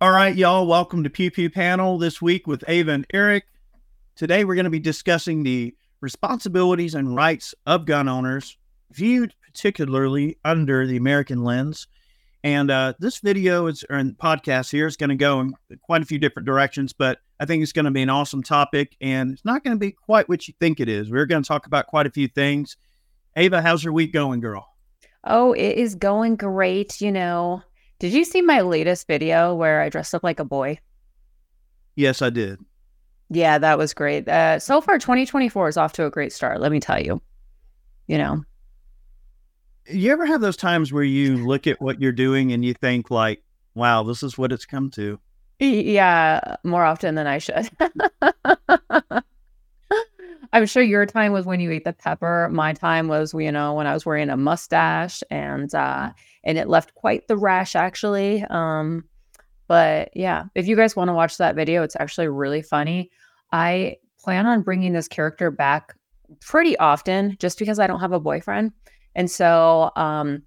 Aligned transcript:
All 0.00 0.12
right, 0.12 0.36
y'all, 0.36 0.64
welcome 0.64 1.02
to 1.02 1.10
Pew 1.10 1.28
Pew 1.28 1.50
Panel 1.50 1.98
this 1.98 2.22
week 2.22 2.46
with 2.46 2.62
Ava 2.68 2.92
and 2.92 3.06
Eric. 3.12 3.46
Today 4.14 4.44
we're 4.44 4.54
going 4.54 4.62
to 4.62 4.70
be 4.70 4.78
discussing 4.78 5.42
the 5.42 5.74
responsibilities 6.00 6.94
and 6.94 7.16
rights 7.16 7.52
of 7.66 7.84
gun 7.84 8.08
owners, 8.08 8.56
viewed 8.92 9.34
particularly 9.44 10.38
under 10.44 10.86
the 10.86 10.96
American 10.96 11.42
lens. 11.42 11.88
And 12.44 12.70
uh, 12.70 12.92
this 13.00 13.18
video 13.18 13.66
is, 13.66 13.84
or 13.90 13.98
podcast 14.22 14.70
here 14.70 14.86
is 14.86 14.96
going 14.96 15.10
to 15.10 15.16
go 15.16 15.40
in 15.40 15.54
quite 15.82 16.02
a 16.02 16.06
few 16.06 16.20
different 16.20 16.46
directions, 16.46 16.92
but 16.92 17.18
I 17.40 17.44
think 17.44 17.64
it's 17.64 17.72
going 17.72 17.86
to 17.86 17.90
be 17.90 18.02
an 18.02 18.08
awesome 18.08 18.44
topic 18.44 18.96
and 19.00 19.32
it's 19.32 19.44
not 19.44 19.64
going 19.64 19.74
to 19.74 19.80
be 19.80 19.90
quite 19.90 20.28
what 20.28 20.46
you 20.46 20.54
think 20.60 20.78
it 20.78 20.88
is. 20.88 21.10
We're 21.10 21.26
going 21.26 21.42
to 21.42 21.48
talk 21.48 21.66
about 21.66 21.88
quite 21.88 22.06
a 22.06 22.12
few 22.12 22.28
things. 22.28 22.76
Ava, 23.34 23.60
how's 23.62 23.82
your 23.82 23.92
week 23.92 24.12
going, 24.12 24.38
girl? 24.38 24.64
Oh, 25.24 25.54
it 25.54 25.76
is 25.76 25.96
going 25.96 26.36
great. 26.36 27.00
You 27.00 27.10
know, 27.10 27.64
did 27.98 28.12
you 28.12 28.24
see 28.24 28.42
my 28.42 28.60
latest 28.60 29.06
video 29.06 29.54
where 29.54 29.80
I 29.80 29.88
dressed 29.88 30.14
up 30.14 30.22
like 30.22 30.40
a 30.40 30.44
boy? 30.44 30.78
Yes, 31.96 32.22
I 32.22 32.30
did. 32.30 32.60
Yeah, 33.30 33.58
that 33.58 33.76
was 33.76 33.92
great. 33.92 34.28
Uh, 34.28 34.58
so 34.58 34.80
far, 34.80 34.98
2024 34.98 35.68
is 35.68 35.76
off 35.76 35.92
to 35.94 36.06
a 36.06 36.10
great 36.10 36.32
start. 36.32 36.60
Let 36.60 36.72
me 36.72 36.80
tell 36.80 37.00
you. 37.00 37.20
You 38.06 38.16
know, 38.16 38.42
you 39.86 40.12
ever 40.12 40.24
have 40.26 40.40
those 40.40 40.56
times 40.56 40.92
where 40.92 41.02
you 41.02 41.46
look 41.46 41.66
at 41.66 41.80
what 41.80 42.00
you're 42.00 42.12
doing 42.12 42.52
and 42.52 42.64
you 42.64 42.72
think 42.72 43.10
like, 43.10 43.42
"Wow, 43.74 44.02
this 44.02 44.22
is 44.22 44.38
what 44.38 44.52
it's 44.52 44.64
come 44.64 44.90
to." 44.92 45.18
Yeah, 45.58 46.56
more 46.64 46.84
often 46.84 47.16
than 47.16 47.26
I 47.26 47.38
should. 47.38 47.68
I'm 50.52 50.66
sure 50.66 50.82
your 50.82 51.04
time 51.04 51.32
was 51.32 51.44
when 51.44 51.60
you 51.60 51.70
ate 51.70 51.84
the 51.84 51.92
pepper. 51.92 52.48
My 52.50 52.72
time 52.72 53.08
was, 53.08 53.34
you 53.34 53.52
know, 53.52 53.74
when 53.74 53.86
I 53.86 53.92
was 53.92 54.06
wearing 54.06 54.30
a 54.30 54.36
mustache 54.36 55.22
and 55.30 55.74
uh 55.74 56.10
and 56.44 56.58
it 56.58 56.68
left 56.68 56.94
quite 56.94 57.28
the 57.28 57.36
rash 57.36 57.76
actually. 57.76 58.44
Um 58.44 59.04
but 59.66 60.10
yeah, 60.14 60.44
if 60.54 60.66
you 60.66 60.76
guys 60.76 60.96
want 60.96 61.08
to 61.08 61.14
watch 61.14 61.36
that 61.36 61.54
video, 61.54 61.82
it's 61.82 61.96
actually 62.00 62.28
really 62.28 62.62
funny. 62.62 63.10
I 63.52 63.96
plan 64.18 64.46
on 64.46 64.62
bringing 64.62 64.92
this 64.92 65.08
character 65.08 65.50
back 65.50 65.94
pretty 66.40 66.76
often 66.78 67.36
just 67.38 67.58
because 67.58 67.78
I 67.78 67.86
don't 67.86 68.00
have 68.00 68.12
a 68.12 68.20
boyfriend. 68.20 68.72
And 69.14 69.30
so 69.30 69.90
um 69.96 70.42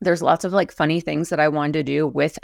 there's 0.00 0.22
lots 0.22 0.44
of 0.44 0.52
like 0.52 0.70
funny 0.70 1.00
things 1.00 1.28
that 1.30 1.40
I 1.40 1.48
wanted 1.48 1.72
to 1.74 1.82
do 1.82 2.06
with 2.06 2.38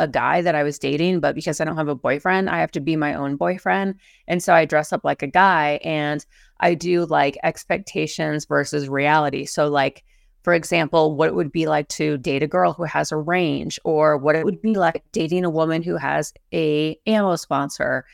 a 0.00 0.08
guy 0.08 0.40
that 0.40 0.54
I 0.54 0.62
was 0.62 0.78
dating, 0.78 1.20
but 1.20 1.34
because 1.34 1.60
I 1.60 1.64
don't 1.64 1.76
have 1.76 1.88
a 1.88 1.94
boyfriend, 1.94 2.48
I 2.48 2.60
have 2.60 2.70
to 2.72 2.80
be 2.80 2.96
my 2.96 3.14
own 3.14 3.36
boyfriend. 3.36 3.96
And 4.26 4.42
so 4.42 4.54
I 4.54 4.64
dress 4.64 4.92
up 4.92 5.04
like 5.04 5.22
a 5.22 5.26
guy 5.26 5.78
and 5.84 6.24
I 6.58 6.74
do 6.74 7.04
like 7.04 7.36
expectations 7.44 8.46
versus 8.46 8.88
reality. 8.88 9.44
So, 9.44 9.68
like, 9.68 10.02
for 10.42 10.54
example, 10.54 11.16
what 11.16 11.28
it 11.28 11.34
would 11.34 11.52
be 11.52 11.66
like 11.66 11.88
to 11.88 12.16
date 12.18 12.42
a 12.42 12.46
girl 12.46 12.72
who 12.72 12.84
has 12.84 13.12
a 13.12 13.16
range, 13.16 13.78
or 13.84 14.16
what 14.16 14.36
it 14.36 14.44
would 14.44 14.62
be 14.62 14.74
like 14.74 15.04
dating 15.12 15.44
a 15.44 15.50
woman 15.50 15.82
who 15.82 15.96
has 15.96 16.32
a 16.52 16.98
ammo 17.06 17.36
sponsor. 17.36 18.04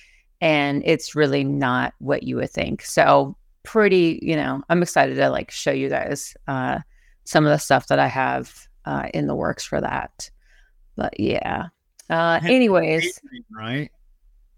And 0.41 0.83
it's 0.85 1.15
really 1.15 1.45
not 1.45 1.95
what 1.99 2.25
you 2.25 2.37
would 2.37 2.51
think. 2.51 2.83
So, 2.83 3.37
pretty, 3.63 4.19
you 4.23 4.37
know, 4.37 4.63
I'm 4.69 4.83
excited 4.83 5.15
to 5.17 5.31
like 5.31 5.51
show 5.51 5.71
you 5.71 5.89
guys 5.89 6.37
uh, 6.47 6.81
some 7.25 7.47
of 7.47 7.51
the 7.51 7.59
stuff 7.59 7.87
that 7.89 7.99
I 7.99 8.07
have 8.07 8.69
uh, 8.85 9.09
in 9.15 9.27
the 9.27 9.35
works 9.35 9.65
for 9.65 9.81
that. 9.81 10.31
But 10.97 11.19
yeah, 11.19 11.67
uh, 12.11 12.41
anyways, 12.45 13.05
Adrian, 13.05 13.45
right? 13.51 13.91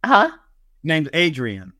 Huh? 0.05 0.30
Named 0.82 1.10
Adrian. 1.12 1.72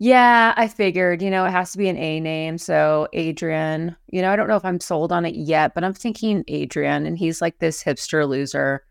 Yeah, 0.00 0.54
I 0.56 0.68
figured, 0.68 1.22
you 1.22 1.30
know, 1.30 1.44
it 1.44 1.50
has 1.50 1.72
to 1.72 1.78
be 1.78 1.88
an 1.88 1.96
A 1.96 2.20
name. 2.20 2.56
So 2.56 3.08
Adrian, 3.12 3.96
you 4.06 4.22
know, 4.22 4.30
I 4.30 4.36
don't 4.36 4.46
know 4.46 4.56
if 4.56 4.64
I'm 4.64 4.78
sold 4.78 5.10
on 5.10 5.24
it 5.24 5.34
yet, 5.34 5.74
but 5.74 5.82
I'm 5.82 5.94
thinking 5.94 6.44
Adrian, 6.46 7.04
and 7.04 7.18
he's 7.18 7.42
like 7.42 7.58
this 7.58 7.82
hipster 7.82 8.28
loser 8.28 8.84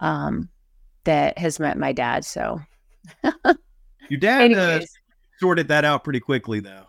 um, 0.00 0.50
that 1.04 1.38
has 1.38 1.58
met 1.58 1.78
my 1.78 1.92
dad. 1.92 2.26
So 2.26 2.60
your 4.08 4.20
dad 4.20 4.52
uh, 4.52 4.80
sorted 5.40 5.68
that 5.68 5.86
out 5.86 6.04
pretty 6.04 6.20
quickly, 6.20 6.60
though. 6.60 6.84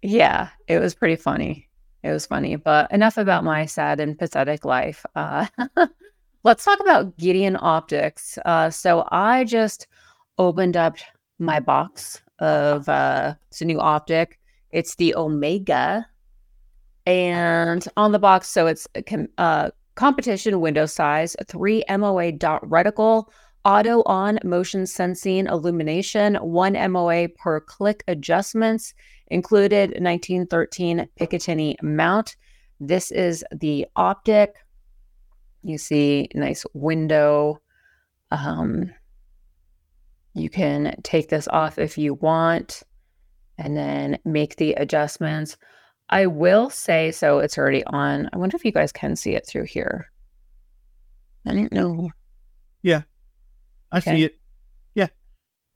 Yeah, 0.00 0.48
it 0.66 0.78
was 0.78 0.94
pretty 0.94 1.16
funny. 1.16 1.68
It 2.02 2.12
was 2.12 2.24
funny, 2.24 2.56
but 2.56 2.90
enough 2.92 3.18
about 3.18 3.44
my 3.44 3.66
sad 3.66 4.00
and 4.00 4.18
pathetic 4.18 4.64
life. 4.64 5.04
Uh, 5.14 5.46
Let's 6.44 6.64
talk 6.64 6.78
about 6.78 7.16
Gideon 7.16 7.58
Optics. 7.60 8.38
Uh, 8.44 8.70
so 8.70 9.08
I 9.10 9.42
just 9.42 9.88
opened 10.38 10.76
up 10.76 10.96
my 11.40 11.58
box 11.58 12.22
of 12.38 12.88
uh, 12.88 13.34
it's 13.48 13.60
a 13.60 13.64
new 13.64 13.80
optic. 13.80 14.38
It's 14.70 14.96
the 14.96 15.14
Omega, 15.14 16.06
and 17.06 17.86
on 17.96 18.12
the 18.12 18.18
box, 18.18 18.48
so 18.48 18.66
it's 18.66 18.86
uh, 19.38 19.70
competition 19.94 20.60
window 20.60 20.86
size, 20.86 21.36
three 21.46 21.84
MOA 21.88 22.32
dot 22.32 22.62
reticle, 22.64 23.28
auto 23.64 24.02
on 24.06 24.38
motion 24.44 24.86
sensing 24.86 25.46
illumination, 25.46 26.34
one 26.36 26.74
MOA 26.92 27.28
per 27.28 27.60
click 27.60 28.04
adjustments, 28.08 28.94
included 29.28 29.90
1913 30.00 31.08
Picatinny 31.18 31.76
mount. 31.82 32.36
This 32.80 33.10
is 33.10 33.44
the 33.52 33.86
optic. 33.96 34.54
You 35.62 35.78
see 35.78 36.28
nice 36.34 36.64
window. 36.74 37.60
Um, 38.30 38.92
you 40.36 40.50
can 40.50 40.94
take 41.02 41.28
this 41.28 41.48
off 41.48 41.78
if 41.78 41.96
you 41.96 42.14
want 42.14 42.82
and 43.58 43.76
then 43.76 44.18
make 44.24 44.56
the 44.56 44.74
adjustments. 44.74 45.56
I 46.10 46.26
will 46.26 46.68
say, 46.68 47.10
so 47.10 47.38
it's 47.38 47.56
already 47.56 47.82
on. 47.84 48.28
I 48.32 48.36
wonder 48.36 48.54
if 48.56 48.64
you 48.64 48.70
guys 48.70 48.92
can 48.92 49.16
see 49.16 49.34
it 49.34 49.46
through 49.46 49.64
here. 49.64 50.10
I 51.46 51.54
don't 51.54 51.72
know. 51.72 52.10
Yeah, 52.82 53.02
I 53.90 53.98
okay. 53.98 54.16
see 54.16 54.24
it. 54.24 54.38
Yeah. 54.94 55.08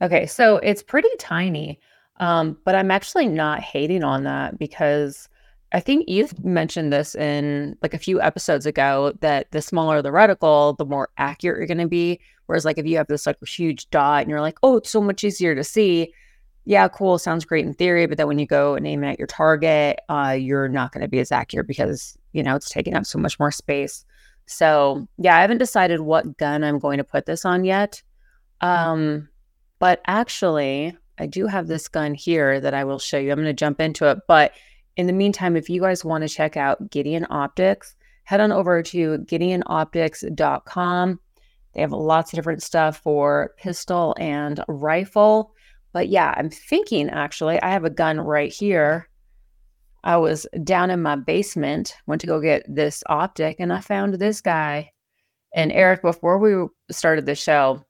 Okay, 0.03 0.27
so 0.27 0.59
it's 0.59 0.83
pretty 0.83 1.09
tiny, 1.19 1.81
um, 2.19 2.59
but 2.65 2.75
I'm 2.75 2.91
actually 2.91 3.29
not 3.29 3.61
hating 3.61 4.05
on 4.05 4.25
that 4.25 4.59
because 4.59 5.29
I 5.73 5.81
think 5.81 6.09
you've 6.09 6.45
mentioned 6.45 6.93
this 6.93 7.15
in 7.15 7.77
like 7.83 7.95
a 7.95 7.99
few 7.99 8.21
episodes 8.21 8.67
ago 8.67 9.13
that 9.21 9.51
the 9.53 9.63
smaller 9.63 10.03
the 10.03 10.11
reticle, 10.11 10.77
the 10.77 10.85
more 10.85 11.11
accurate 11.17 11.59
you're 11.59 11.67
going 11.67 11.79
to 11.79 11.87
be. 11.87 12.21
Whereas, 12.47 12.65
like, 12.65 12.79
if 12.79 12.87
you 12.87 12.97
have 12.97 13.07
this 13.07 13.27
like 13.27 13.37
huge 13.47 13.89
dot 13.91 14.23
and 14.23 14.31
you're 14.31 14.41
like, 14.41 14.59
oh, 14.65 14.79
it's 14.79 14.91
so 14.91 15.01
much 15.01 15.23
easier 15.23 15.55
to 15.55 15.63
see. 15.63 16.13
Yeah, 16.65 16.89
cool. 16.89 17.19
Sounds 17.19 17.45
great 17.45 17.65
in 17.65 17.75
theory. 17.75 18.07
But 18.07 18.19
then 18.19 18.27
when 18.27 18.41
you 18.41 18.47
go 18.47 18.75
and 18.75 18.87
aim 18.87 19.05
it 19.05 19.13
at 19.13 19.19
your 19.19 19.29
target, 19.29 20.01
uh, 20.09 20.37
you're 20.39 20.69
not 20.69 20.93
going 20.93 21.03
to 21.03 21.09
be 21.09 21.21
as 21.21 21.31
accurate 21.31 21.69
because, 21.69 22.19
you 22.33 22.43
know, 22.43 22.57
it's 22.57 22.69
taking 22.69 22.95
up 22.95 23.07
so 23.07 23.19
much 23.19 23.39
more 23.39 23.53
space. 23.53 24.05
So, 24.47 25.07
yeah, 25.17 25.37
I 25.37 25.43
haven't 25.43 25.59
decided 25.59 26.01
what 26.01 26.37
gun 26.37 26.65
I'm 26.65 26.81
going 26.81 26.99
to 26.99 27.05
put 27.05 27.27
this 27.27 27.45
on 27.45 27.65
yet. 27.65 28.03
Um, 28.61 29.29
but 29.79 30.03
actually, 30.09 30.97
I 31.19 31.27
do 31.27 31.47
have 31.47 31.69
this 31.69 31.87
gun 31.87 32.15
here 32.15 32.61
that 32.61 32.75
I 32.75 32.83
will 32.83 32.99
show 32.99 33.19
you. 33.19 33.31
I'm 33.31 33.39
going 33.39 33.47
to 33.47 33.53
jump 33.53 33.81
into 33.81 34.11
it. 34.11 34.19
But 34.27 34.53
in 34.97 35.07
the 35.07 35.13
meantime, 35.13 35.57
if 35.57 35.69
you 35.69 35.81
guys 35.81 36.05
want 36.05 36.23
to 36.23 36.29
check 36.29 36.57
out 36.57 36.91
Gideon 36.91 37.27
Optics, 37.31 37.95
head 38.25 38.41
on 38.41 38.53
over 38.53 38.83
to 38.83 39.19
gideonoptics.com. 39.19 41.21
They 41.73 41.81
have 41.81 41.93
lots 41.93 42.33
of 42.33 42.37
different 42.37 42.63
stuff 42.63 42.99
for 42.99 43.55
pistol 43.57 44.15
and 44.19 44.63
rifle. 44.69 45.55
But 45.93 46.09
yeah, 46.09 46.35
I'm 46.37 46.51
thinking 46.51 47.09
actually, 47.11 47.61
I 47.63 47.71
have 47.71 47.85
a 47.85 47.91
gun 47.91 48.21
right 48.21 48.53
here. 48.53 49.09
I 50.03 50.17
was 50.17 50.47
down 50.65 50.91
in 50.91 51.03
my 51.03 51.17
basement, 51.17 51.95
went 52.07 52.21
to 52.23 52.27
go 52.27 52.41
get 52.41 52.65
this 52.69 53.03
optic, 53.07 53.57
and 53.59 53.73
I 53.73 53.81
found 53.81 54.15
this 54.15 54.41
guy. 54.41 54.93
And 55.55 55.73
Eric, 55.73 56.03
before 56.03 56.39
we 56.39 56.69
started 56.91 57.27
the 57.27 57.35
show, 57.35 57.85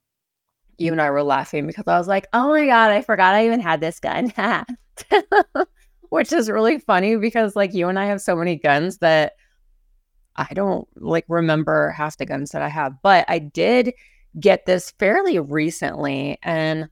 you 0.78 0.92
and 0.92 1.00
I 1.00 1.10
were 1.10 1.22
laughing 1.22 1.66
because 1.66 1.84
I 1.86 1.98
was 1.98 2.08
like, 2.08 2.26
oh 2.32 2.48
my 2.48 2.66
God, 2.66 2.90
I 2.90 3.02
forgot 3.02 3.34
I 3.34 3.46
even 3.46 3.60
had 3.60 3.80
this 3.80 4.00
gun. 4.00 4.32
which 6.10 6.32
is 6.32 6.50
really 6.50 6.78
funny 6.78 7.16
because 7.16 7.56
like 7.56 7.72
you 7.72 7.88
and 7.88 7.98
I 7.98 8.04
have 8.06 8.20
so 8.20 8.36
many 8.36 8.56
guns 8.56 8.98
that 8.98 9.34
I 10.36 10.52
don't 10.52 10.86
like 10.96 11.24
remember 11.28 11.90
half 11.90 12.18
the 12.18 12.26
guns 12.26 12.50
that 12.50 12.62
I 12.62 12.68
have, 12.68 12.94
but 13.02 13.24
I 13.28 13.38
did 13.38 13.94
get 14.38 14.66
this 14.66 14.92
fairly 14.98 15.38
recently 15.38 16.38
and 16.42 16.88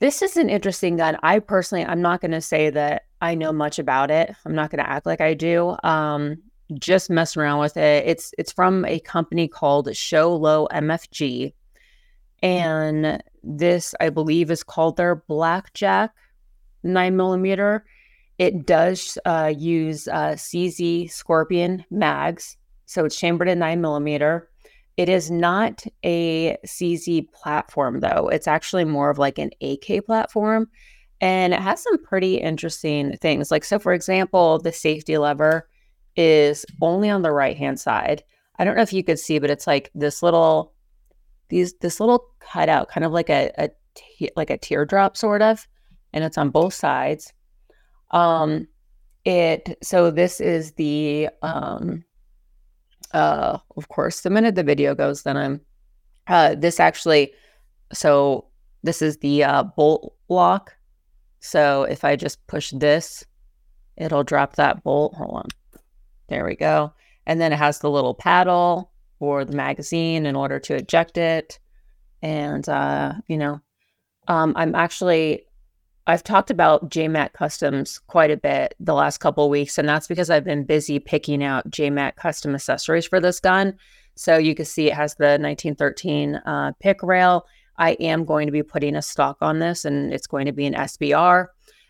this 0.00 0.20
is 0.20 0.36
an 0.36 0.50
interesting 0.50 0.96
gun. 0.96 1.16
I 1.22 1.38
personally 1.38 1.84
I'm 1.84 2.02
not 2.02 2.20
going 2.20 2.32
to 2.32 2.40
say 2.40 2.70
that 2.70 3.04
I 3.20 3.34
know 3.34 3.52
much 3.52 3.78
about 3.78 4.10
it. 4.10 4.34
I'm 4.44 4.54
not 4.54 4.70
going 4.70 4.82
to 4.82 4.90
act 4.90 5.06
like 5.06 5.20
I 5.20 5.34
do. 5.34 5.76
Um 5.84 6.38
just 6.78 7.10
mess 7.10 7.36
around 7.36 7.60
with 7.60 7.76
it. 7.76 8.04
It's 8.06 8.32
it's 8.38 8.52
from 8.52 8.86
a 8.86 9.00
company 9.00 9.48
called 9.48 9.94
Show 9.94 10.34
Low 10.34 10.66
MFG 10.72 11.52
and 12.42 13.22
this 13.42 13.94
I 14.00 14.08
believe 14.08 14.50
is 14.50 14.62
called 14.62 14.96
their 14.96 15.16
Blackjack 15.16 16.12
nine 16.82 17.16
millimeter. 17.16 17.84
It 18.38 18.66
does 18.66 19.18
uh, 19.24 19.52
use 19.56 20.08
uh, 20.08 20.34
CZ 20.34 21.10
Scorpion 21.10 21.84
mags, 21.90 22.56
so 22.86 23.04
it's 23.04 23.18
chambered 23.18 23.48
in 23.48 23.58
nine 23.58 23.80
millimeter. 23.80 24.48
It 24.96 25.08
is 25.08 25.30
not 25.30 25.84
a 26.04 26.56
CZ 26.66 27.32
platform 27.32 28.00
though. 28.00 28.28
It's 28.28 28.46
actually 28.46 28.84
more 28.84 29.10
of 29.10 29.18
like 29.18 29.38
an 29.38 29.50
AK 29.60 30.04
platform. 30.06 30.68
And 31.20 31.54
it 31.54 31.60
has 31.60 31.82
some 31.82 32.02
pretty 32.02 32.34
interesting 32.34 33.16
things. 33.18 33.50
Like, 33.50 33.64
so 33.64 33.78
for 33.78 33.92
example, 33.92 34.58
the 34.58 34.72
safety 34.72 35.16
lever 35.18 35.68
is 36.16 36.66
only 36.80 37.08
on 37.08 37.22
the 37.22 37.30
right 37.30 37.56
hand 37.56 37.80
side. 37.80 38.24
I 38.58 38.64
don't 38.64 38.76
know 38.76 38.82
if 38.82 38.92
you 38.92 39.04
could 39.04 39.18
see, 39.18 39.38
but 39.38 39.50
it's 39.50 39.66
like 39.66 39.90
this 39.94 40.22
little 40.22 40.72
these 41.48 41.74
this 41.74 42.00
little 42.00 42.26
cutout, 42.40 42.88
kind 42.88 43.04
of 43.04 43.12
like 43.12 43.30
a, 43.30 43.50
a 43.58 43.70
like 44.36 44.50
a 44.50 44.58
teardrop 44.58 45.16
sort 45.16 45.42
of, 45.42 45.66
and 46.12 46.24
it's 46.24 46.38
on 46.38 46.50
both 46.50 46.74
sides. 46.74 47.32
Um, 48.10 48.68
it 49.24 49.78
so 49.82 50.10
this 50.10 50.40
is 50.40 50.72
the 50.72 51.28
um, 51.42 52.04
uh, 53.12 53.58
of 53.76 53.88
course, 53.88 54.20
the 54.20 54.30
minute 54.30 54.54
the 54.54 54.62
video 54.62 54.94
goes, 54.94 55.22
then 55.22 55.36
I'm 55.36 55.60
uh, 56.26 56.54
this 56.54 56.80
actually. 56.80 57.32
So 57.92 58.46
this 58.82 59.02
is 59.02 59.18
the 59.18 59.44
uh, 59.44 59.62
bolt 59.64 60.14
lock. 60.28 60.74
So 61.40 61.82
if 61.82 62.04
I 62.04 62.16
just 62.16 62.46
push 62.46 62.70
this, 62.70 63.24
it'll 63.96 64.24
drop 64.24 64.56
that 64.56 64.82
bolt. 64.82 65.14
Hold 65.14 65.36
on. 65.36 65.48
There 66.28 66.44
we 66.44 66.56
go. 66.56 66.92
And 67.26 67.40
then 67.40 67.52
it 67.52 67.58
has 67.58 67.78
the 67.78 67.90
little 67.90 68.14
paddle 68.14 68.90
for 69.18 69.44
the 69.44 69.54
magazine 69.54 70.26
in 70.26 70.34
order 70.34 70.58
to 70.60 70.76
eject 70.76 71.18
it. 71.18 71.58
And, 72.22 72.68
uh, 72.68 73.14
you 73.26 73.36
know, 73.36 73.60
um, 74.28 74.54
I'm 74.56 74.74
actually, 74.74 75.44
I've 76.06 76.24
talked 76.24 76.50
about 76.50 76.90
JMAC 76.90 77.32
Customs 77.32 78.00
quite 78.08 78.30
a 78.30 78.36
bit 78.36 78.74
the 78.80 78.94
last 78.94 79.18
couple 79.18 79.48
weeks, 79.48 79.78
and 79.78 79.88
that's 79.88 80.08
because 80.08 80.30
I've 80.30 80.44
been 80.44 80.64
busy 80.64 80.98
picking 80.98 81.44
out 81.44 81.70
JMAC 81.70 82.16
custom 82.16 82.54
accessories 82.54 83.06
for 83.06 83.20
this 83.20 83.38
gun. 83.38 83.74
So 84.16 84.36
you 84.36 84.54
can 84.54 84.64
see 84.64 84.88
it 84.88 84.94
has 84.94 85.14
the 85.14 85.38
1913 85.38 86.36
uh, 86.36 86.72
pick 86.80 87.02
rail. 87.02 87.46
I 87.78 87.92
am 87.92 88.24
going 88.24 88.46
to 88.46 88.52
be 88.52 88.62
putting 88.62 88.96
a 88.96 89.02
stock 89.02 89.38
on 89.40 89.60
this, 89.60 89.84
and 89.84 90.12
it's 90.12 90.26
going 90.26 90.46
to 90.46 90.52
be 90.52 90.66
an 90.66 90.74
SBR. 90.74 91.46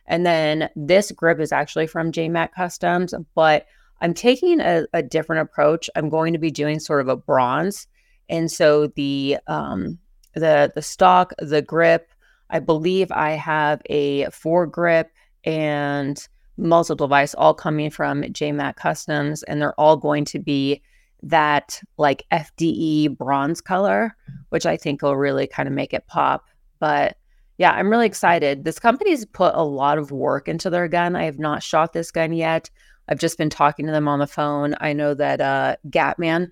And 0.07 0.27
then 0.27 0.69
this 0.77 1.11
grip 1.11 1.41
is 1.41 1.53
actually 1.53 1.87
from 1.87 2.13
JMAC 2.13 2.53
Customs, 2.53 3.15
but 3.35 3.67
I'm 4.01 4.15
taking 4.15 4.61
a, 4.61 4.85
a, 4.93 5.03
different 5.03 5.43
approach. 5.43 5.89
I'm 5.95 6.09
going 6.09 6.33
to 6.33 6.39
be 6.39 6.51
doing 6.51 6.81
sort 6.81 7.01
of 7.01 7.09
a 7.09 7.17
bronze, 7.17 7.87
and 8.29 8.51
so 8.51 8.89
the 8.89 9.39
um, 9.47 9.99
the 10.35 10.73
the 10.75 10.83
stock, 10.83 11.33
the 11.39 11.63
grip. 11.63 12.12
I 12.53 12.61
believe 12.61 13.11
I 13.11 13.31
have 13.33 13.83
a 13.87 14.27
foregrip 14.27 15.07
and 15.45 16.25
muzzle 16.59 16.95
device 16.95 17.35
all 17.35 17.55
coming 17.55 17.91
from 17.91 18.23
JMAC 18.23 18.77
Customs, 18.77 19.43
and 19.45 19.61
they're 19.61 19.79
all 19.81 19.97
going 19.97 20.25
to 20.27 20.39
be 20.39 20.83
that 21.23 21.81
like 21.97 22.25
FDE 22.31 23.17
bronze 23.17 23.61
color, 23.61 24.15
which 24.51 24.67
I 24.67 24.77
think 24.77 25.03
will 25.03 25.17
really 25.17 25.47
kind 25.47 25.69
of 25.69 25.75
make 25.75 25.95
it 25.95 26.07
pop. 26.07 26.47
But 26.79 27.17
yeah, 27.59 27.73
I'm 27.73 27.89
really 27.89 28.07
excited. 28.07 28.65
This 28.65 28.79
company's 28.79 29.25
put 29.25 29.55
a 29.55 29.65
lot 29.65 29.99
of 29.99 30.11
work 30.11 30.49
into 30.49 30.69
their 30.69 30.89
gun. 30.89 31.17
I 31.17 31.25
have 31.25 31.39
not 31.39 31.63
shot 31.63 31.93
this 31.93 32.11
gun 32.11 32.33
yet. 32.33 32.71
I've 33.09 33.19
just 33.19 33.39
been 33.39 33.51
talking 33.51 33.87
to 33.87 33.93
them 33.93 34.09
on 34.09 34.19
the 34.19 34.27
phone. 34.27 34.75
I 34.81 34.93
know 34.93 35.15
that 35.15 35.41
uh, 35.41 35.77
Gatman, 35.89 36.51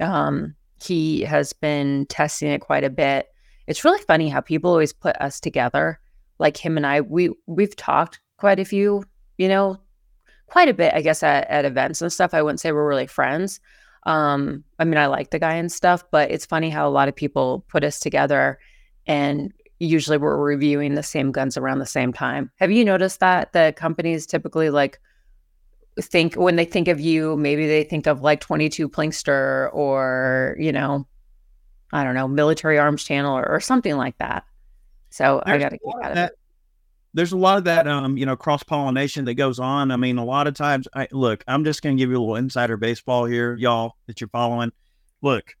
um, 0.00 0.54
he 0.82 1.22
has 1.22 1.52
been 1.52 2.06
testing 2.06 2.50
it 2.50 2.60
quite 2.60 2.84
a 2.84 2.90
bit. 2.90 3.31
It's 3.72 3.86
really 3.86 4.02
funny 4.02 4.28
how 4.28 4.42
people 4.42 4.70
always 4.70 4.92
put 4.92 5.16
us 5.16 5.40
together, 5.40 5.98
like 6.38 6.58
him 6.58 6.76
and 6.76 6.86
I. 6.86 7.00
We 7.00 7.30
we've 7.46 7.74
talked 7.74 8.20
quite 8.36 8.60
a 8.60 8.66
few, 8.66 9.02
you 9.38 9.48
know, 9.48 9.78
quite 10.46 10.68
a 10.68 10.74
bit, 10.74 10.92
I 10.92 11.00
guess, 11.00 11.22
at, 11.22 11.48
at 11.48 11.64
events 11.64 12.02
and 12.02 12.12
stuff. 12.12 12.34
I 12.34 12.42
wouldn't 12.42 12.60
say 12.60 12.70
we're 12.70 12.86
really 12.86 13.06
friends. 13.06 13.60
Um, 14.02 14.62
I 14.78 14.84
mean, 14.84 14.98
I 14.98 15.06
like 15.06 15.30
the 15.30 15.38
guy 15.38 15.54
and 15.54 15.72
stuff, 15.72 16.04
but 16.10 16.30
it's 16.30 16.44
funny 16.44 16.68
how 16.68 16.86
a 16.86 16.92
lot 16.92 17.08
of 17.08 17.16
people 17.16 17.64
put 17.70 17.82
us 17.82 17.98
together 17.98 18.58
and 19.06 19.50
usually 19.78 20.18
we're 20.18 20.36
reviewing 20.36 20.92
the 20.94 21.02
same 21.02 21.32
guns 21.32 21.56
around 21.56 21.78
the 21.78 21.86
same 21.86 22.12
time. 22.12 22.50
Have 22.56 22.70
you 22.70 22.84
noticed 22.84 23.20
that 23.20 23.54
the 23.54 23.72
companies 23.74 24.26
typically 24.26 24.68
like 24.68 25.00
think 25.98 26.34
when 26.34 26.56
they 26.56 26.66
think 26.66 26.88
of 26.88 27.00
you, 27.00 27.38
maybe 27.38 27.66
they 27.66 27.84
think 27.84 28.06
of 28.06 28.20
like 28.20 28.40
22 28.40 28.90
Plinkster 28.90 29.70
or, 29.72 30.58
you 30.60 30.72
know, 30.72 31.06
I 31.92 32.04
don't 32.04 32.14
know, 32.14 32.28
military 32.28 32.78
arms 32.78 33.04
channel 33.04 33.36
or, 33.36 33.48
or 33.48 33.60
something 33.60 33.96
like 33.96 34.16
that. 34.18 34.44
So 35.10 35.42
there's 35.44 35.56
I 35.56 35.58
got 35.58 35.68
to 35.70 35.78
keep 35.78 36.04
out 36.04 36.12
of 36.12 36.18
it. 36.18 36.38
There's 37.14 37.32
a 37.32 37.36
lot 37.36 37.58
of 37.58 37.64
that, 37.64 37.86
um, 37.86 38.16
you 38.16 38.24
know, 38.24 38.36
cross 38.36 38.62
pollination 38.62 39.26
that 39.26 39.34
goes 39.34 39.58
on. 39.58 39.90
I 39.90 39.96
mean, 39.96 40.16
a 40.16 40.24
lot 40.24 40.46
of 40.46 40.54
times, 40.54 40.88
I 40.94 41.08
look, 41.12 41.44
I'm 41.46 41.62
just 41.62 41.82
going 41.82 41.94
to 41.94 42.02
give 42.02 42.10
you 42.10 42.16
a 42.16 42.20
little 42.20 42.36
insider 42.36 42.78
baseball 42.78 43.26
here, 43.26 43.54
y'all, 43.56 43.96
that 44.06 44.20
you're 44.20 44.28
following. 44.28 44.72
Look, 45.20 45.54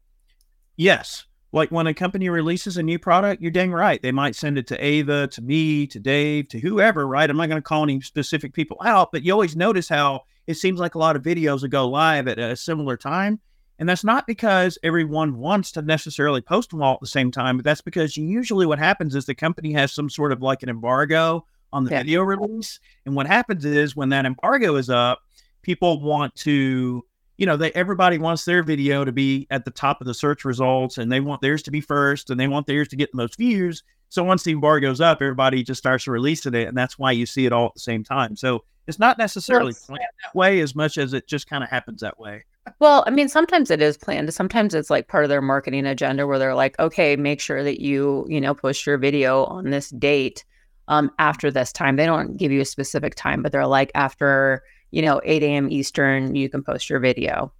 yes, 0.76 1.26
like 1.52 1.70
when 1.70 1.86
a 1.86 1.92
company 1.92 2.30
releases 2.30 2.78
a 2.78 2.82
new 2.82 2.98
product, 2.98 3.42
you're 3.42 3.50
dang 3.50 3.70
right. 3.70 4.00
They 4.00 4.12
might 4.12 4.34
send 4.34 4.56
it 4.56 4.66
to 4.68 4.82
Ava, 4.82 5.26
to 5.26 5.42
me, 5.42 5.86
to 5.88 6.00
Dave, 6.00 6.48
to 6.48 6.58
whoever, 6.58 7.06
right? 7.06 7.28
I'm 7.28 7.36
not 7.36 7.50
going 7.50 7.60
to 7.60 7.62
call 7.62 7.82
any 7.82 8.00
specific 8.00 8.54
people 8.54 8.78
out, 8.82 9.12
but 9.12 9.22
you 9.22 9.32
always 9.32 9.54
notice 9.54 9.90
how 9.90 10.22
it 10.46 10.54
seems 10.54 10.80
like 10.80 10.94
a 10.94 10.98
lot 10.98 11.16
of 11.16 11.22
videos 11.22 11.60
will 11.60 11.68
go 11.68 11.86
live 11.86 12.28
at 12.28 12.38
a 12.38 12.56
similar 12.56 12.96
time. 12.96 13.38
And 13.82 13.88
that's 13.88 14.04
not 14.04 14.28
because 14.28 14.78
everyone 14.84 15.38
wants 15.38 15.72
to 15.72 15.82
necessarily 15.82 16.40
post 16.40 16.70
them 16.70 16.80
all 16.84 16.94
at 16.94 17.00
the 17.00 17.06
same 17.08 17.32
time, 17.32 17.56
but 17.56 17.64
that's 17.64 17.80
because 17.80 18.16
usually 18.16 18.64
what 18.64 18.78
happens 18.78 19.16
is 19.16 19.26
the 19.26 19.34
company 19.34 19.72
has 19.72 19.90
some 19.90 20.08
sort 20.08 20.30
of 20.30 20.40
like 20.40 20.62
an 20.62 20.68
embargo 20.68 21.44
on 21.72 21.82
the 21.82 21.90
yeah. 21.90 21.98
video 21.98 22.22
release. 22.22 22.78
And 23.06 23.16
what 23.16 23.26
happens 23.26 23.64
is 23.64 23.96
when 23.96 24.10
that 24.10 24.24
embargo 24.24 24.76
is 24.76 24.88
up, 24.88 25.22
people 25.62 26.00
want 26.00 26.32
to 26.36 27.04
you 27.38 27.44
know, 27.44 27.56
they 27.56 27.72
everybody 27.72 28.18
wants 28.18 28.44
their 28.44 28.62
video 28.62 29.04
to 29.04 29.10
be 29.10 29.48
at 29.50 29.64
the 29.64 29.72
top 29.72 30.00
of 30.00 30.06
the 30.06 30.14
search 30.14 30.44
results 30.44 30.98
and 30.98 31.10
they 31.10 31.18
want 31.18 31.42
theirs 31.42 31.64
to 31.64 31.72
be 31.72 31.80
first 31.80 32.30
and 32.30 32.38
they 32.38 32.46
want 32.46 32.68
theirs 32.68 32.86
to 32.86 32.94
get 32.94 33.10
the 33.10 33.16
most 33.16 33.36
views. 33.36 33.82
So 34.10 34.22
once 34.22 34.44
the 34.44 34.54
bar 34.54 34.78
goes 34.78 35.00
up, 35.00 35.20
everybody 35.20 35.64
just 35.64 35.80
starts 35.80 36.06
releasing 36.06 36.54
it. 36.54 36.68
And 36.68 36.78
that's 36.78 37.00
why 37.00 37.10
you 37.10 37.26
see 37.26 37.46
it 37.46 37.52
all 37.52 37.66
at 37.66 37.74
the 37.74 37.80
same 37.80 38.04
time. 38.04 38.36
So 38.36 38.62
it's 38.86 39.00
not 39.00 39.18
necessarily 39.18 39.72
yes. 39.72 39.86
planned 39.86 40.04
that 40.22 40.38
way 40.38 40.60
as 40.60 40.76
much 40.76 40.98
as 40.98 41.14
it 41.14 41.26
just 41.26 41.48
kind 41.48 41.64
of 41.64 41.70
happens 41.70 42.02
that 42.02 42.20
way. 42.20 42.44
Well, 42.78 43.04
I 43.06 43.10
mean, 43.10 43.28
sometimes 43.28 43.70
it 43.70 43.82
is 43.82 43.96
planned. 43.96 44.32
Sometimes 44.32 44.74
it's 44.74 44.90
like 44.90 45.08
part 45.08 45.24
of 45.24 45.28
their 45.30 45.42
marketing 45.42 45.86
agenda 45.86 46.26
where 46.26 46.38
they're 46.38 46.54
like, 46.54 46.78
okay, 46.78 47.16
make 47.16 47.40
sure 47.40 47.64
that 47.64 47.80
you, 47.80 48.24
you 48.28 48.40
know, 48.40 48.54
post 48.54 48.86
your 48.86 48.98
video 48.98 49.44
on 49.44 49.70
this 49.70 49.90
date 49.90 50.44
um, 50.88 51.10
after 51.18 51.50
this 51.50 51.72
time. 51.72 51.96
They 51.96 52.06
don't 52.06 52.36
give 52.36 52.52
you 52.52 52.60
a 52.60 52.64
specific 52.64 53.14
time, 53.14 53.42
but 53.42 53.52
they're 53.52 53.66
like 53.66 53.90
after 53.94 54.62
you 54.92 55.02
know, 55.02 55.20
8 55.24 55.42
a.m. 55.42 55.70
Eastern, 55.72 56.36
you 56.36 56.48
can 56.48 56.62
post 56.62 56.88
your 56.88 57.00
video. 57.00 57.52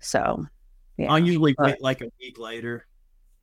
So, 0.00 0.44
yeah. 0.98 1.10
I'll 1.10 1.18
usually 1.18 1.54
wait 1.58 1.80
like 1.80 2.02
a 2.02 2.10
week 2.20 2.38
later. 2.38 2.86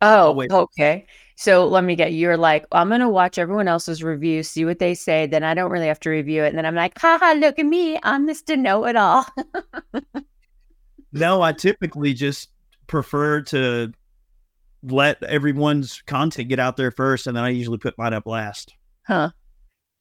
Oh, 0.02 0.46
okay. 0.52 1.08
So 1.38 1.66
let 1.66 1.84
me 1.84 1.96
get 1.96 2.14
you're 2.14 2.38
like, 2.38 2.66
I'm 2.72 2.90
gonna 2.90 3.10
watch 3.10 3.40
everyone 3.40 3.68
else's 3.68 4.04
review, 4.04 4.44
see 4.44 4.66
what 4.66 4.78
they 4.80 4.94
say. 4.94 5.26
Then 5.26 5.44
I 5.44 5.56
don't 5.56 5.72
really 5.72 5.88
have 5.88 6.00
to 6.02 6.10
review 6.10 6.44
it. 6.44 6.50
And 6.50 6.58
then 6.58 6.66
I'm 6.66 6.76
like, 6.76 7.00
haha, 7.00 7.34
look 7.34 7.58
at 7.58 7.66
me. 7.66 7.98
I'm 8.04 8.28
Mr. 8.28 8.60
Know 8.60 8.86
It 8.86 8.96
All. 8.96 9.26
No, 11.18 11.42
I 11.42 11.54
typically 11.54 12.14
just 12.14 12.50
prefer 12.88 13.42
to 13.42 13.92
let 14.84 15.22
everyone's 15.24 16.02
content 16.04 16.50
get 16.50 16.60
out 16.60 16.78
there 16.78 16.92
first, 16.92 17.28
and 17.28 17.36
then 17.36 17.44
I 17.44 17.50
usually 17.50 17.78
put 17.78 17.98
mine 17.98 18.14
up 18.14 18.26
last. 18.26 18.74
Huh. 19.06 19.32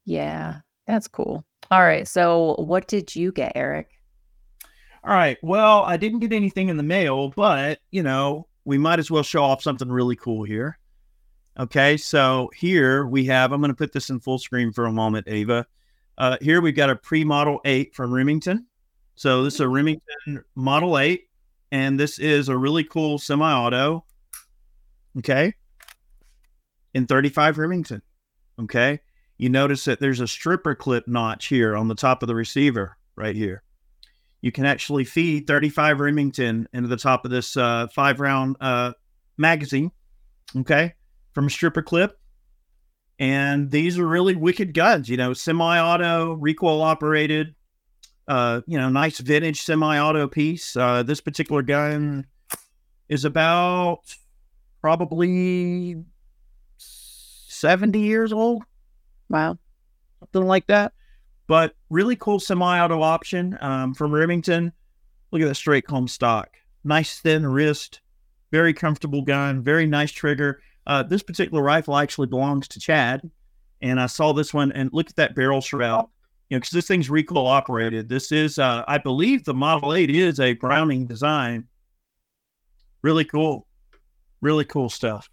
Yeah, 0.05 0.61
that's 0.87 1.09
cool. 1.09 1.45
All 1.71 1.83
right. 1.83 2.07
So, 2.07 2.55
what 2.59 2.87
did 2.87 3.15
you 3.15 3.33
get, 3.33 3.53
Eric? 3.55 3.89
All 5.05 5.15
right. 5.15 5.39
Well, 5.43 5.83
I 5.83 5.97
didn't 5.97 6.21
get 6.21 6.33
anything 6.33 6.69
in 6.69 6.77
the 6.77 6.83
mail, 6.83 7.31
but, 7.31 7.81
you 7.91 8.03
know, 8.03 8.47
we 8.65 8.79
might 8.79 8.99
as 8.99 9.11
well 9.11 9.23
show 9.23 9.43
off 9.43 9.63
something 9.63 9.89
really 9.89 10.17
cool 10.17 10.45
here. 10.45 10.79
Okay. 11.59 11.97
So, 11.97 12.51
here 12.55 13.07
we 13.07 13.25
have, 13.27 13.53
I'm 13.53 13.61
going 13.61 13.71
to 13.71 13.77
put 13.77 13.93
this 13.93 14.11
in 14.11 14.21
full 14.21 14.39
screen 14.39 14.73
for 14.73 14.87
a 14.87 14.93
moment, 14.93 15.27
Ava. 15.29 15.67
Uh, 16.19 16.37
here 16.41 16.61
we've 16.61 16.77
got 16.77 16.91
a 16.91 16.97
pre 16.97 17.25
Model 17.25 17.61
8 17.65 17.95
from 17.95 18.13
Remington. 18.13 18.67
So, 19.17 19.43
this 19.43 19.55
is 19.55 19.61
a 19.61 19.69
Remington 19.69 20.45
Model 20.55 20.99
8, 20.99 21.23
and 21.73 21.99
this 21.99 22.19
is 22.19 22.49
a 22.49 22.57
really 22.57 22.85
cool 22.85 23.19
semi 23.19 23.53
auto. 23.53 24.05
Okay. 25.19 25.55
In 26.95 27.07
35 27.07 27.59
Remington. 27.59 28.03
Okay 28.59 29.01
you 29.39 29.49
notice 29.49 29.85
that 29.85 30.01
there's 30.01 30.21
a 30.21 30.27
stripper 30.27 30.75
clip 30.75 31.07
notch 31.07 31.47
here 31.47 31.77
on 31.77 31.89
the 31.89 31.95
top 31.95 32.23
of 32.23 32.27
the 32.27 32.35
receiver 32.35 32.97
right 33.17 33.37
here. 33.37 33.63
You 34.41 34.53
can 34.53 34.65
actually 34.65 35.05
feed 35.05 35.47
35 35.47 36.01
Remington 36.01 36.69
into 36.73 36.89
the 36.89 36.97
top 36.97 37.25
of 37.25 37.31
this 37.31 37.57
uh, 37.57 37.89
five 37.89 38.21
round 38.21 38.57
uh, 38.61 38.93
magazine, 39.37 39.91
okay, 40.57 40.95
from 41.33 41.47
a 41.47 41.51
stripper 41.51 41.83
clip. 41.83 42.19
And 43.19 43.71
these 43.71 43.99
are 43.99 44.07
really 44.07 44.37
wicked 44.37 44.75
guns, 44.75 45.09
you 45.09 45.17
know, 45.17 45.33
semi 45.33 45.79
auto, 45.81 46.35
recoil 46.35 46.83
operated, 46.83 47.55
uh, 48.29 48.61
you 48.67 48.79
know, 48.79 48.89
nice 48.89 49.19
vintage 49.19 49.63
semi 49.63 49.99
auto 49.99 50.29
piece. 50.29 50.77
Uh, 50.77 51.03
this 51.03 51.21
particular 51.21 51.63
gun 51.63 52.27
is 53.09 53.25
about 53.25 54.01
probably 54.81 55.97
70 56.79 57.99
years 57.99 58.33
old 58.33 58.63
Wow. 59.29 59.59
Something 60.21 60.49
like 60.49 60.67
that. 60.69 60.93
But 61.47 61.75
really 61.91 62.17
cool 62.17 62.41
semi 62.41 62.81
auto 62.81 63.03
option 63.03 63.57
um, 63.61 63.95
from 63.95 64.13
Remington. 64.13 64.73
Look 65.31 65.43
at 65.43 65.49
that 65.49 65.55
straight 65.55 65.87
comb 65.87 66.09
stock. 66.09 66.57
Nice 66.85 67.21
thin 67.21 67.47
wrist. 67.47 68.01
Very 68.53 68.73
comfortable 68.73 69.23
gun. 69.23 69.63
Very 69.63 69.87
nice 69.87 70.13
trigger. 70.13 70.61
Uh, 70.87 71.03
this 71.03 71.23
particular 71.23 71.63
rifle 71.63 71.97
actually 71.97 72.29
belongs 72.29 72.69
to 72.69 72.81
Chad. 72.81 73.29
And 73.83 74.01
I 74.01 74.07
saw 74.07 74.33
this 74.33 74.55
one 74.55 74.73
and 74.73 74.91
look 74.93 75.11
at 75.11 75.17
that 75.17 75.35
barrel 75.35 75.61
shroud. 75.61 76.09
You 76.49 76.57
know, 76.57 76.61
because 76.61 76.71
this 76.71 76.87
thing's 76.87 77.11
recoil 77.11 77.47
operated. 77.47 78.09
This 78.09 78.31
is, 78.31 78.59
uh, 78.59 78.85
I 78.87 78.99
believe, 78.99 79.45
the 79.45 79.55
Model 79.55 79.95
8 79.95 80.11
is 80.11 80.39
a 80.39 80.55
Browning 80.55 81.07
design. 81.07 81.67
Really 83.03 83.25
cool. 83.25 83.67
Really 84.41 84.65
cool 84.65 84.89
stuff. 84.89 85.29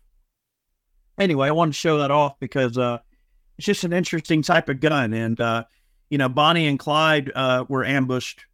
anyway, 1.19 1.47
I 1.47 1.51
wanted 1.51 1.73
to 1.73 1.77
show 1.77 1.99
that 1.99 2.09
off 2.09 2.39
because 2.39 2.77
uh, 2.77 2.97
it's 3.57 3.67
just 3.67 3.83
an 3.83 3.93
interesting 3.93 4.41
type 4.41 4.69
of 4.69 4.79
gun. 4.79 5.13
And, 5.13 5.39
uh, 5.39 5.65
you 6.09 6.17
know, 6.17 6.29
Bonnie 6.29 6.67
and 6.67 6.79
Clyde 6.79 7.31
uh, 7.35 7.65
were 7.69 7.85
ambushed 7.85 8.45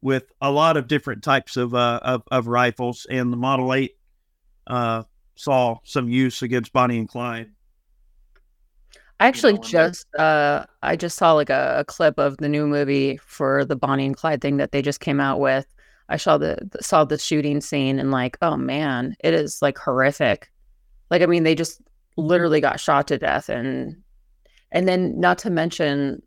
with 0.00 0.24
a 0.40 0.50
lot 0.50 0.76
of 0.76 0.88
different 0.88 1.22
types 1.22 1.56
of, 1.56 1.74
uh, 1.74 2.00
of, 2.02 2.22
of 2.30 2.46
rifles, 2.46 3.06
and 3.10 3.32
the 3.32 3.36
Model 3.36 3.74
8 3.74 3.94
uh, 4.66 5.02
saw 5.34 5.78
some 5.84 6.08
use 6.08 6.42
against 6.42 6.72
Bonnie 6.72 6.98
and 6.98 7.08
Clyde. 7.08 7.50
I 9.20 9.26
actually 9.26 9.54
you 9.54 9.58
know, 9.58 9.62
just 9.62 10.06
uh 10.14 10.64
I 10.82 10.96
just 10.96 11.16
saw 11.16 11.32
like 11.32 11.50
a, 11.50 11.76
a, 11.78 11.84
clip 11.84 12.18
of 12.18 12.36
the 12.38 12.48
new 12.48 12.66
movie 12.66 13.18
for 13.18 13.64
the 13.64 13.76
Bonnie 13.76 14.06
and 14.06 14.16
Clyde 14.16 14.40
thing 14.40 14.58
that 14.58 14.72
they 14.72 14.82
just 14.82 15.00
came 15.00 15.20
out 15.20 15.40
with. 15.40 15.66
I 16.08 16.16
saw 16.16 16.38
the, 16.38 16.56
saw 16.80 17.04
the 17.04 17.18
shooting 17.18 17.60
scene 17.60 17.98
and 17.98 18.10
like, 18.10 18.38
oh 18.40 18.56
man, 18.56 19.14
it 19.20 19.34
is 19.34 19.60
like 19.60 19.76
horrific. 19.76 20.50
Like 21.10 21.22
I 21.22 21.26
mean, 21.26 21.42
they 21.42 21.54
just 21.54 21.80
literally 22.16 22.60
got 22.60 22.80
shot 22.80 23.08
to 23.08 23.18
death 23.18 23.48
and 23.48 23.96
and 24.72 24.88
then 24.88 25.18
not 25.18 25.38
to 25.38 25.50
mention 25.50 26.22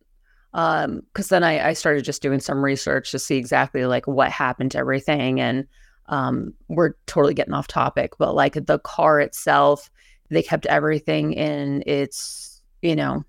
um 0.54 1.02
because 1.14 1.30
then 1.30 1.44
I, 1.44 1.70
I 1.70 1.74
started 1.74 2.04
just 2.04 2.22
doing 2.22 2.40
some 2.40 2.64
research 2.64 3.12
to 3.12 3.20
see 3.20 3.38
exactly 3.38 3.86
like 3.86 4.08
what 4.08 4.32
happened 4.32 4.72
to 4.72 4.78
everything 4.80 5.40
and 5.40 5.68
um 6.08 6.54
we're 6.68 6.94
totally 7.08 7.34
getting 7.34 7.54
off 7.54 7.68
topic 7.68 8.18
but 8.18 8.36
like 8.36 8.54
the 8.54 8.80
car 8.80 9.20
itself 9.20 9.90
they 10.30 10.42
kept 10.42 10.66
everything 10.66 11.34
in 11.34 11.84
its 11.86 12.51
you 12.82 12.96
know 12.96 13.24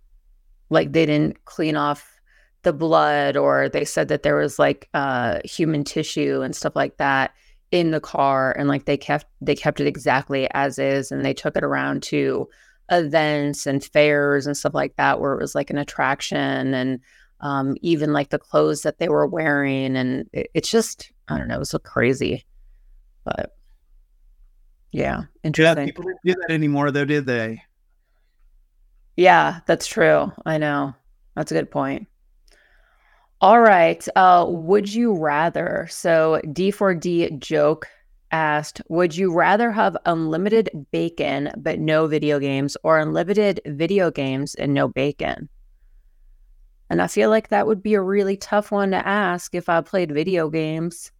like 0.70 0.92
they 0.92 1.06
didn't 1.06 1.44
clean 1.44 1.76
off 1.76 2.20
the 2.62 2.72
blood 2.72 3.36
or 3.36 3.68
they 3.68 3.84
said 3.84 4.08
that 4.08 4.22
there 4.22 4.36
was 4.36 4.58
like 4.58 4.88
uh 4.94 5.38
human 5.44 5.84
tissue 5.84 6.42
and 6.42 6.54
stuff 6.54 6.76
like 6.76 6.96
that 6.96 7.32
in 7.72 7.90
the 7.90 8.00
car 8.00 8.54
and 8.58 8.68
like 8.68 8.84
they 8.84 8.96
kept 8.96 9.26
they 9.40 9.54
kept 9.54 9.80
it 9.80 9.86
exactly 9.86 10.48
as 10.52 10.78
is 10.78 11.10
and 11.10 11.24
they 11.24 11.34
took 11.34 11.56
it 11.56 11.64
around 11.64 12.02
to 12.02 12.48
events 12.90 13.66
and 13.66 13.82
fairs 13.82 14.46
and 14.46 14.56
stuff 14.56 14.74
like 14.74 14.94
that 14.96 15.20
where 15.20 15.32
it 15.32 15.40
was 15.40 15.54
like 15.54 15.70
an 15.70 15.78
attraction 15.78 16.74
and 16.74 17.00
um, 17.40 17.74
even 17.80 18.12
like 18.12 18.28
the 18.28 18.38
clothes 18.38 18.82
that 18.82 18.98
they 18.98 19.08
were 19.08 19.26
wearing 19.26 19.96
and 19.96 20.28
it, 20.32 20.48
it's 20.54 20.70
just 20.70 21.10
i 21.28 21.36
don't 21.36 21.48
know 21.48 21.56
it 21.56 21.60
was 21.60 21.70
so 21.70 21.78
crazy 21.78 22.44
but 23.24 23.56
yeah 24.92 25.22
interesting. 25.42 25.78
yeah, 25.78 25.86
people 25.86 26.04
didn't 26.04 26.20
do 26.24 26.34
that 26.34 26.52
anymore 26.52 26.90
though 26.90 27.04
did 27.06 27.26
they 27.26 27.60
yeah 29.16 29.60
that's 29.66 29.86
true 29.86 30.32
i 30.46 30.58
know 30.58 30.94
that's 31.34 31.52
a 31.52 31.54
good 31.54 31.70
point 31.70 32.06
all 33.40 33.60
right 33.60 34.06
uh 34.16 34.44
would 34.48 34.92
you 34.92 35.14
rather 35.14 35.86
so 35.90 36.40
d4d 36.46 37.38
joke 37.38 37.88
asked, 38.32 38.82
Would 38.88 39.16
you 39.16 39.32
rather 39.32 39.70
have 39.70 39.96
unlimited 40.06 40.70
bacon 40.90 41.52
but 41.56 41.78
no 41.78 42.06
video 42.06 42.40
games 42.40 42.76
or 42.82 42.98
unlimited 42.98 43.60
video 43.66 44.10
games 44.10 44.54
and 44.54 44.74
no 44.74 44.88
bacon? 44.88 45.48
And 46.90 47.00
I 47.00 47.06
feel 47.06 47.30
like 47.30 47.48
that 47.48 47.66
would 47.66 47.82
be 47.82 47.94
a 47.94 48.02
really 48.02 48.36
tough 48.36 48.70
one 48.72 48.90
to 48.90 49.06
ask 49.06 49.54
if 49.54 49.68
I 49.68 49.80
played 49.80 50.12
video 50.12 50.50
games. 50.50 51.12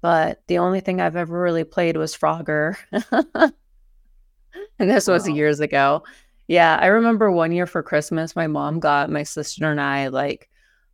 But 0.00 0.42
the 0.48 0.58
only 0.58 0.80
thing 0.80 1.00
I've 1.00 1.16
ever 1.16 1.40
really 1.40 1.64
played 1.64 1.96
was 1.96 2.16
Frogger. 2.16 2.76
and 2.92 4.90
this 4.90 5.06
wow. 5.06 5.14
was 5.14 5.28
years 5.28 5.60
ago. 5.60 6.02
Yeah, 6.48 6.76
I 6.80 6.86
remember 6.86 7.30
one 7.30 7.52
year 7.52 7.66
for 7.66 7.82
Christmas, 7.82 8.36
my 8.36 8.46
mom 8.46 8.80
got 8.80 9.10
my 9.10 9.22
sister 9.22 9.70
and 9.70 9.80
I 9.80 10.08
like 10.08 10.48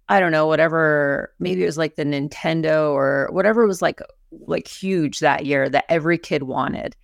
I 0.08 0.18
don't 0.18 0.32
know, 0.32 0.48
whatever, 0.48 1.32
maybe 1.38 1.62
it 1.62 1.66
was 1.66 1.78
like 1.78 1.94
the 1.94 2.04
Nintendo 2.04 2.90
or 2.90 3.28
whatever 3.30 3.64
was 3.64 3.80
like 3.80 4.00
like 4.32 4.66
huge 4.66 5.20
that 5.20 5.46
year 5.46 5.68
that 5.68 5.84
every 5.88 6.18
kid 6.18 6.42
wanted. 6.42 6.96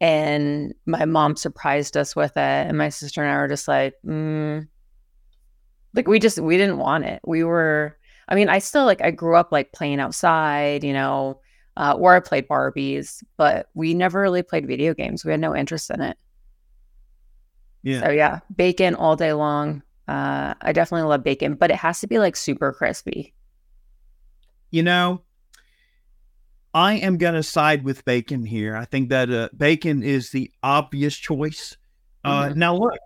And 0.00 0.74
my 0.86 1.04
mom 1.04 1.36
surprised 1.36 1.98
us 1.98 2.16
with 2.16 2.32
it. 2.36 2.40
And 2.40 2.78
my 2.78 2.88
sister 2.88 3.22
and 3.22 3.30
I 3.30 3.36
were 3.36 3.48
just 3.48 3.68
like, 3.68 3.94
mm. 4.04 4.66
like 5.94 6.08
we 6.08 6.18
just 6.18 6.38
we 6.38 6.56
didn't 6.56 6.78
want 6.78 7.04
it. 7.04 7.20
We 7.26 7.44
were 7.44 7.98
I 8.28 8.34
mean, 8.34 8.48
I 8.48 8.58
still 8.58 8.86
like 8.86 9.02
I 9.02 9.10
grew 9.10 9.36
up 9.36 9.52
like 9.52 9.72
playing 9.72 10.00
outside, 10.00 10.82
you 10.82 10.94
know, 10.94 11.40
uh, 11.76 11.94
or 11.98 12.16
I 12.16 12.20
played 12.20 12.48
Barbies, 12.48 13.22
but 13.36 13.68
we 13.74 13.94
never 13.94 14.20
really 14.20 14.42
played 14.42 14.66
video 14.66 14.94
games. 14.94 15.24
We 15.24 15.30
had 15.30 15.40
no 15.40 15.54
interest 15.54 15.90
in 15.90 16.00
it. 16.00 16.16
Yeah. 17.86 18.00
So 18.00 18.10
yeah, 18.10 18.40
bacon 18.56 18.96
all 18.96 19.14
day 19.14 19.32
long. 19.32 19.80
Uh, 20.08 20.54
I 20.60 20.72
definitely 20.72 21.08
love 21.08 21.22
bacon, 21.22 21.54
but 21.54 21.70
it 21.70 21.76
has 21.76 22.00
to 22.00 22.08
be 22.08 22.18
like 22.18 22.34
super 22.34 22.72
crispy. 22.72 23.32
You 24.72 24.82
know, 24.82 25.22
I 26.74 26.94
am 26.94 27.16
going 27.16 27.34
to 27.34 27.44
side 27.44 27.84
with 27.84 28.04
bacon 28.04 28.44
here. 28.44 28.76
I 28.76 28.86
think 28.86 29.10
that 29.10 29.30
uh, 29.30 29.50
bacon 29.56 30.02
is 30.02 30.30
the 30.30 30.50
obvious 30.64 31.16
choice. 31.16 31.76
Uh, 32.24 32.46
mm-hmm. 32.46 32.58
Now, 32.58 32.74
look, 32.74 32.98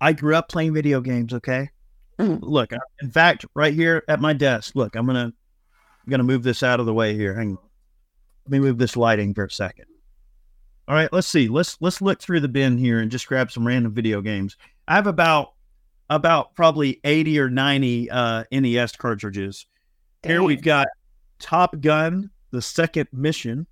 I 0.00 0.12
grew 0.12 0.36
up 0.36 0.48
playing 0.48 0.74
video 0.74 1.00
games. 1.00 1.34
Okay, 1.34 1.68
mm-hmm. 2.16 2.44
look. 2.44 2.70
In 3.02 3.10
fact, 3.10 3.46
right 3.56 3.74
here 3.74 4.04
at 4.06 4.20
my 4.20 4.32
desk, 4.32 4.76
look, 4.76 4.94
I'm 4.94 5.06
gonna 5.06 5.32
I'm 6.04 6.10
gonna 6.10 6.22
move 6.22 6.44
this 6.44 6.62
out 6.62 6.78
of 6.78 6.86
the 6.86 6.94
way 6.94 7.16
here. 7.16 7.34
Hang 7.34 7.56
on. 7.56 7.68
Let 8.44 8.52
me 8.52 8.60
move 8.60 8.78
this 8.78 8.96
lighting 8.96 9.34
for 9.34 9.46
a 9.46 9.50
second. 9.50 9.86
All 10.90 10.96
right, 10.96 11.12
let's 11.12 11.28
see. 11.28 11.46
Let's 11.46 11.76
let's 11.80 12.02
look 12.02 12.20
through 12.20 12.40
the 12.40 12.48
bin 12.48 12.76
here 12.76 12.98
and 12.98 13.12
just 13.12 13.28
grab 13.28 13.52
some 13.52 13.64
random 13.64 13.94
video 13.94 14.20
games. 14.20 14.56
I 14.88 14.96
have 14.96 15.06
about 15.06 15.52
about 16.08 16.56
probably 16.56 16.98
80 17.04 17.38
or 17.38 17.48
90 17.48 18.10
uh, 18.10 18.42
NES 18.50 18.96
cartridges. 18.96 19.66
Dang. 20.22 20.32
Here 20.32 20.42
we've 20.42 20.60
got 20.60 20.88
Top 21.38 21.80
Gun, 21.80 22.28
the 22.50 22.60
second 22.60 23.08
mission. 23.12 23.68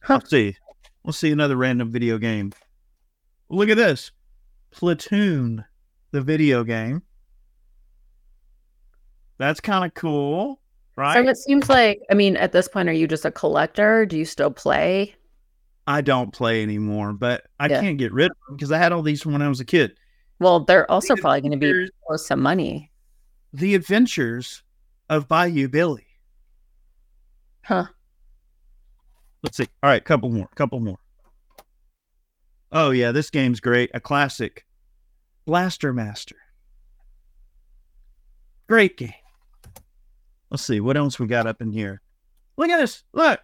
Huh. 0.00 0.14
Let's 0.14 0.30
see. 0.30 0.56
Let's 1.04 1.18
see 1.18 1.30
another 1.30 1.56
random 1.56 1.90
video 1.90 2.16
game. 2.16 2.54
Look 3.50 3.68
at 3.68 3.76
this 3.76 4.12
Platoon, 4.70 5.62
the 6.10 6.22
video 6.22 6.64
game. 6.64 7.02
That's 9.36 9.60
kind 9.60 9.84
of 9.84 9.92
cool, 9.92 10.58
right? 10.96 11.22
So 11.22 11.30
it 11.30 11.36
seems 11.36 11.68
like, 11.68 12.00
I 12.10 12.14
mean, 12.14 12.38
at 12.38 12.52
this 12.52 12.66
point, 12.66 12.88
are 12.88 12.92
you 12.92 13.06
just 13.06 13.26
a 13.26 13.30
collector? 13.30 14.06
Do 14.06 14.16
you 14.16 14.24
still 14.24 14.50
play? 14.50 15.16
I 15.90 16.02
don't 16.02 16.32
play 16.32 16.62
anymore, 16.62 17.12
but 17.12 17.42
I 17.58 17.66
yeah. 17.66 17.80
can't 17.80 17.98
get 17.98 18.12
rid 18.12 18.30
of 18.30 18.36
them 18.46 18.56
because 18.56 18.70
I 18.70 18.78
had 18.78 18.92
all 18.92 19.02
these 19.02 19.20
from 19.20 19.32
when 19.32 19.42
I 19.42 19.48
was 19.48 19.58
a 19.58 19.64
kid. 19.64 19.98
Well, 20.38 20.60
they're 20.60 20.88
also 20.88 21.16
the 21.16 21.20
probably 21.20 21.40
going 21.40 21.50
to 21.50 21.56
be 21.58 21.90
worth 22.08 22.20
some 22.20 22.40
money. 22.40 22.92
The 23.52 23.74
Adventures 23.74 24.62
of 25.08 25.26
Bayou 25.26 25.66
Billy. 25.66 26.06
Huh. 27.64 27.86
Let's 29.42 29.56
see. 29.56 29.66
All 29.82 29.90
right, 29.90 30.04
couple 30.04 30.30
more, 30.30 30.48
couple 30.54 30.78
more. 30.78 30.98
Oh 32.70 32.90
yeah, 32.90 33.10
this 33.10 33.30
game's 33.30 33.58
great. 33.58 33.90
A 33.92 33.98
classic. 33.98 34.64
Blaster 35.44 35.92
Master. 35.92 36.36
Great 38.68 38.96
game. 38.96 39.12
Let's 40.50 40.62
see 40.62 40.78
what 40.78 40.96
else 40.96 41.18
we 41.18 41.26
got 41.26 41.48
up 41.48 41.60
in 41.60 41.72
here. 41.72 42.00
Look 42.56 42.70
at 42.70 42.78
this. 42.78 43.02
Look. 43.12 43.40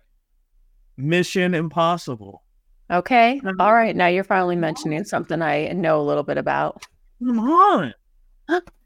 Mission 0.96 1.54
Impossible. 1.54 2.42
Okay. 2.90 3.40
All 3.58 3.74
right. 3.74 3.96
Now 3.96 4.06
you're 4.06 4.24
finally 4.24 4.56
mentioning 4.56 5.04
something 5.04 5.42
I 5.42 5.68
know 5.72 6.00
a 6.00 6.04
little 6.04 6.22
bit 6.22 6.38
about. 6.38 6.86
Come 7.24 7.40
on. 7.40 7.94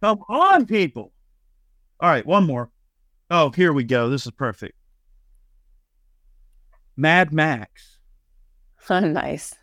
Come 0.03 0.21
on, 0.29 0.67
people. 0.67 1.13
All 2.01 2.09
right. 2.09 2.25
One 2.25 2.47
more. 2.47 2.71
Oh, 3.31 3.51
here 3.51 3.73
we 3.73 3.85
go. 3.85 4.09
This 4.09 4.27
is 4.27 4.33
perfect. 4.33 4.75
Mad 6.97 7.33
Max. 7.33 7.99
nice. 8.91 9.55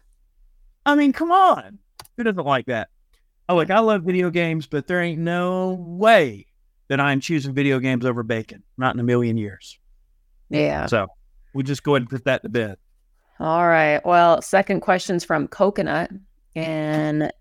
I 0.85 0.95
mean, 0.95 1.13
come 1.13 1.31
on. 1.31 1.79
Who 2.15 2.23
doesn't 2.23 2.45
like 2.45 2.67
that? 2.67 2.89
Oh, 3.49 3.55
like 3.55 3.71
I 3.71 3.79
love 3.79 4.03
video 4.03 4.29
games, 4.29 4.67
but 4.67 4.87
there 4.87 5.01
ain't 5.01 5.19
no 5.19 5.73
way 5.79 6.47
that 6.89 6.99
I'm 6.99 7.19
choosing 7.19 7.53
video 7.53 7.79
games 7.79 8.05
over 8.05 8.23
bacon. 8.23 8.63
Not 8.77 8.93
in 8.93 8.99
a 8.99 9.03
million 9.03 9.37
years. 9.37 9.79
Yeah. 10.49 10.85
So 10.85 11.07
we 11.57 11.63
just 11.63 11.81
go 11.81 11.95
ahead 11.95 12.03
and 12.03 12.09
put 12.09 12.25
that 12.25 12.43
to 12.43 12.49
bed. 12.49 12.77
All 13.39 13.67
right. 13.67 13.99
Well, 14.05 14.43
second 14.43 14.81
question's 14.81 15.23
from 15.23 15.47
Coconut. 15.47 16.11
And 16.55 17.31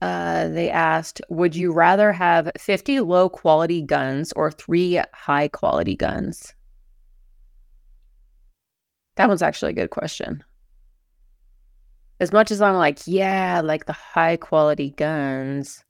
uh, 0.00 0.48
they 0.48 0.70
asked, 0.70 1.20
would 1.28 1.54
you 1.54 1.72
rather 1.72 2.10
have 2.10 2.50
50 2.58 3.00
low 3.00 3.28
quality 3.28 3.82
guns 3.82 4.32
or 4.32 4.50
three 4.50 4.98
high 5.12 5.48
quality 5.48 5.94
guns? 5.94 6.54
That 9.16 9.28
one's 9.28 9.42
actually 9.42 9.72
a 9.72 9.74
good 9.74 9.90
question. 9.90 10.42
As 12.18 12.32
much 12.32 12.50
as 12.50 12.62
I'm 12.62 12.76
like, 12.76 13.00
yeah, 13.06 13.60
like 13.62 13.84
the 13.84 13.92
high 13.92 14.36
quality 14.36 14.90
guns. 14.90 15.84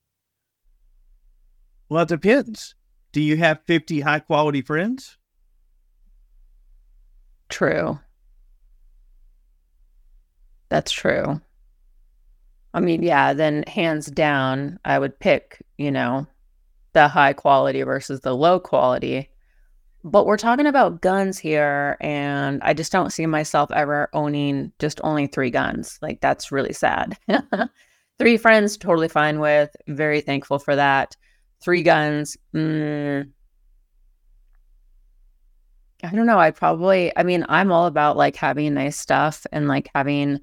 Well, 1.89 2.03
it 2.03 2.09
depends. 2.09 2.75
Do 3.13 3.21
you 3.21 3.37
have 3.37 3.61
50 3.65 4.01
high 4.01 4.21
quality 4.21 4.63
friends? 4.63 5.19
True. 7.49 8.01
That's 10.71 10.91
true. 10.93 11.41
I 12.75 12.81
mean, 12.81 13.03
yeah, 13.03 13.33
then 13.33 13.65
hands 13.67 14.07
down, 14.07 14.79
I 14.85 14.99
would 14.99 15.19
pick, 15.19 15.63
you 15.79 15.91
know, 15.91 16.27
the 16.95 17.09
high 17.09 17.33
quality 17.33 17.83
versus 17.83 18.21
the 18.21 18.35
low 18.37 18.61
quality. 18.61 19.31
but 20.05 20.27
we're 20.27 20.37
talking 20.39 20.67
about 20.67 21.03
guns 21.03 21.39
here, 21.39 21.97
and 22.01 22.63
I 22.63 22.75
just 22.75 22.93
don't 22.93 23.13
see 23.13 23.27
myself 23.27 23.71
ever 23.73 24.09
owning 24.15 24.73
just 24.79 25.01
only 25.05 25.27
three 25.29 25.51
guns. 25.51 25.99
Like 26.03 26.21
that's 26.21 26.53
really 26.53 26.73
sad. 26.75 27.19
three 28.19 28.37
friends, 28.39 28.77
totally 28.77 29.09
fine 29.09 29.41
with. 29.41 29.75
Very 29.89 30.21
thankful 30.23 30.59
for 30.59 30.77
that. 30.77 31.17
Three 31.63 31.83
guns. 31.83 32.37
Mm, 32.55 33.31
I 36.05 36.11
don't 36.11 36.27
know. 36.27 36.39
I 36.39 36.53
probably, 36.53 37.13
I 37.17 37.25
mean, 37.25 37.45
I'm 37.49 37.73
all 37.73 37.87
about 37.87 38.17
like 38.17 38.37
having 38.37 38.75
nice 38.75 38.97
stuff 38.97 39.47
and 39.51 39.67
like 39.67 39.91
having 39.95 40.39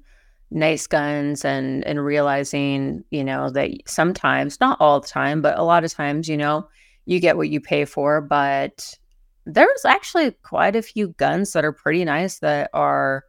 nice 0.50 0.86
guns 0.86 1.44
and 1.44 1.84
and 1.86 2.04
realizing, 2.04 3.02
you 3.10 3.24
know, 3.24 3.50
that 3.50 3.70
sometimes, 3.86 4.60
not 4.60 4.80
all 4.80 5.00
the 5.00 5.08
time, 5.08 5.40
but 5.40 5.58
a 5.58 5.62
lot 5.62 5.82
of 5.84 5.92
times, 5.92 6.28
you 6.28 6.36
know, 6.36 6.68
you 7.06 7.20
get 7.20 7.38
what 7.38 7.48
you 7.48 7.60
pay 7.60 7.84
for. 7.86 8.20
But 8.20 8.98
there's 9.46 9.84
actually 9.84 10.32
quite 10.42 10.76
a 10.76 10.82
few 10.82 11.08
guns 11.08 11.52
that 11.52 11.64
are 11.64 11.72
pretty 11.72 12.04
nice 12.04 12.40
that 12.40 12.68
are, 12.74 13.24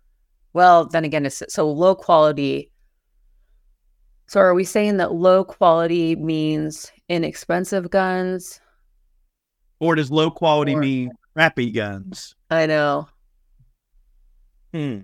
well, 0.53 0.85
then 0.85 1.05
again, 1.05 1.25
it's 1.25 1.41
so 1.47 1.71
low 1.71 1.95
quality. 1.95 2.71
So 4.27 4.41
are 4.41 4.53
we 4.53 4.65
saying 4.65 4.97
that 4.97 5.13
low 5.13 5.45
quality 5.45 6.17
means 6.17 6.91
inexpensive 7.07 7.89
guns? 7.89 8.59
Or 9.79 9.95
does 9.95 10.11
low 10.11 10.29
quality 10.29 10.75
or, 10.75 10.79
mean 10.79 11.11
crappy 11.37 11.69
guns? 11.69 12.33
I 12.49 12.65
know. 12.65 13.07
Hmm. 14.73 15.01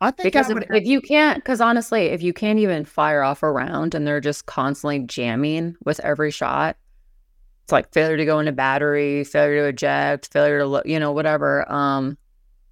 I 0.00 0.10
think 0.10 0.24
because 0.24 0.50
I 0.50 0.56
if, 0.56 0.64
if, 0.70 0.86
you 0.86 1.00
can't, 1.00 1.36
because 1.36 1.60
honestly, 1.60 2.06
if 2.06 2.20
you 2.20 2.32
can't 2.32 2.58
even 2.58 2.84
fire 2.84 3.22
off 3.22 3.44
a 3.44 3.52
round 3.52 3.94
and 3.94 4.04
they're 4.04 4.20
just 4.20 4.46
constantly 4.46 4.98
jamming 4.98 5.76
with 5.84 6.00
every 6.00 6.32
shot, 6.32 6.76
it's 7.62 7.70
like 7.70 7.92
failure 7.92 8.16
to 8.16 8.24
go 8.24 8.40
into 8.40 8.50
battery, 8.50 9.22
failure 9.22 9.62
to 9.62 9.68
eject, 9.68 10.32
failure 10.32 10.58
to 10.58 10.66
look, 10.66 10.84
you 10.84 10.98
know, 10.98 11.12
whatever. 11.12 11.70
Um, 11.70 12.18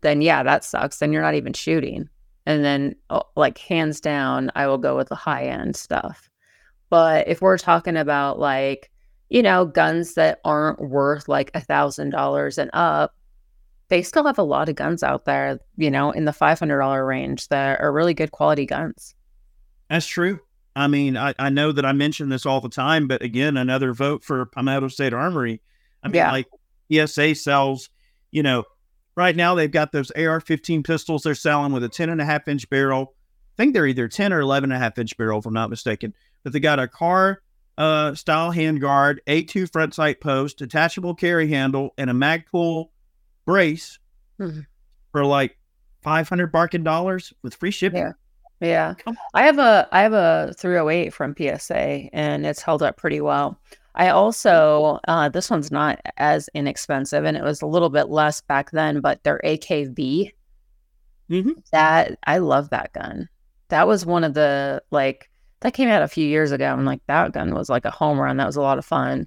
then 0.01 0.21
yeah, 0.21 0.43
that 0.43 0.65
sucks. 0.65 0.99
Then 0.99 1.13
you're 1.13 1.23
not 1.23 1.35
even 1.35 1.53
shooting. 1.53 2.09
And 2.45 2.65
then, 2.65 2.97
oh, 3.11 3.23
like 3.37 3.59
hands 3.59 4.01
down, 4.01 4.51
I 4.57 4.67
will 4.67 4.79
go 4.79 4.97
with 4.97 5.11
the 5.11 5.15
high 5.15 5.45
end 5.45 5.77
stuff. 5.77 6.29
But 6.91 7.29
if 7.29 7.41
we're 7.41 7.59
talking 7.59 7.97
about 7.97 8.41
like, 8.41 8.91
you 9.29 9.43
know, 9.43 9.67
guns 9.67 10.15
that 10.15 10.41
aren't 10.45 10.81
worth 10.81 11.29
like 11.29 11.51
a 11.55 11.61
thousand 11.61 12.11
dollars 12.11 12.59
and 12.59 12.71
up, 12.73 13.15
they 13.89 14.03
still 14.03 14.25
have 14.25 14.39
a 14.39 14.43
lot 14.43 14.69
of 14.69 14.77
guns 14.77 15.03
out 15.03 15.25
there, 15.25 15.61
you 15.77 15.91
know, 15.91 16.11
in 16.11 16.25
the 16.25 16.33
$500 16.33 17.07
range 17.07 17.49
that 17.49 17.81
are 17.81 17.93
really 17.93 18.15
good 18.15 18.31
quality 18.31 18.67
guns. 18.67 19.15
That's 19.89 20.07
true. 20.07 20.41
I 20.77 20.87
mean, 20.87 21.17
I, 21.17 21.35
I 21.39 21.49
know 21.49 21.73
that 21.73 21.85
I 21.85 21.93
mention 21.93 22.29
this 22.29 22.47
all 22.47 22.61
the 22.61 22.69
time, 22.69 23.09
but 23.09 23.23
again, 23.23 23.57
another 23.57 23.93
vote 23.93 24.23
for 24.23 24.47
Palmetto 24.47 24.89
State 24.89 25.13
Armory. 25.13 25.61
I 26.03 26.09
mean, 26.09 26.17
yeah. 26.17 26.31
like 26.31 26.47
PSA 26.93 27.35
sells, 27.35 27.91
you 28.31 28.43
know, 28.43 28.65
right 29.17 29.35
now 29.35 29.55
they've 29.55 29.71
got 29.71 29.93
those 29.93 30.11
AR 30.13 30.41
15 30.41 30.83
pistols 30.83 31.23
they're 31.23 31.35
selling 31.35 31.73
with 31.73 31.83
a 31.83 31.89
10 31.89 32.11
and 32.11 32.21
a 32.21 32.25
half 32.25 32.47
inch 32.47 32.69
barrel. 32.71 33.15
I 33.55 33.63
think 33.63 33.75
they're 33.75 33.87
either 33.87 34.07
10 34.07 34.33
or 34.33 34.41
11 34.41 34.71
and 34.71 34.77
a 34.77 34.83
half 34.83 34.99
inch 34.99 35.17
barrel, 35.17 35.41
if 35.41 35.47
I'm 35.47 35.55
not 35.55 35.71
mistaken. 35.71 36.15
But 36.45 36.53
they 36.53 36.61
got 36.61 36.79
a 36.79 36.87
car 36.87 37.43
uh, 37.79 38.15
style 38.15 38.53
handguard, 38.53 39.19
A2 39.27 39.71
front 39.71 39.95
sight 39.95 40.21
post, 40.21 40.59
detachable 40.59 41.15
carry 41.15 41.49
handle, 41.49 41.95
and 41.97 42.11
a 42.11 42.13
Magpul 42.13 42.89
brace 43.47 44.01
mm-hmm. 44.39 44.61
for 45.13 45.25
like 45.25 45.57
500 46.03 46.53
barking 46.53 46.83
dollars 46.83 47.33
with 47.43 47.55
free 47.55 47.71
shipping. 47.71 48.01
Yeah. 48.01 48.13
Yeah. 48.61 48.95
I 49.35 49.45
have 49.45 49.59
a 49.59 49.89
I 49.93 50.03
have 50.03 50.13
a 50.13 50.53
308 50.59 51.15
from 51.15 51.37
PSA 51.39 52.09
and 52.13 52.45
it's 52.45 52.61
held 52.61 52.83
up 52.83 52.97
pretty 52.97 53.21
well. 53.21 53.57
I 53.95 54.09
also 54.09 54.99
uh, 55.07 55.29
this 55.29 55.49
one's 55.49 55.71
not 55.71 56.01
as 56.17 56.51
inexpensive 56.55 57.25
and 57.25 57.37
it 57.37 57.45
was 57.45 57.63
a 57.63 57.67
little 57.67 57.89
bit 57.89 58.09
less 58.09 58.41
back 58.41 58.73
then, 58.73 59.01
but 59.01 59.23
their 59.23 59.41
AKB. 59.45 60.33
Mm-hmm. 61.31 61.51
That 61.71 62.19
I 62.27 62.39
love 62.39 62.71
that 62.71 62.93
gun. 62.95 63.29
That 63.69 63.87
was 63.87 64.05
one 64.05 64.25
of 64.25 64.35
the 64.35 64.83
like 64.91 65.31
that 65.61 65.75
came 65.75 65.89
out 65.89 66.03
a 66.03 66.09
few 66.09 66.27
years 66.27 66.53
ago 66.53 66.73
and 66.73 66.87
like 66.87 67.01
that 67.07 67.33
gun 67.33 67.55
was 67.55 67.69
like 67.69 67.85
a 67.85 67.91
home 67.91 68.19
run. 68.19 68.37
That 68.37 68.47
was 68.47 68.57
a 68.57 68.63
lot 68.63 68.79
of 68.79 68.85
fun. 68.85 69.27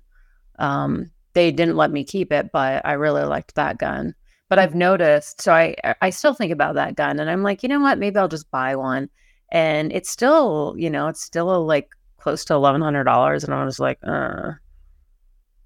Um, 0.59 1.11
they 1.33 1.51
didn't 1.51 1.77
let 1.77 1.91
me 1.91 2.03
keep 2.03 2.31
it, 2.31 2.51
but 2.51 2.85
I 2.85 2.93
really 2.93 3.23
liked 3.23 3.55
that 3.55 3.77
gun. 3.77 4.15
But 4.49 4.59
I've 4.59 4.75
noticed, 4.75 5.41
so 5.41 5.53
I 5.53 5.75
I 6.01 6.09
still 6.09 6.33
think 6.33 6.51
about 6.51 6.75
that 6.75 6.95
gun, 6.95 7.19
and 7.19 7.29
I'm 7.29 7.41
like, 7.41 7.63
you 7.63 7.69
know 7.69 7.79
what? 7.79 7.97
Maybe 7.97 8.17
I'll 8.17 8.27
just 8.27 8.51
buy 8.51 8.75
one. 8.75 9.09
And 9.49 9.93
it's 9.93 10.09
still, 10.09 10.75
you 10.77 10.89
know, 10.89 11.07
it's 11.07 11.23
still 11.23 11.55
a, 11.55 11.57
like 11.57 11.89
close 12.17 12.43
to 12.45 12.53
eleven 12.53 12.81
hundred 12.81 13.05
dollars, 13.05 13.43
and 13.43 13.53
I 13.53 13.63
was 13.63 13.79
like, 13.79 13.99
uh. 14.03 14.51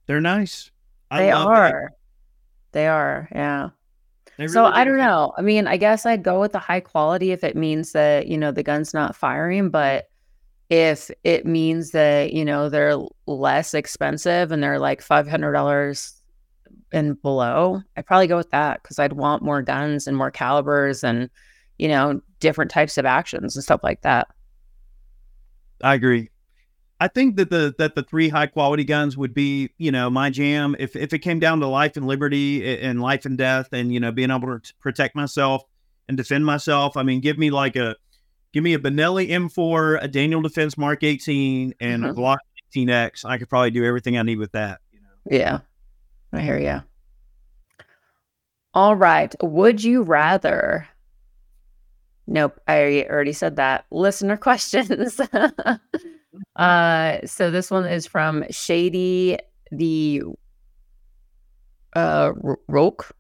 They're 0.08 0.22
nice. 0.22 0.70
I 1.10 1.24
they 1.24 1.32
are. 1.32 1.92
That. 1.92 1.98
They 2.74 2.88
are. 2.88 3.28
Yeah. 3.32 3.70
They 4.38 4.48
so 4.48 4.64
really 4.64 4.74
I 4.74 4.84
don't 4.84 4.98
know. 4.98 5.34
I 5.38 5.42
mean, 5.42 5.66
I 5.66 5.78
guess 5.78 6.06
I'd 6.06 6.24
go 6.24 6.40
with 6.40 6.52
the 6.52 6.60
high 6.60 6.82
quality 6.82 7.32
if 7.32 7.44
it 7.44 7.56
means 7.56 7.94
that 7.94 8.28
you 8.28 8.38
know 8.38 8.52
the 8.52 8.64
gun's 8.64 8.94
not 8.94 9.16
firing, 9.16 9.70
but 9.70 10.10
if 10.70 11.12
it 11.24 11.46
means 11.46 11.92
that 11.92 12.34
you 12.34 12.44
know 12.44 12.70
they're 12.70 12.98
less 13.28 13.74
expensive 13.74 14.52
and 14.52 14.64
they're 14.64 14.80
like 14.80 15.02
$500 15.02 16.12
and 16.92 17.22
below 17.22 17.82
i'd 17.98 18.06
probably 18.06 18.28
go 18.28 18.38
with 18.38 18.50
that 18.52 18.82
because 18.82 19.00
i'd 19.00 19.14
want 19.14 19.42
more 19.42 19.62
guns 19.62 20.08
and 20.08 20.16
more 20.16 20.30
calibers 20.30 21.04
and 21.04 21.30
you 21.78 21.88
know 21.88 22.22
different 22.40 22.72
types 22.72 22.98
of 22.98 23.06
actions 23.06 23.56
and 23.56 23.64
stuff 23.64 23.82
like 23.84 24.02
that. 24.02 24.28
I 25.82 25.96
agree. 25.96 26.30
I 27.00 27.08
think 27.10 27.36
that 27.36 27.50
the 27.50 27.76
that 27.78 27.96
the 27.96 28.04
three 28.04 28.30
high 28.30 28.48
quality 28.48 28.84
guns 28.84 29.18
would 29.18 29.34
be 29.34 29.72
you 29.78 29.92
know 29.92 30.10
my 30.10 30.30
jam. 30.30 30.76
If 30.80 30.96
if 30.96 31.12
it 31.14 31.20
came 31.20 31.40
down 31.40 31.60
to 31.60 31.68
life 31.68 31.98
and 31.98 32.08
liberty 32.08 32.80
and 32.80 33.02
life 33.02 33.26
and 33.26 33.38
death 33.38 33.70
and 33.74 33.94
you 33.94 34.00
know 34.00 34.12
being 34.12 34.32
able 34.32 34.60
to 34.60 34.74
protect 34.80 35.16
myself 35.16 35.64
and 36.08 36.16
defend 36.18 36.46
myself 36.46 36.96
i 36.96 37.02
mean 37.02 37.20
give 37.20 37.40
me 37.40 37.50
like 37.50 37.76
a 37.76 37.96
Give 38.56 38.64
me 38.64 38.74
a 38.74 38.80
Benelli 38.80 39.28
M4, 39.32 40.02
a 40.02 40.08
Daniel 40.08 40.42
Defense 40.42 40.78
Mark 40.78 41.04
18, 41.04 41.74
and 41.82 42.04
mm-hmm. 42.04 42.12
a 42.12 42.14
Glock 42.14 42.38
18X. 42.74 43.26
I 43.26 43.38
could 43.38 43.50
probably 43.50 43.70
do 43.70 43.84
everything 43.84 44.18
I 44.18 44.22
need 44.22 44.38
with 44.38 44.54
that. 44.54 44.80
You 44.94 45.02
know? 45.02 45.38
Yeah, 45.38 45.60
I 46.32 46.40
hear 46.40 46.58
you. 46.58 46.82
All 48.74 48.96
right. 48.96 49.36
Would 49.44 49.84
you 49.84 50.04
rather? 50.04 50.88
Nope, 52.28 52.58
I 52.66 53.06
already 53.10 53.34
said 53.34 53.58
that. 53.58 53.88
Listener 53.92 54.38
questions. 54.42 55.20
uh, 56.56 57.18
so 57.26 57.52
this 57.52 57.70
one 57.70 57.86
is 57.86 58.08
from 58.08 58.46
Shady 58.52 59.38
the 59.70 60.22
uh 61.94 62.32
Roke 62.70 63.14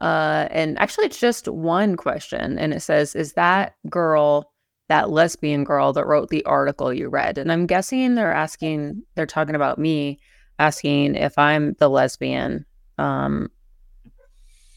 uh, 0.00 0.46
and 0.50 0.78
actually, 0.78 1.06
it's 1.06 1.20
just 1.20 1.48
one 1.48 1.96
question. 1.96 2.58
And 2.58 2.72
it 2.72 2.80
says, 2.80 3.16
Is 3.16 3.32
that 3.32 3.74
girl, 3.88 4.52
that 4.88 5.10
lesbian 5.10 5.64
girl 5.64 5.92
that 5.92 6.06
wrote 6.06 6.28
the 6.28 6.44
article 6.44 6.92
you 6.92 7.08
read? 7.08 7.38
And 7.38 7.50
I'm 7.50 7.66
guessing 7.66 8.14
they're 8.14 8.32
asking, 8.32 9.02
they're 9.14 9.26
talking 9.26 9.56
about 9.56 9.78
me, 9.78 10.20
asking 10.58 11.16
if 11.16 11.36
I'm 11.36 11.74
the 11.74 11.90
lesbian 11.90 12.64
um, 12.98 13.50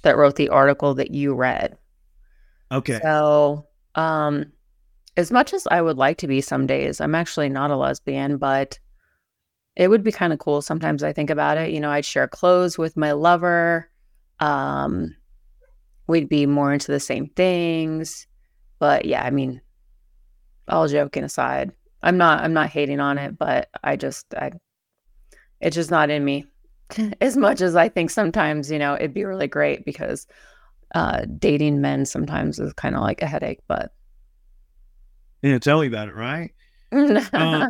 that 0.01 0.17
wrote 0.17 0.37
the 0.37 0.49
article 0.49 0.95
that 0.95 1.11
you 1.11 1.35
read. 1.35 1.77
Okay. 2.71 2.99
So, 3.01 3.67
um, 3.95 4.51
as 5.17 5.31
much 5.31 5.53
as 5.53 5.67
I 5.69 5.81
would 5.81 5.97
like 5.97 6.17
to 6.19 6.27
be 6.27 6.41
some 6.41 6.65
days, 6.65 7.01
I'm 7.01 7.15
actually 7.15 7.49
not 7.49 7.69
a 7.69 7.75
lesbian, 7.75 8.37
but 8.37 8.79
it 9.75 9.89
would 9.89 10.03
be 10.03 10.11
kind 10.11 10.33
of 10.33 10.39
cool. 10.39 10.61
Sometimes 10.61 11.03
I 11.03 11.13
think 11.13 11.29
about 11.29 11.57
it. 11.57 11.71
You 11.71 11.79
know, 11.79 11.91
I'd 11.91 12.05
share 12.05 12.27
clothes 12.27 12.77
with 12.77 12.97
my 12.97 13.11
lover 13.11 13.90
um, 14.41 15.15
we'd 16.07 16.27
be 16.27 16.45
more 16.45 16.73
into 16.73 16.91
the 16.91 16.99
same 16.99 17.27
things. 17.27 18.27
But 18.79 19.05
yeah, 19.05 19.23
I 19.23 19.29
mean, 19.29 19.61
all 20.67 20.87
joking 20.87 21.23
aside, 21.23 21.71
I'm 22.03 22.17
not 22.17 22.43
I'm 22.43 22.53
not 22.53 22.69
hating 22.69 22.99
on 22.99 23.17
it, 23.17 23.37
but 23.37 23.69
I 23.83 23.95
just 23.95 24.33
I 24.33 24.51
it's 25.61 25.75
just 25.75 25.91
not 25.91 26.09
in 26.09 26.25
me. 26.25 26.45
as 27.21 27.37
much 27.37 27.61
as 27.61 27.75
I 27.75 27.87
think 27.87 28.09
sometimes, 28.09 28.69
you 28.69 28.79
know, 28.79 28.95
it'd 28.95 29.13
be 29.13 29.23
really 29.23 29.47
great 29.47 29.85
because 29.85 30.27
uh 30.93 31.25
dating 31.37 31.79
men 31.79 32.05
sometimes 32.05 32.59
is 32.59 32.73
kind 32.73 32.95
of 32.95 33.01
like 33.01 33.21
a 33.21 33.27
headache, 33.27 33.61
but 33.67 33.93
yeah, 35.41 35.59
tell 35.59 35.81
me 35.81 35.87
about 35.87 36.09
it, 36.09 36.15
right? 36.15 36.51
uh, 36.91 37.67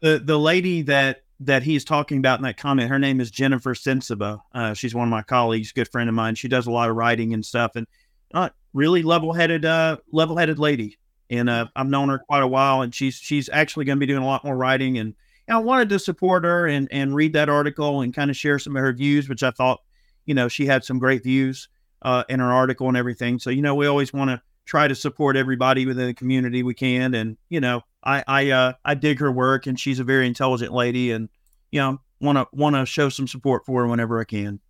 the 0.00 0.18
the 0.18 0.38
lady 0.38 0.82
that 0.82 1.22
that 1.40 1.62
he's 1.62 1.84
talking 1.84 2.18
about 2.18 2.38
in 2.38 2.44
that 2.44 2.56
comment. 2.56 2.88
Her 2.88 2.98
name 2.98 3.20
is 3.20 3.30
Jennifer 3.30 3.74
Sensiba. 3.74 4.40
Uh, 4.54 4.74
she's 4.74 4.94
one 4.94 5.06
of 5.06 5.10
my 5.10 5.22
colleagues, 5.22 5.72
good 5.72 5.88
friend 5.88 6.08
of 6.08 6.14
mine. 6.14 6.34
She 6.34 6.48
does 6.48 6.66
a 6.66 6.70
lot 6.70 6.88
of 6.88 6.96
writing 6.96 7.34
and 7.34 7.44
stuff, 7.44 7.76
and 7.76 7.86
uh, 8.32 8.48
really 8.72 9.02
level-headed, 9.02 9.64
uh, 9.64 9.98
level-headed 10.12 10.58
lady. 10.58 10.98
And 11.28 11.50
uh, 11.50 11.66
I've 11.74 11.88
known 11.88 12.08
her 12.08 12.18
quite 12.18 12.42
a 12.42 12.46
while, 12.46 12.82
and 12.82 12.94
she's 12.94 13.16
she's 13.16 13.48
actually 13.52 13.84
going 13.84 13.96
to 13.98 14.00
be 14.00 14.06
doing 14.06 14.22
a 14.22 14.26
lot 14.26 14.44
more 14.44 14.56
writing. 14.56 14.98
And 14.98 15.14
know, 15.48 15.56
I 15.56 15.62
wanted 15.62 15.88
to 15.90 15.98
support 15.98 16.44
her 16.44 16.66
and 16.66 16.88
and 16.90 17.14
read 17.14 17.32
that 17.34 17.48
article 17.48 18.00
and 18.00 18.14
kind 18.14 18.30
of 18.30 18.36
share 18.36 18.58
some 18.58 18.76
of 18.76 18.82
her 18.82 18.92
views, 18.92 19.28
which 19.28 19.42
I 19.42 19.50
thought, 19.50 19.82
you 20.24 20.34
know, 20.34 20.48
she 20.48 20.66
had 20.66 20.84
some 20.84 20.98
great 20.98 21.22
views 21.22 21.68
uh, 22.02 22.24
in 22.28 22.40
her 22.40 22.52
article 22.52 22.88
and 22.88 22.96
everything. 22.96 23.38
So 23.38 23.50
you 23.50 23.62
know, 23.62 23.74
we 23.74 23.86
always 23.86 24.12
want 24.12 24.30
to 24.30 24.40
try 24.66 24.86
to 24.86 24.94
support 24.94 25.36
everybody 25.36 25.86
within 25.86 26.06
the 26.06 26.14
community 26.14 26.62
we 26.62 26.74
can, 26.74 27.14
and 27.14 27.38
you 27.48 27.60
know, 27.60 27.80
I 28.04 28.22
I 28.26 28.50
uh, 28.50 28.72
I 28.84 28.94
dig 28.94 29.20
her 29.20 29.32
work, 29.32 29.66
and 29.66 29.80
she's 29.80 29.98
a 29.98 30.04
very 30.04 30.26
intelligent 30.26 30.72
lady, 30.72 31.12
and 31.12 31.28
you 31.70 31.80
know 31.80 32.00
want 32.20 32.38
to 32.38 32.46
want 32.52 32.76
to 32.76 32.84
show 32.84 33.08
some 33.08 33.26
support 33.26 33.64
for 33.64 33.82
her 33.82 33.88
whenever 33.88 34.20
I 34.20 34.24
can. 34.24 34.60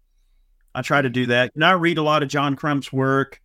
I 0.74 0.82
try 0.82 1.00
to 1.00 1.08
do 1.08 1.26
that. 1.26 1.52
And 1.54 1.64
I 1.64 1.72
read 1.72 1.98
a 1.98 2.02
lot 2.02 2.22
of 2.22 2.28
John 2.28 2.54
Crump's 2.54 2.92
work, 2.92 3.40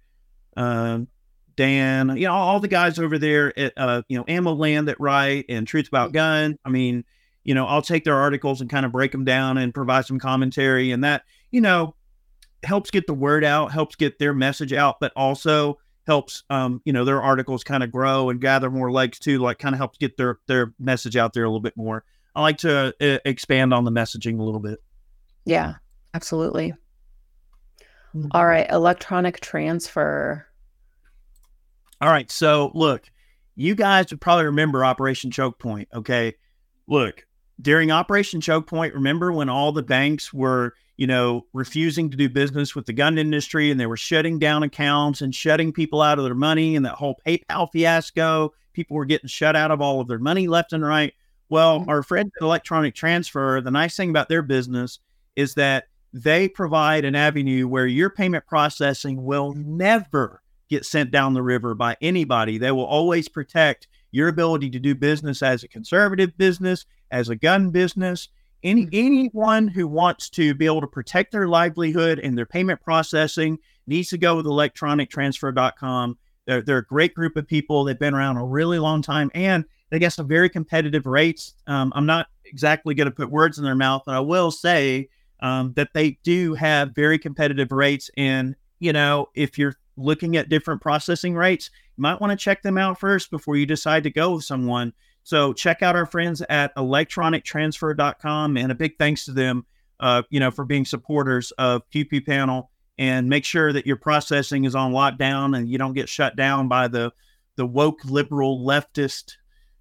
um, 0.57 1.07
Dan, 1.55 2.17
you 2.17 2.27
know, 2.27 2.33
all 2.33 2.59
the 2.59 2.67
guys 2.67 2.99
over 2.99 3.17
there 3.17 3.57
at, 3.57 3.73
uh, 3.77 4.01
you 4.09 4.17
know, 4.17 4.25
AmmoLand 4.25 4.87
that 4.87 4.99
write 4.99 5.45
and 5.47 5.65
Truth 5.65 5.87
About 5.87 6.11
Gun. 6.11 6.57
I 6.65 6.69
mean, 6.69 7.05
you 7.45 7.55
know, 7.55 7.65
I'll 7.65 7.81
take 7.81 8.03
their 8.03 8.17
articles 8.17 8.59
and 8.59 8.69
kind 8.69 8.85
of 8.85 8.91
break 8.91 9.13
them 9.13 9.23
down 9.23 9.57
and 9.57 9.73
provide 9.73 10.05
some 10.05 10.19
commentary. 10.19 10.91
And 10.91 11.05
that, 11.05 11.23
you 11.51 11.61
know, 11.61 11.95
helps 12.63 12.91
get 12.91 13.07
the 13.07 13.13
word 13.13 13.45
out, 13.45 13.71
helps 13.71 13.95
get 13.95 14.19
their 14.19 14.33
message 14.33 14.73
out, 14.73 14.99
but 14.99 15.13
also 15.15 15.79
helps 16.12 16.43
um, 16.50 16.82
you 16.84 16.91
know 16.91 17.06
their 17.06 17.21
articles 17.21 17.63
kind 17.63 17.84
of 17.84 17.89
grow 17.89 18.30
and 18.30 18.41
gather 18.41 18.69
more 18.69 18.91
legs 18.91 19.17
too 19.17 19.39
like 19.39 19.60
kind 19.60 19.74
of 19.74 19.80
helps 19.80 19.97
get 19.97 20.17
their 20.17 20.39
their 20.45 20.74
message 20.78 21.15
out 21.15 21.32
there 21.32 21.45
a 21.45 21.47
little 21.47 21.62
bit 21.62 21.78
more. 21.78 22.04
I 22.36 22.41
like 22.41 22.58
to 22.60 22.93
uh, 23.00 23.19
expand 23.24 23.74
on 23.74 23.86
the 23.86 23.91
messaging 23.91 24.38
a 24.38 24.43
little 24.43 24.60
bit. 24.60 24.84
Yeah 25.45 25.76
absolutely. 26.13 26.74
Mm-hmm. 28.13 28.28
all 28.32 28.45
right 28.45 28.69
electronic 28.69 29.39
transfer. 29.39 30.45
All 32.02 32.10
right 32.10 32.30
so 32.30 32.71
look 32.74 33.10
you 33.56 33.74
guys 33.74 34.12
would 34.12 34.19
probably 34.19 34.45
remember 34.45 34.84
operation 34.84 35.32
choke 35.32 35.60
point 35.60 35.88
okay? 35.93 36.36
Look 36.88 37.26
during 37.62 37.89
operation 37.89 38.41
choke 38.41 38.67
point 38.67 38.93
remember 38.93 39.32
when 39.32 39.47
all 39.47 39.71
the 39.71 39.84
banks 39.84 40.34
were 40.34 40.74
you 41.01 41.07
know, 41.07 41.47
refusing 41.51 42.11
to 42.11 42.15
do 42.15 42.29
business 42.29 42.75
with 42.75 42.85
the 42.85 42.93
gun 42.93 43.17
industry 43.17 43.71
and 43.71 43.79
they 43.79 43.87
were 43.87 43.97
shutting 43.97 44.37
down 44.37 44.61
accounts 44.61 45.21
and 45.21 45.33
shutting 45.33 45.73
people 45.73 45.99
out 45.99 46.19
of 46.19 46.25
their 46.25 46.35
money 46.35 46.75
and 46.75 46.85
that 46.85 46.93
whole 46.93 47.19
PayPal 47.25 47.67
fiasco. 47.71 48.53
People 48.73 48.95
were 48.95 49.05
getting 49.05 49.27
shut 49.27 49.55
out 49.55 49.71
of 49.71 49.81
all 49.81 49.99
of 49.99 50.07
their 50.07 50.19
money 50.19 50.47
left 50.47 50.73
and 50.73 50.85
right. 50.85 51.11
Well, 51.49 51.79
mm-hmm. 51.79 51.89
our 51.89 52.03
friends 52.03 52.29
at 52.39 52.45
Electronic 52.45 52.93
Transfer, 52.93 53.61
the 53.61 53.71
nice 53.71 53.95
thing 53.95 54.11
about 54.11 54.29
their 54.29 54.43
business 54.43 54.99
is 55.35 55.55
that 55.55 55.85
they 56.13 56.47
provide 56.47 57.03
an 57.03 57.15
avenue 57.15 57.67
where 57.67 57.87
your 57.87 58.11
payment 58.11 58.45
processing 58.45 59.23
will 59.25 59.53
never 59.53 60.43
get 60.69 60.85
sent 60.85 61.09
down 61.09 61.33
the 61.33 61.41
river 61.41 61.73
by 61.73 61.97
anybody. 61.99 62.59
They 62.59 62.71
will 62.71 62.85
always 62.85 63.27
protect 63.27 63.87
your 64.11 64.27
ability 64.27 64.69
to 64.69 64.79
do 64.79 64.93
business 64.93 65.41
as 65.41 65.63
a 65.63 65.67
conservative 65.67 66.37
business, 66.37 66.85
as 67.09 67.29
a 67.29 67.35
gun 67.35 67.71
business, 67.71 68.29
any 68.63 68.88
anyone 68.93 69.67
who 69.67 69.88
wants 69.88 70.30
to 70.32 70.54
be 70.54 70.65
able 70.65 70.82
to 70.82 70.88
protect 70.88 71.32
their 71.32 71.47
livelihood 71.47 72.19
and 72.19 72.38
their 72.38 72.45
payment 72.45 72.82
processing 72.82 73.58
needs 73.88 74.10
to 74.10 74.17
go 74.17 74.36
with 74.36 74.45
electronictransfer.com. 74.45 76.17
They're, 76.45 76.62
they're 76.62 76.78
a 76.78 76.86
great 76.86 77.13
group 77.13 77.36
of 77.36 77.47
people. 77.47 77.84
They've 77.84 77.97
been 77.97 78.13
around 78.13 78.38
a 78.38 78.45
really 78.45 78.80
long 78.80 79.02
time 79.02 79.32
and 79.34 79.65
they 79.89 80.00
get 80.00 80.13
some 80.13 80.28
very 80.28 80.50
competitive 80.50 81.06
rates. 81.06 81.56
Um, 81.67 81.91
I'm 81.95 82.06
not 82.06 82.28
exactly 82.45 82.95
going 82.95 83.10
to 83.10 83.15
put 83.15 83.30
words 83.30 83.58
in 83.58 83.63
their 83.63 83.76
mouth, 83.76 84.04
but 84.06 84.15
I 84.15 84.19
will 84.19 84.52
say 84.52 85.10
um, 85.41 85.74
that 85.74 85.89
they 85.93 86.19
do 86.24 86.54
have 86.54 86.95
very 86.95 87.19
competitive 87.19 87.71
rates. 87.71 88.10
And, 88.17 88.56
you 88.80 88.93
know, 88.93 89.30
if 89.36 89.58
you're 89.58 89.76
looking 89.97 90.38
at 90.38 90.50
different 90.50 90.82
processing 90.82 91.36
rates, 91.36 91.69
you 91.97 92.02
might 92.02 92.21
want 92.21 92.32
to 92.32 92.38
check 92.38 92.63
them 92.63 92.78
out 92.78 93.00
first 93.00 93.30
before 93.32 93.56
you 93.56 93.65
decide 93.65 94.04
to 94.04 94.12
go 94.12 94.36
with 94.36 94.43
someone 94.43 94.93
so 95.23 95.53
check 95.53 95.81
out 95.81 95.95
our 95.95 96.05
friends 96.05 96.41
at 96.49 96.75
electronictransfer.com 96.75 98.57
and 98.57 98.71
a 98.71 98.75
big 98.75 98.97
thanks 98.97 99.25
to 99.25 99.31
them, 99.31 99.65
uh, 99.99 100.23
you 100.29 100.39
know, 100.39 100.51
for 100.51 100.65
being 100.65 100.86
supporters 100.86 101.51
of 101.51 101.88
Pew 101.89 102.05
Pew 102.05 102.21
Panel 102.21 102.71
and 102.97 103.29
make 103.29 103.45
sure 103.45 103.71
that 103.73 103.86
your 103.86 103.95
processing 103.95 104.65
is 104.65 104.75
on 104.75 104.91
lockdown 104.91 105.57
and 105.57 105.69
you 105.69 105.77
don't 105.77 105.93
get 105.93 106.10
shut 106.10 106.36
down 106.36 106.67
by 106.67 106.88
the 106.88 107.12
the 107.55 107.65
woke 107.65 108.03
liberal 108.05 108.65
leftist 108.65 109.36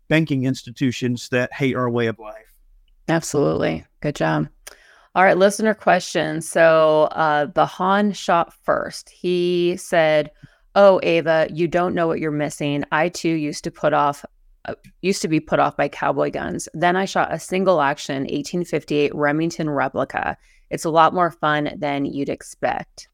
banking 0.08 0.44
institutions 0.44 1.28
that 1.28 1.52
hate 1.52 1.76
our 1.76 1.88
way 1.88 2.06
of 2.06 2.18
life. 2.18 2.52
Absolutely. 3.08 3.84
Good 4.00 4.16
job. 4.16 4.48
All 5.14 5.24
right, 5.24 5.36
listener 5.36 5.74
question. 5.74 6.40
So 6.40 7.04
uh, 7.12 7.46
the 7.46 7.66
Han 7.66 8.12
shot 8.12 8.52
first. 8.64 9.08
He 9.08 9.76
said, 9.76 10.30
Oh, 10.76 11.00
Ava, 11.02 11.48
you 11.52 11.66
don't 11.66 11.94
know 11.94 12.06
what 12.06 12.20
you're 12.20 12.30
missing. 12.30 12.84
I 12.92 13.08
too 13.08 13.28
used 13.28 13.64
to 13.64 13.70
put 13.72 13.92
off 13.92 14.24
used 15.02 15.22
to 15.22 15.28
be 15.28 15.40
put 15.40 15.58
off 15.58 15.76
by 15.76 15.88
cowboy 15.88 16.30
guns. 16.30 16.68
Then 16.74 16.96
I 16.96 17.04
shot 17.04 17.32
a 17.32 17.38
single 17.38 17.80
action 17.80 18.22
1858 18.22 19.14
Remington 19.14 19.70
replica. 19.70 20.36
It's 20.70 20.84
a 20.84 20.90
lot 20.90 21.14
more 21.14 21.30
fun 21.30 21.72
than 21.78 22.04
you'd 22.04 22.28
expect. 22.28 23.08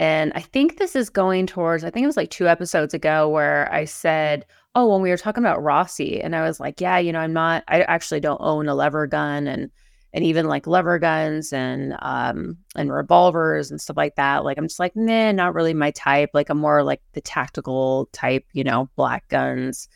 And 0.00 0.32
I 0.34 0.40
think 0.40 0.78
this 0.78 0.94
is 0.94 1.10
going 1.10 1.46
towards, 1.46 1.82
I 1.82 1.90
think 1.90 2.04
it 2.04 2.08
was 2.08 2.16
like 2.16 2.30
two 2.30 2.48
episodes 2.48 2.94
ago 2.94 3.28
where 3.28 3.72
I 3.72 3.84
said, 3.84 4.46
Oh, 4.74 4.86
when 4.92 5.02
we 5.02 5.10
were 5.10 5.16
talking 5.16 5.42
about 5.42 5.62
Rossi, 5.62 6.20
and 6.20 6.36
I 6.36 6.42
was 6.42 6.60
like, 6.60 6.80
Yeah, 6.80 6.98
you 6.98 7.12
know, 7.12 7.18
I'm 7.18 7.32
not, 7.32 7.64
I 7.68 7.82
actually 7.82 8.20
don't 8.20 8.40
own 8.40 8.68
a 8.68 8.74
lever 8.74 9.06
gun 9.06 9.48
and, 9.48 9.70
and 10.12 10.24
even 10.24 10.46
like 10.46 10.66
lever 10.66 10.98
guns 10.98 11.52
and 11.52 11.94
um 12.00 12.56
and 12.74 12.90
revolvers 12.90 13.70
and 13.70 13.80
stuff 13.80 13.96
like 13.96 14.14
that. 14.16 14.44
Like 14.44 14.56
I'm 14.56 14.68
just 14.68 14.80
like, 14.80 14.96
nah, 14.96 15.32
not 15.32 15.54
really 15.54 15.74
my 15.74 15.90
type. 15.90 16.30
Like 16.32 16.48
I'm 16.48 16.58
more 16.58 16.82
like 16.82 17.02
the 17.12 17.20
tactical 17.20 18.08
type, 18.12 18.44
you 18.52 18.64
know, 18.64 18.88
black 18.96 19.28
guns. 19.28 19.88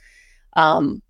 Um, 0.55 1.03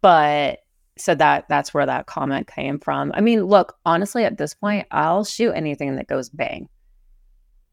but 0.00 0.60
so 0.98 1.14
that 1.14 1.46
that's 1.48 1.74
where 1.74 1.86
that 1.86 2.06
comment 2.06 2.46
came 2.46 2.78
from. 2.78 3.12
I 3.14 3.20
mean, 3.20 3.44
look, 3.44 3.76
honestly, 3.84 4.24
at 4.24 4.38
this 4.38 4.54
point, 4.54 4.86
I'll 4.90 5.24
shoot 5.24 5.52
anything 5.52 5.96
that 5.96 6.08
goes 6.08 6.30
bang. 6.30 6.68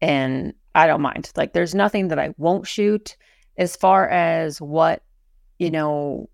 And 0.00 0.54
I 0.74 0.86
don't 0.86 1.00
mind. 1.00 1.30
Like 1.36 1.52
there's 1.52 1.74
nothing 1.74 2.08
that 2.08 2.18
I 2.18 2.34
won't 2.36 2.66
shoot 2.66 3.16
as 3.56 3.76
far 3.76 4.08
as 4.08 4.60
what, 4.60 5.02
you 5.58 5.70
know, 5.70 6.28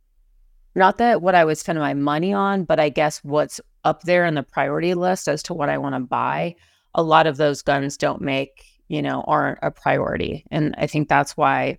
not 0.74 0.98
that 0.98 1.22
what 1.22 1.34
I 1.34 1.44
would 1.44 1.58
spend 1.58 1.78
my 1.78 1.94
money 1.94 2.32
on, 2.32 2.64
but 2.64 2.80
I 2.80 2.88
guess 2.88 3.18
what's 3.22 3.60
up 3.84 4.02
there 4.02 4.24
in 4.24 4.34
the 4.34 4.42
priority 4.42 4.94
list 4.94 5.28
as 5.28 5.42
to 5.44 5.54
what 5.54 5.68
I 5.68 5.78
want 5.78 5.94
to 5.94 6.00
buy. 6.00 6.56
A 6.94 7.02
lot 7.02 7.26
of 7.26 7.36
those 7.36 7.62
guns 7.62 7.96
don't 7.96 8.22
make, 8.22 8.64
you 8.88 9.02
know, 9.02 9.22
aren't 9.26 9.58
a 9.62 9.70
priority. 9.70 10.44
And 10.50 10.74
I 10.78 10.86
think 10.86 11.08
that's 11.08 11.36
why 11.36 11.78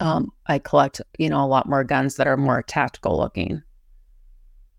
um, 0.00 0.32
I 0.46 0.58
collect, 0.58 1.00
you 1.18 1.28
know, 1.28 1.44
a 1.44 1.46
lot 1.46 1.68
more 1.68 1.84
guns 1.84 2.16
that 2.16 2.26
are 2.26 2.36
more 2.36 2.62
tactical 2.62 3.16
looking. 3.18 3.62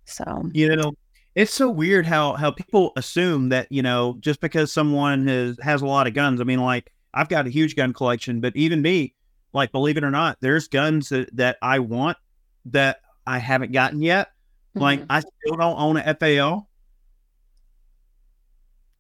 So, 0.06 0.50
you 0.52 0.76
know, 0.76 0.94
it's 1.36 1.54
so 1.54 1.70
weird 1.70 2.06
how 2.06 2.34
how 2.34 2.52
people 2.52 2.92
assume 2.98 3.50
that 3.50 3.72
you 3.72 3.82
know 3.82 4.18
just 4.20 4.42
because 4.42 4.72
someone 4.72 5.28
has 5.28 5.58
has 5.62 5.82
a 5.82 5.86
lot 5.86 6.08
of 6.08 6.14
guns. 6.14 6.42
I 6.42 6.44
mean, 6.44 6.60
like 6.60 6.92
I've 7.14 7.30
got 7.30 7.48
a 7.48 7.50
huge 7.50 7.76
gun 7.76 7.94
collection, 7.94 8.42
but 8.42 8.56
even 8.56 8.82
me, 8.82 9.14
like 9.54 9.72
believe 9.72 9.98
it 9.98 10.04
or 10.04 10.12
not, 10.12 10.38
there's 10.42 10.68
guns 10.68 11.10
that 11.10 11.36
that 11.38 11.58
I 11.62 11.80
want 11.80 12.18
that 12.66 13.02
I 13.26 13.38
haven't 13.38 13.72
gotten 13.72 14.02
yet. 14.02 14.28
Mm-hmm. 14.76 14.80
Like 14.82 15.04
I 15.10 15.20
still 15.22 15.56
don't 15.58 15.80
own 15.80 15.98
a 15.98 16.16
FAL. 16.16 16.68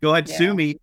Go 0.01 0.12
ahead, 0.12 0.29
yeah. 0.29 0.38
sue 0.38 0.53
me. 0.53 0.79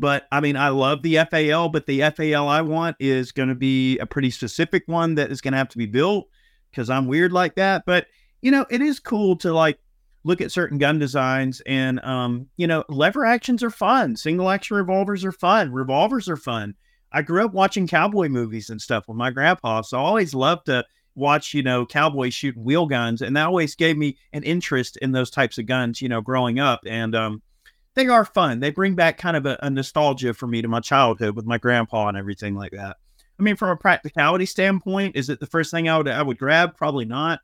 But 0.00 0.26
I 0.32 0.40
mean, 0.40 0.56
I 0.56 0.70
love 0.70 1.02
the 1.02 1.18
FAL, 1.30 1.68
but 1.68 1.86
the 1.86 2.00
FAL 2.10 2.48
I 2.48 2.62
want 2.62 2.96
is 2.98 3.32
going 3.32 3.50
to 3.50 3.54
be 3.54 3.98
a 3.98 4.06
pretty 4.06 4.30
specific 4.30 4.84
one 4.86 5.14
that 5.16 5.30
is 5.30 5.42
going 5.42 5.52
to 5.52 5.58
have 5.58 5.68
to 5.68 5.78
be 5.78 5.86
built 5.86 6.28
because 6.70 6.88
I'm 6.88 7.06
weird 7.06 7.32
like 7.32 7.56
that. 7.56 7.84
But 7.84 8.06
you 8.40 8.50
know, 8.50 8.64
it 8.70 8.80
is 8.80 8.98
cool 8.98 9.36
to 9.36 9.52
like 9.52 9.78
look 10.24 10.40
at 10.40 10.52
certain 10.52 10.78
gun 10.78 10.98
designs 10.98 11.60
and 11.66 12.00
um, 12.00 12.46
you 12.56 12.66
know, 12.66 12.82
lever 12.88 13.26
actions 13.26 13.62
are 13.62 13.70
fun. 13.70 14.16
Single 14.16 14.48
action 14.48 14.76
revolvers 14.76 15.24
are 15.24 15.32
fun. 15.32 15.70
Revolvers 15.70 16.28
are 16.28 16.36
fun. 16.36 16.74
I 17.12 17.22
grew 17.22 17.44
up 17.44 17.52
watching 17.52 17.86
cowboy 17.86 18.28
movies 18.28 18.70
and 18.70 18.80
stuff 18.80 19.08
with 19.08 19.16
my 19.16 19.30
grandpa, 19.30 19.82
so 19.82 19.98
I 19.98 20.02
always 20.02 20.32
loved 20.32 20.66
to 20.66 20.84
watch, 21.16 21.52
you 21.52 21.62
know, 21.62 21.84
cowboys 21.84 22.32
shooting 22.32 22.64
wheel 22.64 22.86
guns, 22.86 23.20
and 23.20 23.36
that 23.36 23.46
always 23.46 23.74
gave 23.74 23.98
me 23.98 24.16
an 24.32 24.44
interest 24.44 24.96
in 24.98 25.12
those 25.12 25.30
types 25.30 25.58
of 25.58 25.66
guns, 25.66 26.00
you 26.00 26.08
know, 26.08 26.20
growing 26.20 26.58
up. 26.60 26.80
And 26.86 27.14
um, 27.16 27.42
they 27.94 28.06
are 28.06 28.24
fun. 28.24 28.60
They 28.60 28.70
bring 28.70 28.94
back 28.94 29.18
kind 29.18 29.36
of 29.36 29.46
a, 29.46 29.58
a, 29.62 29.70
nostalgia 29.70 30.34
for 30.34 30.46
me 30.46 30.62
to 30.62 30.68
my 30.68 30.80
childhood 30.80 31.34
with 31.34 31.46
my 31.46 31.58
grandpa 31.58 32.08
and 32.08 32.16
everything 32.16 32.54
like 32.54 32.72
that. 32.72 32.96
I 33.38 33.42
mean, 33.42 33.56
from 33.56 33.70
a 33.70 33.76
practicality 33.76 34.46
standpoint, 34.46 35.16
is 35.16 35.28
it 35.28 35.40
the 35.40 35.46
first 35.46 35.70
thing 35.70 35.88
I 35.88 35.96
would 35.96 36.08
I 36.08 36.22
would 36.22 36.38
grab? 36.38 36.76
Probably 36.76 37.04
not, 37.04 37.40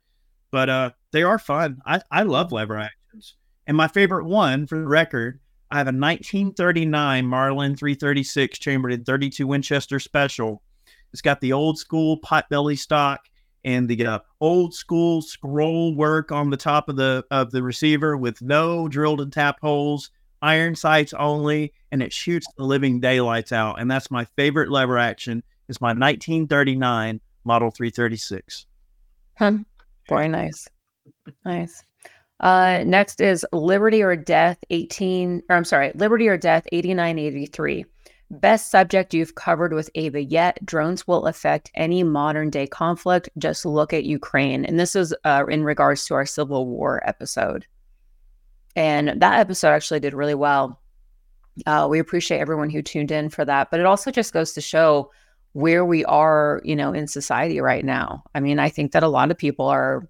but 0.51 0.69
uh, 0.69 0.91
they 1.11 1.23
are 1.23 1.39
fun. 1.39 1.81
I 1.85 2.01
I 2.11 2.23
love 2.23 2.51
lever 2.51 2.77
actions, 2.77 3.35
and 3.65 3.75
my 3.75 3.87
favorite 3.87 4.25
one, 4.25 4.67
for 4.67 4.77
the 4.77 4.87
record, 4.87 5.39
I 5.71 5.79
have 5.79 5.87
a 5.87 5.89
1939 5.89 7.25
Marlin 7.25 7.75
336 7.75 8.59
chambered 8.59 8.93
in 8.93 9.03
32 9.03 9.47
Winchester 9.47 9.99
Special. 9.99 10.61
It's 11.11 11.21
got 11.21 11.41
the 11.41 11.53
old 11.53 11.77
school 11.79 12.19
potbelly 12.21 12.77
stock 12.77 13.21
and 13.65 13.89
the 13.89 14.05
uh, 14.05 14.19
old 14.39 14.73
school 14.73 15.21
scroll 15.21 15.95
work 15.95 16.31
on 16.31 16.49
the 16.49 16.57
top 16.57 16.89
of 16.89 16.95
the 16.95 17.25
of 17.31 17.51
the 17.51 17.63
receiver 17.63 18.15
with 18.15 18.41
no 18.41 18.87
drilled 18.87 19.19
and 19.19 19.33
tap 19.33 19.59
holes 19.61 20.11
iron 20.41 20.75
sights 20.75 21.13
only, 21.13 21.73
and 21.91 22.01
it 22.01 22.13
shoots 22.13 22.47
the 22.57 22.63
living 22.63 22.99
daylights 22.99 23.51
out. 23.51 23.79
And 23.79 23.89
that's 23.89 24.11
my 24.11 24.25
favorite 24.35 24.69
lever 24.69 24.97
action. 24.97 25.43
Is 25.67 25.81
my 25.81 25.89
1939 25.89 27.19
Model 27.43 27.71
336. 27.71 28.65
Huh. 29.37 29.57
Very 30.09 30.29
nice. 30.29 30.67
Nice. 31.45 31.83
Uh, 32.39 32.83
next 32.85 33.19
is 33.19 33.45
Liberty 33.51 34.01
or 34.03 34.15
Death 34.15 34.57
18, 34.69 35.43
or 35.49 35.55
I'm 35.55 35.65
sorry, 35.65 35.91
Liberty 35.95 36.27
or 36.27 36.37
Death 36.37 36.65
8983. 36.71 37.85
Best 38.29 38.69
subject 38.69 39.13
you've 39.13 39.35
covered 39.35 39.73
with 39.73 39.89
Ava 39.95 40.21
yet. 40.21 40.63
Drones 40.65 41.07
will 41.07 41.25
affect 41.27 41.71
any 41.75 42.03
modern 42.03 42.49
day 42.49 42.67
conflict. 42.67 43.29
Just 43.37 43.65
look 43.65 43.93
at 43.93 44.03
Ukraine. 44.03 44.65
And 44.65 44.77
this 44.77 44.95
is 44.95 45.15
uh, 45.23 45.45
in 45.49 45.63
regards 45.63 46.05
to 46.05 46.13
our 46.13 46.25
Civil 46.25 46.67
War 46.67 47.01
episode. 47.07 47.65
And 48.77 49.19
that 49.21 49.39
episode 49.41 49.69
actually 49.71 49.99
did 49.99 50.13
really 50.13 50.35
well. 50.35 50.79
uh, 51.65 51.87
we 51.89 51.99
appreciate 51.99 52.39
everyone 52.39 52.69
who 52.69 52.81
tuned 52.81 53.11
in 53.11 53.29
for 53.29 53.45
that. 53.45 53.71
But 53.71 53.79
it 53.79 53.85
also 53.85 54.11
just 54.11 54.33
goes 54.33 54.53
to 54.53 54.61
show 54.61 55.11
where 55.53 55.85
we 55.85 56.05
are, 56.05 56.61
you 56.63 56.75
know, 56.75 56.93
in 56.93 57.07
society 57.07 57.59
right 57.59 57.83
now. 57.83 58.23
I 58.35 58.39
mean, 58.39 58.59
I 58.59 58.69
think 58.69 58.91
that 58.91 59.03
a 59.03 59.07
lot 59.07 59.31
of 59.31 59.37
people 59.37 59.65
are 59.67 60.07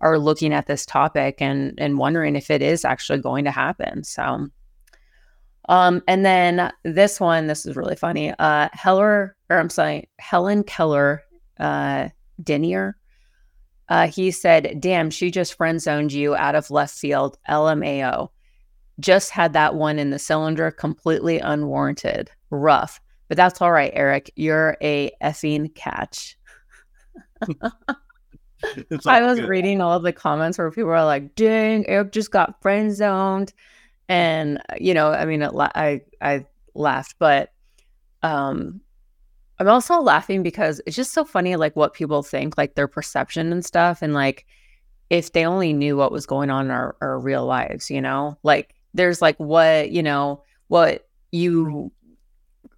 are 0.00 0.18
looking 0.18 0.52
at 0.52 0.66
this 0.66 0.84
topic 0.84 1.40
and 1.40 1.74
and 1.78 1.96
wondering 1.98 2.36
if 2.36 2.50
it 2.50 2.60
is 2.60 2.84
actually 2.84 3.20
going 3.20 3.44
to 3.44 3.50
happen. 3.52 4.04
So 4.04 4.48
um 5.68 6.02
and 6.08 6.26
then 6.26 6.72
this 6.82 7.20
one, 7.20 7.46
this 7.46 7.64
is 7.66 7.76
really 7.76 7.96
funny. 7.96 8.34
Uh 8.38 8.68
Heller 8.72 9.36
or 9.48 9.58
I'm 9.58 9.70
sorry, 9.70 10.10
Helen 10.18 10.64
Keller 10.64 11.22
uh 11.60 12.08
Denier. 12.42 12.96
Uh, 13.92 14.06
he 14.08 14.30
said, 14.30 14.80
Damn, 14.80 15.10
she 15.10 15.30
just 15.30 15.52
friend 15.52 15.78
zoned 15.78 16.14
you 16.14 16.34
out 16.34 16.54
of 16.54 16.70
left 16.70 16.98
field. 16.98 17.36
LMAO. 17.46 18.30
Just 18.98 19.28
had 19.28 19.52
that 19.52 19.74
one 19.74 19.98
in 19.98 20.08
the 20.08 20.18
cylinder, 20.18 20.70
completely 20.70 21.38
unwarranted. 21.38 22.30
Rough. 22.48 23.02
But 23.28 23.36
that's 23.36 23.60
all 23.60 23.70
right, 23.70 23.92
Eric. 23.94 24.32
You're 24.34 24.78
a 24.80 25.10
effing 25.22 25.74
catch. 25.74 26.38
I 29.06 29.20
was 29.20 29.40
good. 29.40 29.48
reading 29.50 29.82
all 29.82 29.98
of 29.98 30.04
the 30.04 30.12
comments 30.14 30.56
where 30.56 30.70
people 30.70 30.90
are 30.90 31.04
like, 31.04 31.34
"Dang, 31.34 31.86
Eric 31.86 32.12
just 32.12 32.30
got 32.30 32.62
friend 32.62 32.94
zoned," 32.96 33.52
and 34.08 34.58
you 34.80 34.94
know, 34.94 35.12
I 35.12 35.26
mean, 35.26 35.40
la- 35.40 35.68
I 35.74 36.00
I 36.18 36.46
laughed, 36.74 37.16
but 37.18 37.52
um, 38.22 38.80
I'm 39.62 39.68
also 39.68 40.00
laughing 40.00 40.42
because 40.42 40.80
it's 40.86 40.96
just 40.96 41.12
so 41.12 41.24
funny, 41.24 41.54
like 41.54 41.76
what 41.76 41.94
people 41.94 42.24
think, 42.24 42.58
like 42.58 42.74
their 42.74 42.88
perception 42.88 43.52
and 43.52 43.64
stuff, 43.64 44.02
and 44.02 44.12
like 44.12 44.44
if 45.08 45.30
they 45.30 45.46
only 45.46 45.72
knew 45.72 45.96
what 45.96 46.10
was 46.10 46.26
going 46.26 46.50
on 46.50 46.64
in 46.64 46.70
our, 46.72 46.96
our 47.00 47.16
real 47.20 47.46
lives, 47.46 47.88
you 47.88 48.00
know, 48.00 48.36
like 48.42 48.74
there's 48.92 49.22
like 49.22 49.36
what 49.38 49.92
you 49.92 50.02
know 50.02 50.42
what 50.66 51.06
you 51.30 51.92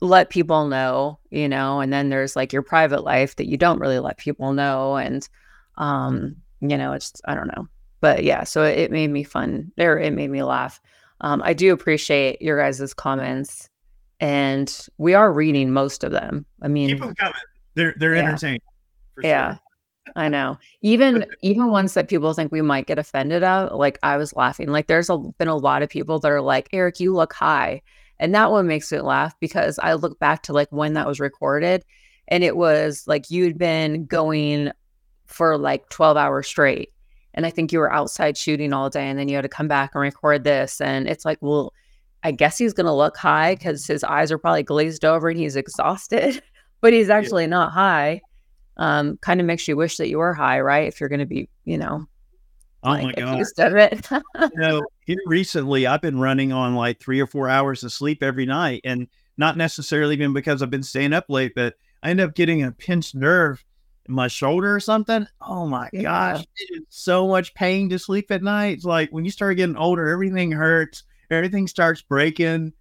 let 0.02 0.28
people 0.28 0.66
know, 0.66 1.18
you 1.30 1.48
know, 1.48 1.80
and 1.80 1.90
then 1.90 2.10
there's 2.10 2.36
like 2.36 2.52
your 2.52 2.60
private 2.60 3.02
life 3.02 3.36
that 3.36 3.48
you 3.48 3.56
don't 3.56 3.80
really 3.80 3.98
let 3.98 4.18
people 4.18 4.52
know, 4.52 4.96
and 4.96 5.26
um, 5.78 6.36
you 6.60 6.76
know, 6.76 6.92
it's 6.92 7.14
I 7.24 7.34
don't 7.34 7.48
know. 7.56 7.66
But 8.02 8.24
yeah, 8.24 8.44
so 8.44 8.62
it, 8.62 8.90
made 8.90 9.08
me 9.08 9.24
fun 9.24 9.72
or 9.78 9.98
it 9.98 10.12
made 10.12 10.28
me 10.28 10.42
laugh. 10.42 10.82
Um, 11.22 11.40
I 11.42 11.54
do 11.54 11.72
appreciate 11.72 12.42
your 12.42 12.58
guys' 12.58 12.92
comments 12.92 13.70
and 14.20 14.86
we 14.98 15.14
are 15.14 15.32
reading 15.32 15.70
most 15.70 16.04
of 16.04 16.12
them. 16.12 16.46
I 16.62 16.68
mean 16.68 16.88
keep 16.88 17.00
them 17.00 17.14
coming. 17.14 17.34
They're 17.74 17.94
they're 17.98 18.14
yeah. 18.14 18.22
entertaining. 18.22 18.60
yeah. 19.22 19.54
Sure. 19.54 19.60
I 20.16 20.28
know. 20.28 20.58
Even 20.82 21.26
even 21.42 21.70
ones 21.70 21.94
that 21.94 22.08
people 22.08 22.32
think 22.34 22.52
we 22.52 22.62
might 22.62 22.86
get 22.86 22.98
offended 22.98 23.42
of, 23.42 23.72
like 23.72 23.98
I 24.02 24.16
was 24.16 24.34
laughing. 24.34 24.68
Like 24.68 24.86
there's 24.86 25.10
a, 25.10 25.18
been 25.18 25.48
a 25.48 25.56
lot 25.56 25.82
of 25.82 25.88
people 25.88 26.18
that 26.20 26.30
are 26.30 26.42
like, 26.42 26.68
Eric, 26.72 27.00
you 27.00 27.14
look 27.14 27.32
high. 27.32 27.82
And 28.20 28.34
that 28.34 28.50
one 28.50 28.66
makes 28.66 28.92
me 28.92 29.00
laugh 29.00 29.34
because 29.40 29.78
I 29.82 29.94
look 29.94 30.18
back 30.20 30.42
to 30.44 30.52
like 30.52 30.70
when 30.70 30.94
that 30.94 31.06
was 31.06 31.18
recorded 31.18 31.84
and 32.28 32.44
it 32.44 32.56
was 32.56 33.04
like 33.06 33.30
you'd 33.30 33.58
been 33.58 34.06
going 34.06 34.70
for 35.26 35.58
like 35.58 35.88
12 35.88 36.16
hours 36.16 36.46
straight. 36.46 36.90
And 37.34 37.44
I 37.44 37.50
think 37.50 37.72
you 37.72 37.80
were 37.80 37.92
outside 37.92 38.36
shooting 38.36 38.72
all 38.72 38.88
day 38.88 39.08
and 39.08 39.18
then 39.18 39.28
you 39.28 39.34
had 39.34 39.42
to 39.42 39.48
come 39.48 39.66
back 39.66 39.90
and 39.94 40.02
record 40.02 40.44
this. 40.44 40.80
And 40.80 41.08
it's 41.08 41.24
like, 41.24 41.38
well, 41.40 41.72
I 42.24 42.30
guess 42.30 42.56
he's 42.56 42.72
going 42.72 42.86
to 42.86 42.92
look 42.92 43.18
high 43.18 43.54
because 43.54 43.86
his 43.86 44.02
eyes 44.02 44.32
are 44.32 44.38
probably 44.38 44.62
glazed 44.62 45.04
over 45.04 45.28
and 45.28 45.38
he's 45.38 45.56
exhausted, 45.56 46.42
but 46.80 46.92
he's 46.92 47.10
actually 47.10 47.44
yeah. 47.44 47.50
not 47.50 47.72
high. 47.72 48.22
Um, 48.76 49.18
kind 49.18 49.40
of 49.40 49.46
makes 49.46 49.68
you 49.68 49.76
wish 49.76 49.98
that 49.98 50.08
you 50.08 50.18
were 50.18 50.34
high, 50.34 50.60
right? 50.60 50.88
If 50.88 50.98
you're 50.98 51.10
going 51.10 51.20
to 51.20 51.26
be, 51.26 51.48
you 51.64 51.78
know, 51.78 52.06
oh 52.82 52.90
like, 52.90 53.04
my 53.04 53.12
god, 53.12 53.40
of 53.40 53.76
it. 53.76 54.08
you 54.12 54.50
know, 54.54 54.82
here 55.06 55.18
recently 55.26 55.86
I've 55.86 56.00
been 56.00 56.18
running 56.18 56.52
on 56.52 56.74
like 56.74 56.98
three 56.98 57.20
or 57.20 57.26
four 57.28 57.48
hours 57.48 57.84
of 57.84 57.92
sleep 57.92 58.20
every 58.20 58.46
night, 58.46 58.80
and 58.84 59.06
not 59.36 59.56
necessarily 59.56 60.14
even 60.14 60.32
because 60.32 60.60
I've 60.60 60.70
been 60.70 60.82
staying 60.82 61.12
up 61.12 61.26
late, 61.28 61.52
but 61.54 61.74
I 62.02 62.10
end 62.10 62.20
up 62.20 62.34
getting 62.34 62.64
a 62.64 62.72
pinched 62.72 63.14
nerve 63.14 63.64
in 64.08 64.14
my 64.14 64.26
shoulder 64.26 64.74
or 64.74 64.80
something. 64.80 65.26
Oh 65.40 65.66
my 65.68 65.88
yeah. 65.92 66.02
gosh, 66.02 66.44
so 66.88 67.28
much 67.28 67.54
pain 67.54 67.88
to 67.90 67.98
sleep 67.98 68.32
at 68.32 68.42
night. 68.42 68.78
It's 68.78 68.84
like 68.84 69.10
when 69.10 69.24
you 69.24 69.30
start 69.30 69.56
getting 69.56 69.76
older, 69.76 70.08
everything 70.08 70.50
hurts, 70.50 71.04
everything 71.30 71.66
starts 71.66 72.02
breaking, 72.02 72.72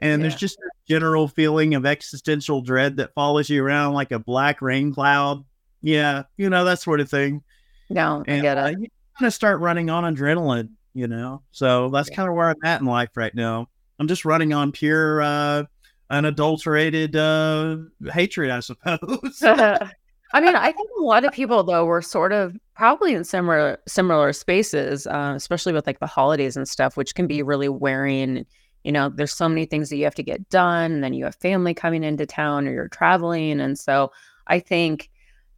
and 0.00 0.10
yeah. 0.10 0.16
there's 0.16 0.36
just 0.36 0.58
a 0.58 0.70
general 0.88 1.28
feeling 1.28 1.74
of 1.74 1.86
existential 1.86 2.60
dread 2.60 2.96
that 2.96 3.14
follows 3.14 3.48
you 3.48 3.64
around 3.64 3.94
like 3.94 4.12
a 4.12 4.18
black 4.18 4.62
rain 4.62 4.92
cloud. 4.92 5.44
Yeah, 5.82 6.24
you 6.36 6.50
know 6.50 6.64
that 6.64 6.80
sort 6.80 7.00
of 7.00 7.08
thing. 7.08 7.42
No, 7.88 8.22
and, 8.26 8.38
I 8.38 8.42
get 8.42 8.58
it. 8.58 8.60
Uh, 8.60 8.68
you 8.68 8.88
kind 9.18 9.26
of 9.26 9.34
start 9.34 9.60
running 9.60 9.90
on 9.90 10.04
adrenaline, 10.14 10.70
you 10.94 11.08
know. 11.08 11.42
So 11.50 11.88
that's 11.88 12.10
yeah. 12.10 12.16
kind 12.16 12.28
of 12.28 12.34
where 12.34 12.48
I'm 12.48 12.64
at 12.64 12.80
in 12.80 12.86
life 12.86 13.10
right 13.16 13.34
now. 13.34 13.68
I'm 13.98 14.08
just 14.08 14.24
running 14.24 14.52
on 14.52 14.72
pure, 14.72 15.20
uh, 15.20 15.64
unadulterated 16.08 17.16
uh, 17.16 17.76
hatred, 18.12 18.50
I 18.50 18.60
suppose. 18.60 19.42
I 20.32 20.40
mean, 20.40 20.54
I 20.54 20.70
think 20.72 20.88
a 20.98 21.02
lot 21.02 21.24
of 21.24 21.32
people 21.32 21.62
though 21.64 21.84
were 21.84 22.02
sort 22.02 22.32
of 22.32 22.56
probably 22.76 23.14
in 23.14 23.24
similar 23.24 23.78
similar 23.88 24.32
spaces, 24.32 25.06
uh, 25.06 25.32
especially 25.36 25.72
with 25.72 25.86
like 25.86 25.98
the 25.98 26.06
holidays 26.06 26.56
and 26.56 26.68
stuff, 26.68 26.96
which 26.96 27.14
can 27.14 27.26
be 27.26 27.42
really 27.42 27.68
wearing. 27.68 28.46
You 28.84 28.92
know, 28.92 29.10
there's 29.10 29.34
so 29.34 29.48
many 29.48 29.66
things 29.66 29.90
that 29.90 29.96
you 29.96 30.04
have 30.04 30.14
to 30.14 30.22
get 30.22 30.48
done, 30.48 30.92
and 30.92 31.04
then 31.04 31.12
you 31.14 31.24
have 31.24 31.34
family 31.36 31.74
coming 31.74 32.04
into 32.04 32.26
town, 32.26 32.66
or 32.66 32.72
you're 32.72 32.88
traveling, 32.88 33.60
and 33.60 33.78
so 33.78 34.10
I 34.46 34.60
think, 34.60 35.10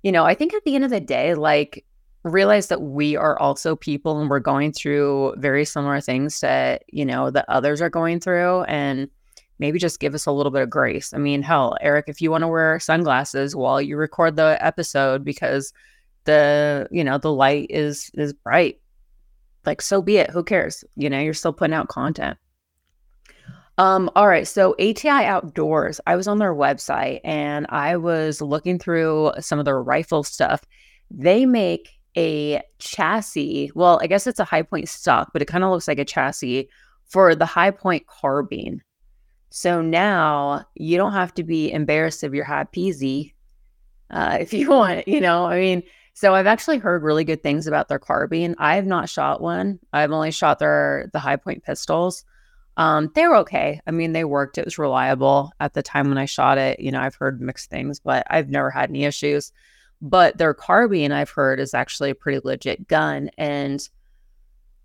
you 0.02 0.10
know, 0.10 0.24
I 0.24 0.34
think 0.34 0.54
at 0.54 0.64
the 0.64 0.74
end 0.74 0.84
of 0.84 0.90
the 0.90 1.00
day, 1.00 1.34
like 1.34 1.84
realize 2.24 2.68
that 2.68 2.82
we 2.82 3.16
are 3.16 3.38
also 3.38 3.76
people, 3.76 4.20
and 4.20 4.30
we're 4.30 4.40
going 4.40 4.72
through 4.72 5.34
very 5.38 5.64
similar 5.64 6.00
things 6.00 6.40
that 6.40 6.84
you 6.88 7.04
know 7.04 7.30
that 7.30 7.44
others 7.48 7.80
are 7.82 7.90
going 7.90 8.20
through, 8.20 8.62
and 8.62 9.08
maybe 9.62 9.78
just 9.78 10.00
give 10.00 10.12
us 10.12 10.26
a 10.26 10.32
little 10.32 10.50
bit 10.50 10.62
of 10.62 10.70
grace. 10.70 11.14
I 11.14 11.18
mean, 11.18 11.40
hell, 11.40 11.76
Eric, 11.80 12.06
if 12.08 12.20
you 12.20 12.32
want 12.32 12.42
to 12.42 12.48
wear 12.48 12.80
sunglasses 12.80 13.54
while 13.54 13.80
you 13.80 13.96
record 13.96 14.34
the 14.34 14.58
episode 14.60 15.24
because 15.24 15.72
the, 16.24 16.88
you 16.90 17.04
know, 17.04 17.16
the 17.16 17.32
light 17.32 17.68
is 17.70 18.10
is 18.14 18.32
bright, 18.32 18.80
like 19.64 19.80
so 19.80 20.02
be 20.02 20.16
it. 20.16 20.30
Who 20.30 20.42
cares? 20.42 20.84
You 20.96 21.08
know, 21.08 21.20
you're 21.20 21.32
still 21.32 21.52
putting 21.52 21.74
out 21.74 21.86
content. 21.86 22.36
Um, 23.78 24.10
all 24.16 24.26
right. 24.26 24.46
So 24.46 24.72
ATI 24.80 25.08
Outdoors, 25.08 26.00
I 26.08 26.16
was 26.16 26.26
on 26.26 26.38
their 26.38 26.54
website 26.54 27.20
and 27.22 27.66
I 27.70 27.96
was 27.96 28.42
looking 28.42 28.80
through 28.80 29.32
some 29.40 29.58
of 29.60 29.64
their 29.64 29.80
rifle 29.80 30.24
stuff. 30.24 30.62
They 31.08 31.46
make 31.46 31.88
a 32.16 32.62
chassis. 32.80 33.70
Well, 33.74 34.00
I 34.02 34.08
guess 34.08 34.26
it's 34.26 34.40
a 34.40 34.44
Hi-Point 34.44 34.88
stock, 34.88 35.30
but 35.32 35.40
it 35.40 35.46
kind 35.46 35.64
of 35.64 35.70
looks 35.70 35.88
like 35.88 36.00
a 36.00 36.04
chassis 36.04 36.68
for 37.06 37.34
the 37.34 37.46
Hi-Point 37.46 38.06
carbine. 38.06 38.82
So 39.52 39.82
now 39.82 40.64
you 40.74 40.96
don't 40.96 41.12
have 41.12 41.34
to 41.34 41.44
be 41.44 41.70
embarrassed 41.70 42.22
of 42.24 42.34
your 42.34 42.44
high 42.44 42.64
peasy 42.64 43.34
uh, 44.12 44.38
if 44.40 44.52
you 44.52 44.70
want, 44.70 45.08
you 45.08 45.20
know, 45.20 45.46
I 45.46 45.58
mean, 45.58 45.82
so 46.14 46.34
I've 46.34 46.46
actually 46.46 46.78
heard 46.78 47.02
really 47.02 47.24
good 47.24 47.42
things 47.42 47.66
about 47.66 47.88
their 47.88 47.98
carbine. 47.98 48.54
I 48.58 48.76
have 48.76 48.86
not 48.86 49.08
shot 49.08 49.40
one. 49.40 49.78
I've 49.92 50.12
only 50.12 50.30
shot 50.30 50.58
their 50.58 51.08
the 51.12 51.18
Hi-Point 51.18 51.64
pistols. 51.64 52.24
Um, 52.76 53.10
they 53.14 53.26
were 53.26 53.36
okay. 53.36 53.80
I 53.86 53.90
mean, 53.90 54.12
they 54.12 54.24
worked. 54.24 54.58
It 54.58 54.64
was 54.64 54.78
reliable 54.78 55.52
at 55.60 55.72
the 55.72 55.82
time 55.82 56.08
when 56.08 56.18
I 56.18 56.26
shot 56.26 56.58
it. 56.58 56.80
You 56.80 56.90
know, 56.90 57.00
I've 57.00 57.14
heard 57.14 57.40
mixed 57.40 57.70
things, 57.70 57.98
but 57.98 58.26
I've 58.28 58.50
never 58.50 58.70
had 58.70 58.90
any 58.90 59.04
issues. 59.04 59.52
But 60.02 60.36
their 60.36 60.52
carbine, 60.52 61.12
I've 61.12 61.30
heard, 61.30 61.60
is 61.60 61.74
actually 61.74 62.10
a 62.10 62.14
pretty 62.14 62.40
legit 62.44 62.88
gun. 62.88 63.30
And 63.38 63.86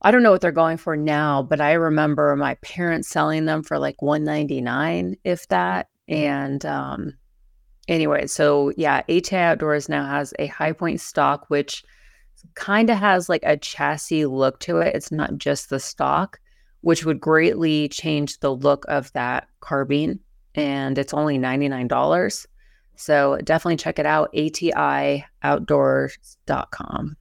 I 0.02 0.12
don't 0.12 0.24
know 0.24 0.32
what 0.32 0.42
they're 0.42 0.52
going 0.52 0.78
for 0.78 0.96
now, 0.96 1.42
but 1.42 1.60
I 1.60 1.74
remember 1.74 2.36
my 2.36 2.54
parents 2.56 3.10
selling 3.10 3.46
them 3.46 3.64
for 3.64 3.80
like 3.80 4.02
199 4.02 5.16
if 5.24 5.48
that. 5.48 5.90
And 6.08 6.64
um 6.66 7.14
anyway, 7.88 8.28
so 8.28 8.72
yeah, 8.78 9.02
ATI 9.10 9.38
Outdoors 9.38 9.90
now 9.90 10.06
has 10.06 10.34
a 10.40 10.48
Hi-Point 10.48 11.02
stock 11.02 11.50
which 11.50 11.84
kind 12.56 12.90
of 12.90 12.98
has 12.98 13.30
like 13.30 13.44
a 13.44 13.58
chassis 13.58 14.26
look 14.26 14.60
to 14.62 14.78
it. 14.78 14.96
It's 14.96 15.12
not 15.12 15.38
just 15.38 15.70
the 15.70 15.80
stock, 15.80 16.40
which 16.82 17.04
would 17.04 17.20
greatly 17.20 17.90
change 17.90 18.40
the 18.40 18.54
look 18.54 18.86
of 18.88 19.12
that 19.14 19.48
carbine 19.60 20.20
and 20.56 20.98
it's 20.98 21.14
only 21.14 21.38
$99. 21.38 22.46
So 22.96 23.38
definitely 23.44 23.78
check 23.78 24.00
it 24.00 24.06
out 24.06 24.32
atioutdoors.com. 24.34 27.18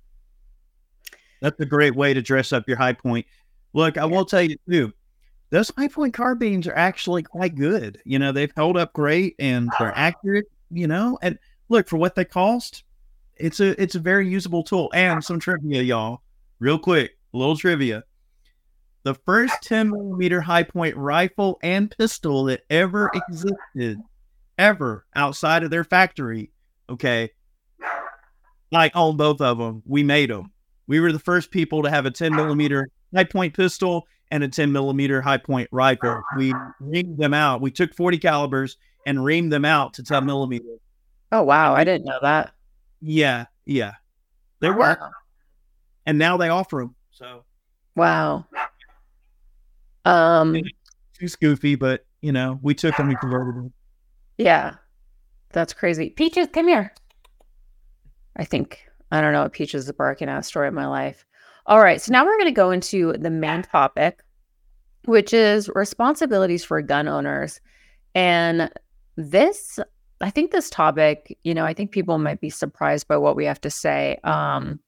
That's 1.41 1.59
a 1.61 1.67
great 1.67 1.95
way 1.95 2.15
to 2.15 2.23
dress 2.23 2.53
up 2.53 2.65
your 2.67 2.77
Hi-Point. 2.77 3.27
Look, 3.73 3.99
I 3.99 4.05
will 4.05 4.25
tell 4.25 4.43
you 4.43 4.57
too, 4.69 4.93
those 5.51 5.71
Hi-Point 5.77 6.15
carbines 6.15 6.67
are 6.67 6.77
actually 6.77 7.23
quite 7.23 7.55
good. 7.55 8.01
You 8.05 8.19
know, 8.19 8.33
they've 8.33 8.53
held 8.57 8.77
up 8.77 8.93
great 8.93 9.37
and 9.39 9.71
they're 9.79 9.91
ah. 9.91 9.95
accurate, 9.95 10.47
you 10.71 10.87
know, 10.87 11.19
and 11.23 11.39
look 11.69 11.89
for 11.89 11.97
what 11.97 12.15
they 12.15 12.25
cost. 12.25 12.85
It's 13.37 13.61
a 13.61 13.81
it's 13.81 13.95
a 13.95 14.01
very 14.01 14.29
usable 14.29 14.63
tool. 14.63 14.91
And 14.95 15.23
some 15.23 15.39
trivia, 15.39 15.83
y'all. 15.83 16.23
Real 16.59 16.79
quick, 16.79 17.19
a 17.35 17.37
little 17.37 17.57
trivia. 17.57 18.03
The 19.03 19.15
first 19.15 19.55
10 19.63 19.91
millimeter 19.91 20.41
Hi-Point 20.41 20.97
rifle 20.97 21.59
and 21.63 21.95
pistol 21.97 22.45
that 22.45 22.65
ever 22.71 23.11
existed, 23.15 24.01
ever 24.59 25.07
outside 25.15 25.63
of 25.63 25.71
their 25.71 25.85
factory, 25.85 26.51
okay, 26.91 27.31
I 28.75 28.91
own 28.95 29.17
both 29.17 29.41
of 29.41 29.59
them. 29.59 29.83
We 29.87 30.03
made 30.03 30.31
them. 30.31 30.51
We 30.87 31.01
were 31.01 31.13
the 31.13 31.19
first 31.19 31.51
people 31.51 31.83
to 31.83 31.91
have 31.91 32.07
a 32.07 32.11
10 32.11 32.35
millimeter 32.35 32.89
Hi-Point 33.15 33.55
pistol, 33.55 34.07
and 34.31 34.43
a 34.43 34.49
10 34.49 34.73
millimeter 34.73 35.23
Hi-Point 35.23 35.69
rifle. 35.73 36.23
We 36.37 36.53
reamed 36.83 37.17
them 37.19 37.35
out. 37.35 37.61
We 37.61 37.71
took 37.71 37.95
40 37.95 38.19
calibers 38.19 38.77
and 39.07 39.19
reamed 39.19 39.51
them 39.51 39.65
out 39.65 39.95
to 39.95 40.03
10 40.03 40.27
millimeter. 40.27 40.65
Oh 41.33 41.43
wow, 41.43 41.75
I 41.75 41.85
didn't 41.85 42.07
know 42.07 42.19
that. 42.23 42.53
Yeah, 43.01 43.47
yeah, 43.65 43.95
they 44.61 44.71
work, 44.71 45.01
and 46.07 46.19
now 46.19 46.37
they 46.37 46.49
offer 46.49 46.79
them. 46.79 46.95
So 47.11 47.45
wow. 47.95 48.47
Um, 50.05 50.57
too 51.19 51.29
goofy, 51.41 51.75
but 51.75 52.05
you 52.21 52.33
know, 52.33 52.61
we 52.63 52.75
took 52.75 52.97
them 52.97 53.09
and 53.09 53.19
converted 53.19 53.57
them. 53.57 53.73
Yeah, 54.39 54.75
that's 55.53 55.73
crazy. 55.73 56.11
Peaches, 56.11 56.49
come 56.53 56.69
here. 56.69 56.95
I 58.37 58.45
think 58.45 58.86
I 59.11 59.21
don't 59.21 59.33
know 59.33 59.43
what 59.43 59.53
Peaches 59.53 59.87
is 59.87 59.93
barking 59.93 60.29
at 60.29 60.45
story 60.45 60.69
of 60.69 60.75
my 60.75 60.87
life. 60.87 61.25
All 61.67 61.81
right, 61.81 62.01
so 62.01 62.13
now 62.13 62.25
we're 62.25 62.39
going 62.39 62.47
to 62.47 62.53
go 62.53 62.71
into 62.71 63.13
the 63.15 63.31
main 63.31 63.63
topic, 63.63 64.23
which 65.05 65.33
is 65.33 65.69
responsibilities 65.75 66.65
for 66.65 66.81
gun 66.83 67.09
owners. 67.09 67.61
And 68.15 68.71
this, 69.17 69.79
I 70.21 70.31
think 70.31 70.51
this 70.51 70.71
topic, 70.71 71.37
you 71.45 71.55
know, 71.55 71.65
I 71.65 71.75
think 71.75 71.91
people 71.91 72.19
might 72.19 72.41
be 72.41 72.51
surprised 72.51 73.09
by 73.09 73.17
what 73.17 73.37
we 73.37 73.45
have 73.45 73.61
to 73.63 73.71
say. 73.71 74.19
Um, 74.25 74.81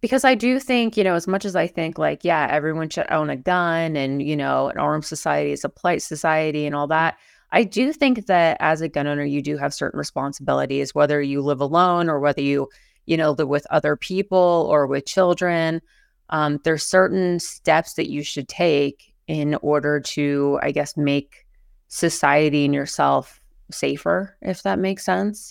because 0.00 0.24
I 0.24 0.34
do 0.34 0.60
think, 0.60 0.96
you 0.96 1.02
know, 1.02 1.14
as 1.14 1.26
much 1.26 1.44
as 1.44 1.56
I 1.56 1.66
think 1.66 1.98
like, 1.98 2.24
yeah, 2.24 2.46
everyone 2.50 2.88
should 2.88 3.10
own 3.10 3.30
a 3.30 3.36
gun 3.36 3.96
and, 3.96 4.22
you 4.22 4.36
know, 4.36 4.68
an 4.68 4.78
armed 4.78 5.04
society 5.04 5.52
is 5.52 5.64
a 5.64 5.68
polite 5.68 6.02
society 6.02 6.66
and 6.66 6.74
all 6.74 6.86
that. 6.88 7.16
I 7.50 7.64
do 7.64 7.92
think 7.92 8.26
that 8.26 8.56
as 8.60 8.80
a 8.80 8.88
gun 8.88 9.06
owner, 9.06 9.24
you 9.24 9.42
do 9.42 9.56
have 9.56 9.74
certain 9.74 9.98
responsibilities, 9.98 10.94
whether 10.94 11.20
you 11.20 11.40
live 11.40 11.60
alone 11.60 12.08
or 12.08 12.20
whether 12.20 12.42
you, 12.42 12.68
you 13.08 13.16
know, 13.16 13.30
live 13.32 13.48
with 13.48 13.66
other 13.70 13.96
people 13.96 14.68
or 14.70 14.86
with 14.86 15.06
children. 15.06 15.80
Um, 16.28 16.60
there's 16.64 16.84
certain 16.84 17.40
steps 17.40 17.94
that 17.94 18.10
you 18.10 18.22
should 18.22 18.48
take 18.48 19.14
in 19.26 19.54
order 19.62 19.98
to, 19.98 20.58
I 20.62 20.72
guess, 20.72 20.94
make 20.94 21.46
society 21.88 22.66
and 22.66 22.74
yourself 22.74 23.40
safer, 23.70 24.36
if 24.42 24.62
that 24.62 24.78
makes 24.78 25.06
sense. 25.06 25.50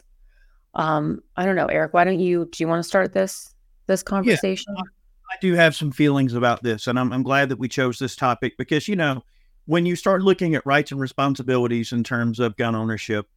Um, 0.75 1.23
I 1.35 1.45
don't 1.45 1.55
know, 1.55 1.65
Eric. 1.65 1.95
Why 1.95 2.03
don't 2.03 2.19
you? 2.19 2.47
Do 2.51 2.63
you 2.63 2.67
want 2.67 2.83
to 2.83 2.87
start 2.87 3.13
this 3.13 3.55
this 3.87 4.03
conversation? 4.03 4.75
Yeah, 4.77 4.83
I 5.31 5.35
do 5.41 5.55
have 5.55 5.75
some 5.75 5.91
feelings 5.91 6.35
about 6.35 6.61
this, 6.61 6.85
and 6.85 6.99
I'm, 6.99 7.11
I'm 7.11 7.23
glad 7.23 7.49
that 7.49 7.57
we 7.57 7.67
chose 7.67 7.97
this 7.97 8.15
topic 8.15 8.55
because 8.55 8.87
you 8.87 8.95
know 8.95 9.23
when 9.65 9.87
you 9.87 9.95
start 9.95 10.21
looking 10.21 10.53
at 10.53 10.63
rights 10.63 10.91
and 10.91 11.01
responsibilities 11.01 11.91
in 11.91 12.03
terms 12.03 12.39
of 12.39 12.55
gun 12.55 12.75
ownership, 12.75 13.27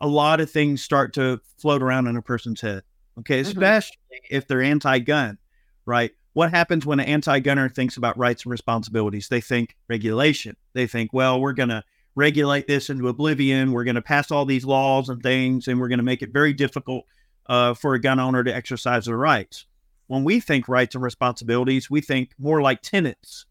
a 0.00 0.08
lot 0.08 0.40
of 0.40 0.50
things 0.50 0.82
start 0.82 1.14
to 1.14 1.40
float 1.58 1.80
around 1.80 2.08
in 2.08 2.16
a 2.16 2.22
person's 2.22 2.60
head. 2.60 2.82
Okay, 3.18 3.40
mm-hmm. 3.40 3.48
especially 3.48 3.96
mm-hmm. 4.12 4.36
if 4.36 4.46
they're 4.46 4.62
anti-gun, 4.62 5.38
right? 5.86 6.12
What 6.34 6.50
happens 6.50 6.86
when 6.86 7.00
an 7.00 7.06
anti-gunner 7.06 7.68
thinks 7.68 7.96
about 7.96 8.16
rights 8.16 8.44
and 8.44 8.52
responsibilities? 8.52 9.28
They 9.28 9.40
think 9.40 9.76
regulation. 9.88 10.56
They 10.72 10.86
think, 10.86 11.12
well, 11.12 11.40
we're 11.40 11.52
going 11.52 11.70
to 11.70 11.82
regulate 12.14 12.68
this 12.68 12.90
into 12.90 13.08
oblivion. 13.08 13.72
We're 13.72 13.84
going 13.84 13.96
to 13.96 14.02
pass 14.02 14.30
all 14.30 14.44
these 14.44 14.64
laws 14.64 15.08
and 15.08 15.22
things, 15.22 15.66
and 15.66 15.80
we're 15.80 15.88
going 15.88 15.98
to 15.98 16.04
make 16.04 16.22
it 16.22 16.32
very 16.32 16.52
difficult 16.52 17.04
uh, 17.46 17.74
for 17.74 17.94
a 17.94 18.00
gun 18.00 18.20
owner 18.20 18.44
to 18.44 18.54
exercise 18.54 19.06
their 19.06 19.16
rights. 19.16 19.66
When 20.06 20.24
we 20.24 20.40
think 20.40 20.68
rights 20.68 20.94
and 20.94 21.02
responsibilities, 21.02 21.90
we 21.90 22.00
think 22.00 22.30
more 22.38 22.62
like 22.62 22.82
tenants, 22.82 23.46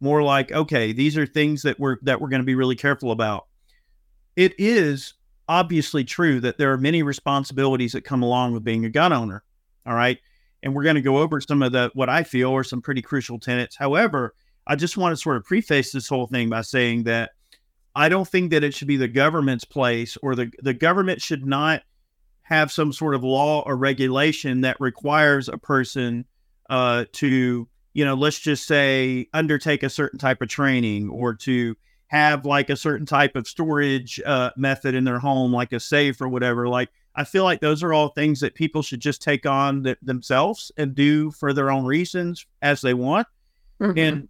more 0.00 0.22
like, 0.22 0.52
okay, 0.52 0.92
these 0.92 1.16
are 1.16 1.26
things 1.26 1.62
that 1.62 1.78
we're 1.80 1.96
that 2.02 2.20
we're 2.20 2.28
going 2.28 2.42
to 2.42 2.46
be 2.46 2.54
really 2.54 2.76
careful 2.76 3.10
about. 3.10 3.46
It 4.36 4.54
is 4.58 5.14
obviously 5.48 6.04
true 6.04 6.40
that 6.40 6.58
there 6.58 6.72
are 6.72 6.78
many 6.78 7.02
responsibilities 7.02 7.92
that 7.92 8.04
come 8.04 8.22
along 8.22 8.52
with 8.52 8.64
being 8.64 8.84
a 8.84 8.90
gun 8.90 9.12
owner. 9.12 9.42
All 9.86 9.94
right. 9.94 10.18
And 10.62 10.74
we're 10.74 10.82
going 10.82 10.96
to 10.96 11.02
go 11.02 11.18
over 11.18 11.40
some 11.40 11.62
of 11.62 11.72
the 11.72 11.90
what 11.94 12.08
I 12.08 12.24
feel 12.24 12.54
are 12.54 12.64
some 12.64 12.82
pretty 12.82 13.02
crucial 13.02 13.38
tenets. 13.38 13.76
However, 13.76 14.34
I 14.66 14.76
just 14.76 14.96
want 14.96 15.12
to 15.12 15.16
sort 15.16 15.36
of 15.36 15.44
preface 15.44 15.92
this 15.92 16.08
whole 16.08 16.26
thing 16.26 16.50
by 16.50 16.60
saying 16.60 17.04
that 17.04 17.30
I 17.94 18.08
don't 18.08 18.28
think 18.28 18.50
that 18.50 18.62
it 18.62 18.74
should 18.74 18.88
be 18.88 18.96
the 18.96 19.08
government's 19.08 19.64
place 19.64 20.16
or 20.22 20.34
the, 20.34 20.52
the 20.62 20.74
government 20.74 21.22
should 21.22 21.46
not 21.46 21.82
have 22.42 22.70
some 22.70 22.92
sort 22.92 23.14
of 23.14 23.24
law 23.24 23.62
or 23.66 23.76
regulation 23.76 24.60
that 24.62 24.76
requires 24.80 25.48
a 25.48 25.58
person 25.58 26.24
uh, 26.70 27.04
to, 27.12 27.68
you 27.94 28.04
know, 28.04 28.14
let's 28.14 28.38
just 28.38 28.66
say 28.66 29.26
undertake 29.32 29.82
a 29.82 29.90
certain 29.90 30.18
type 30.18 30.42
of 30.42 30.48
training 30.48 31.08
or 31.08 31.34
to 31.34 31.76
have 32.08 32.44
like 32.44 32.70
a 32.70 32.76
certain 32.76 33.06
type 33.06 33.36
of 33.36 33.46
storage 33.46 34.20
uh, 34.24 34.50
method 34.56 34.94
in 34.94 35.04
their 35.04 35.18
home, 35.18 35.52
like 35.52 35.72
a 35.72 35.80
safe 35.80 36.20
or 36.20 36.28
whatever. 36.28 36.68
Like, 36.68 36.88
I 37.14 37.24
feel 37.24 37.44
like 37.44 37.60
those 37.60 37.82
are 37.82 37.92
all 37.92 38.08
things 38.08 38.40
that 38.40 38.54
people 38.54 38.82
should 38.82 39.00
just 39.00 39.22
take 39.22 39.44
on 39.44 39.84
th- 39.84 39.98
themselves 40.02 40.72
and 40.76 40.94
do 40.94 41.30
for 41.30 41.52
their 41.52 41.70
own 41.70 41.84
reasons 41.84 42.46
as 42.62 42.80
they 42.80 42.94
want. 42.94 43.26
Mm-hmm. 43.80 43.98
And 43.98 44.28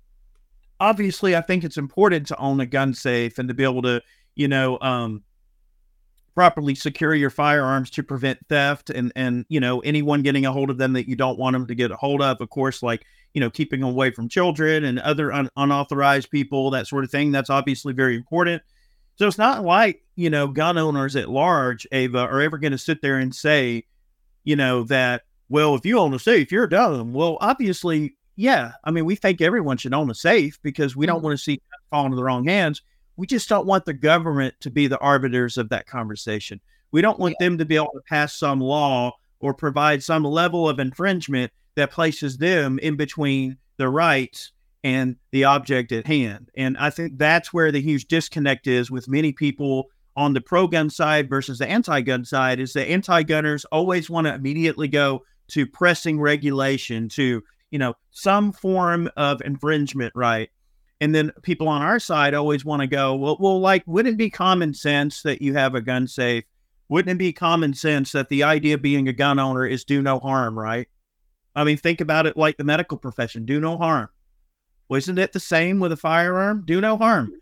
obviously, 0.80 1.36
I 1.36 1.40
think 1.40 1.64
it's 1.64 1.76
important 1.76 2.26
to 2.28 2.38
own 2.38 2.60
a 2.60 2.66
gun 2.66 2.94
safe 2.94 3.38
and 3.38 3.48
to 3.48 3.54
be 3.54 3.64
able 3.64 3.82
to, 3.82 4.02
you 4.34 4.48
know, 4.48 4.78
um, 4.80 5.22
properly 6.34 6.74
secure 6.74 7.14
your 7.14 7.30
firearms 7.30 7.90
to 7.90 8.02
prevent 8.02 8.38
theft 8.48 8.90
and 8.90 9.10
and 9.16 9.44
you 9.48 9.58
know 9.58 9.80
anyone 9.80 10.22
getting 10.22 10.46
a 10.46 10.52
hold 10.52 10.70
of 10.70 10.78
them 10.78 10.92
that 10.92 11.08
you 11.08 11.16
don't 11.16 11.36
want 11.36 11.52
them 11.52 11.66
to 11.66 11.74
get 11.74 11.90
a 11.90 11.96
hold 11.96 12.22
of. 12.22 12.40
Of 12.40 12.48
course, 12.48 12.80
like 12.80 13.04
you 13.34 13.40
know, 13.40 13.50
keeping 13.50 13.82
away 13.82 14.10
from 14.10 14.28
children 14.28 14.84
and 14.84 14.98
other 15.00 15.32
un- 15.32 15.50
unauthorized 15.56 16.30
people, 16.30 16.70
that 16.70 16.86
sort 16.86 17.04
of 17.04 17.10
thing. 17.10 17.30
That's 17.30 17.50
obviously 17.50 17.92
very 17.92 18.16
important. 18.16 18.62
So 19.16 19.26
it's 19.26 19.38
not 19.38 19.64
like, 19.64 20.02
you 20.16 20.30
know, 20.30 20.46
gun 20.46 20.78
owners 20.78 21.16
at 21.16 21.28
large, 21.28 21.86
Ava, 21.92 22.18
are 22.18 22.40
ever 22.40 22.58
going 22.58 22.72
to 22.72 22.78
sit 22.78 23.02
there 23.02 23.18
and 23.18 23.34
say, 23.34 23.84
you 24.44 24.56
know, 24.56 24.84
that, 24.84 25.22
well, 25.48 25.74
if 25.74 25.84
you 25.84 25.98
own 25.98 26.14
a 26.14 26.18
safe, 26.18 26.52
you're 26.52 26.66
dumb. 26.66 27.12
Well, 27.12 27.36
obviously, 27.40 28.16
yeah. 28.36 28.72
I 28.84 28.90
mean, 28.92 29.04
we 29.04 29.16
think 29.16 29.40
everyone 29.40 29.76
should 29.76 29.94
own 29.94 30.10
a 30.10 30.14
safe 30.14 30.58
because 30.62 30.94
we 30.94 31.06
don't 31.06 31.16
mm-hmm. 31.16 31.26
want 31.26 31.38
to 31.38 31.42
see 31.42 31.60
fall 31.90 32.04
into 32.04 32.16
the 32.16 32.24
wrong 32.24 32.44
hands. 32.44 32.82
We 33.16 33.26
just 33.26 33.48
don't 33.48 33.66
want 33.66 33.84
the 33.84 33.94
government 33.94 34.54
to 34.60 34.70
be 34.70 34.86
the 34.86 34.98
arbiters 34.98 35.58
of 35.58 35.68
that 35.70 35.86
conversation. 35.86 36.60
We 36.92 37.02
don't 37.02 37.18
want 37.18 37.34
yeah. 37.40 37.46
them 37.46 37.58
to 37.58 37.64
be 37.64 37.76
able 37.76 37.90
to 37.94 38.02
pass 38.08 38.34
some 38.34 38.60
law 38.60 39.12
or 39.40 39.54
provide 39.54 40.02
some 40.02 40.24
level 40.24 40.68
of 40.68 40.78
infringement 40.78 41.52
that 41.78 41.92
places 41.92 42.38
them 42.38 42.78
in 42.80 42.96
between 42.96 43.56
the 43.76 43.88
rights 43.88 44.52
and 44.82 45.16
the 45.30 45.44
object 45.44 45.92
at 45.92 46.06
hand. 46.06 46.50
And 46.56 46.76
I 46.76 46.90
think 46.90 47.18
that's 47.18 47.52
where 47.52 47.70
the 47.70 47.80
huge 47.80 48.06
disconnect 48.08 48.66
is 48.66 48.90
with 48.90 49.08
many 49.08 49.32
people 49.32 49.86
on 50.16 50.34
the 50.34 50.40
pro 50.40 50.66
gun 50.66 50.90
side 50.90 51.28
versus 51.28 51.58
the 51.58 51.68
anti 51.68 52.00
gun 52.00 52.24
side 52.24 52.58
is 52.58 52.72
the 52.72 52.88
anti 52.88 53.22
gunners 53.22 53.64
always 53.66 54.10
want 54.10 54.26
to 54.26 54.34
immediately 54.34 54.88
go 54.88 55.22
to 55.48 55.66
pressing 55.66 56.20
regulation, 56.20 57.08
to, 57.10 57.42
you 57.70 57.78
know, 57.78 57.94
some 58.10 58.52
form 58.52 59.08
of 59.16 59.40
infringement, 59.42 60.12
right? 60.16 60.50
And 61.00 61.14
then 61.14 61.30
people 61.42 61.68
on 61.68 61.80
our 61.80 62.00
side 62.00 62.34
always 62.34 62.64
want 62.64 62.82
to 62.82 62.88
go, 62.88 63.14
well, 63.14 63.36
well, 63.38 63.60
like, 63.60 63.84
wouldn't 63.86 64.14
it 64.14 64.18
be 64.18 64.30
common 64.30 64.74
sense 64.74 65.22
that 65.22 65.40
you 65.40 65.54
have 65.54 65.76
a 65.76 65.80
gun 65.80 66.08
safe? 66.08 66.42
Wouldn't 66.88 67.14
it 67.14 67.18
be 67.18 67.32
common 67.32 67.72
sense 67.72 68.10
that 68.12 68.28
the 68.30 68.42
idea 68.42 68.74
of 68.74 68.82
being 68.82 69.06
a 69.06 69.12
gun 69.12 69.38
owner 69.38 69.64
is 69.64 69.84
do 69.84 70.02
no 70.02 70.18
harm, 70.18 70.58
right? 70.58 70.88
I 71.54 71.64
mean, 71.64 71.76
think 71.76 72.00
about 72.00 72.26
it 72.26 72.36
like 72.36 72.56
the 72.56 72.64
medical 72.64 72.98
profession 72.98 73.44
do 73.44 73.60
no 73.60 73.76
harm. 73.76 74.08
Well, 74.88 74.98
isn't 74.98 75.18
it 75.18 75.32
the 75.32 75.40
same 75.40 75.80
with 75.80 75.92
a 75.92 75.96
firearm? 75.96 76.62
Do 76.64 76.80
no 76.80 76.96
harm. 76.96 77.32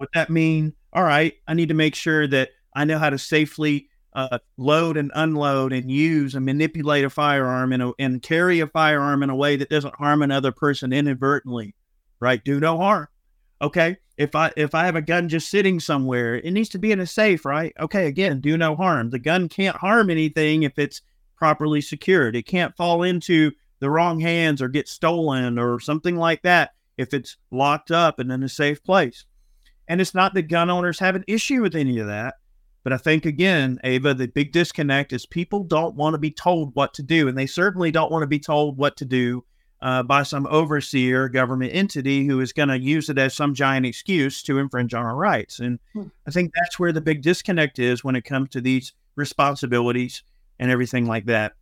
Would 0.00 0.08
that 0.14 0.30
mean, 0.30 0.74
all 0.92 1.04
right, 1.04 1.34
I 1.46 1.54
need 1.54 1.68
to 1.68 1.74
make 1.74 1.94
sure 1.94 2.26
that 2.28 2.50
I 2.74 2.84
know 2.84 2.98
how 2.98 3.10
to 3.10 3.18
safely 3.18 3.88
uh, 4.14 4.38
load 4.56 4.96
and 4.96 5.12
unload 5.14 5.72
and 5.72 5.90
use 5.90 6.34
and 6.34 6.44
manipulate 6.44 7.04
a 7.04 7.10
firearm 7.10 7.72
and, 7.72 7.92
and 7.98 8.22
carry 8.22 8.60
a 8.60 8.66
firearm 8.66 9.22
in 9.22 9.30
a 9.30 9.36
way 9.36 9.56
that 9.56 9.68
doesn't 9.68 9.94
harm 9.94 10.22
another 10.22 10.52
person 10.52 10.92
inadvertently, 10.92 11.74
right? 12.18 12.42
Do 12.42 12.58
no 12.58 12.78
harm. 12.78 13.08
Okay. 13.60 13.96
If 14.16 14.34
I 14.34 14.50
if 14.56 14.74
I 14.74 14.86
have 14.86 14.96
a 14.96 15.02
gun 15.02 15.28
just 15.28 15.50
sitting 15.50 15.78
somewhere, 15.78 16.36
it 16.36 16.50
needs 16.50 16.70
to 16.70 16.78
be 16.78 16.92
in 16.92 17.00
a 17.00 17.06
safe, 17.06 17.44
right? 17.44 17.74
Okay. 17.78 18.06
Again, 18.06 18.40
do 18.40 18.56
no 18.56 18.74
harm. 18.74 19.10
The 19.10 19.18
gun 19.18 19.48
can't 19.48 19.76
harm 19.76 20.08
anything 20.08 20.62
if 20.62 20.78
it's 20.78 21.02
properly 21.36 21.80
secured. 21.80 22.36
It 22.36 22.46
can't 22.46 22.76
fall 22.76 23.02
into 23.02 23.52
the 23.80 23.90
wrong 23.90 24.20
hands 24.20 24.62
or 24.62 24.68
get 24.68 24.88
stolen 24.88 25.58
or 25.58 25.80
something 25.80 26.16
like 26.16 26.42
that 26.42 26.72
if 26.96 27.12
it's 27.12 27.36
locked 27.50 27.90
up 27.90 28.18
and 28.18 28.32
in 28.32 28.42
a 28.42 28.48
safe 28.48 28.82
place. 28.82 29.24
And 29.88 30.00
it's 30.00 30.14
not 30.14 30.34
that 30.34 30.42
gun 30.42 30.70
owners 30.70 30.98
have 30.98 31.14
an 31.14 31.24
issue 31.28 31.62
with 31.62 31.76
any 31.76 31.98
of 31.98 32.06
that. 32.06 32.36
But 32.82 32.92
I 32.92 32.98
think, 32.98 33.26
again, 33.26 33.80
Ava, 33.82 34.14
the 34.14 34.28
big 34.28 34.52
disconnect 34.52 35.12
is 35.12 35.26
people 35.26 35.64
don't 35.64 35.96
want 35.96 36.14
to 36.14 36.18
be 36.18 36.30
told 36.30 36.74
what 36.74 36.94
to 36.94 37.02
do. 37.02 37.28
And 37.28 37.36
they 37.36 37.46
certainly 37.46 37.90
don't 37.90 38.12
want 38.12 38.22
to 38.22 38.28
be 38.28 38.38
told 38.38 38.78
what 38.78 38.96
to 38.98 39.04
do 39.04 39.44
uh, 39.82 40.02
by 40.04 40.22
some 40.22 40.46
overseer 40.46 41.28
government 41.28 41.74
entity 41.74 42.26
who 42.26 42.40
is 42.40 42.52
going 42.52 42.68
to 42.68 42.78
use 42.78 43.10
it 43.10 43.18
as 43.18 43.34
some 43.34 43.54
giant 43.54 43.86
excuse 43.86 44.42
to 44.44 44.58
infringe 44.58 44.94
on 44.94 45.04
our 45.04 45.16
rights. 45.16 45.58
And 45.58 45.78
hmm. 45.92 46.04
I 46.26 46.30
think 46.30 46.52
that's 46.54 46.78
where 46.78 46.92
the 46.92 47.00
big 47.00 47.22
disconnect 47.22 47.78
is 47.78 48.04
when 48.04 48.16
it 48.16 48.24
comes 48.24 48.50
to 48.50 48.60
these 48.60 48.92
responsibilities 49.16 50.22
and 50.58 50.70
everything 50.70 51.06
like 51.06 51.26
that 51.26 51.52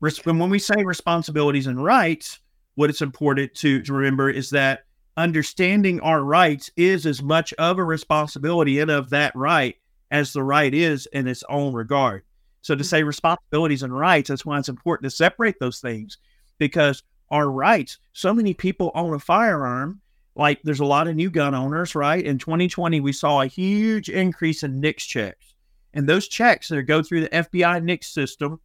when 0.00 0.50
we 0.50 0.58
say 0.58 0.84
responsibilities 0.84 1.66
and 1.66 1.82
rights, 1.82 2.38
what 2.76 2.90
it's 2.90 3.02
important 3.02 3.54
to, 3.54 3.82
to 3.82 3.92
remember 3.92 4.30
is 4.30 4.50
that 4.50 4.84
understanding 5.16 6.00
our 6.00 6.22
rights 6.22 6.70
is 6.76 7.04
as 7.04 7.22
much 7.22 7.52
of 7.54 7.78
a 7.78 7.84
responsibility 7.84 8.78
and 8.78 8.90
of 8.90 9.10
that 9.10 9.34
right 9.34 9.76
as 10.10 10.32
the 10.32 10.42
right 10.42 10.72
is 10.72 11.06
in 11.06 11.26
its 11.26 11.42
own 11.48 11.72
regard. 11.74 12.22
So 12.62 12.74
to 12.74 12.82
mm-hmm. 12.82 12.88
say 12.88 13.02
responsibilities 13.02 13.82
and 13.82 13.96
rights, 13.96 14.28
that's 14.28 14.46
why 14.46 14.58
it's 14.58 14.68
important 14.68 15.10
to 15.10 15.16
separate 15.16 15.58
those 15.58 15.80
things 15.80 16.18
because 16.58 17.02
our 17.30 17.50
rights, 17.50 17.98
so 18.12 18.32
many 18.32 18.54
people 18.54 18.92
own 18.94 19.14
a 19.14 19.18
firearm 19.18 20.00
like 20.36 20.62
there's 20.62 20.80
a 20.80 20.84
lot 20.84 21.08
of 21.08 21.16
new 21.16 21.30
gun 21.30 21.52
owners, 21.52 21.96
right? 21.96 22.24
In 22.24 22.38
2020, 22.38 23.00
we 23.00 23.12
saw 23.12 23.42
a 23.42 23.48
huge 23.48 24.08
increase 24.08 24.62
in 24.62 24.80
NICS 24.80 25.04
checks. 25.04 25.47
And 25.94 26.08
those 26.08 26.28
checks 26.28 26.68
that 26.68 26.82
go 26.82 27.02
through 27.02 27.22
the 27.22 27.28
FBI 27.28 27.82
NICS 27.82 28.08
system 28.08 28.60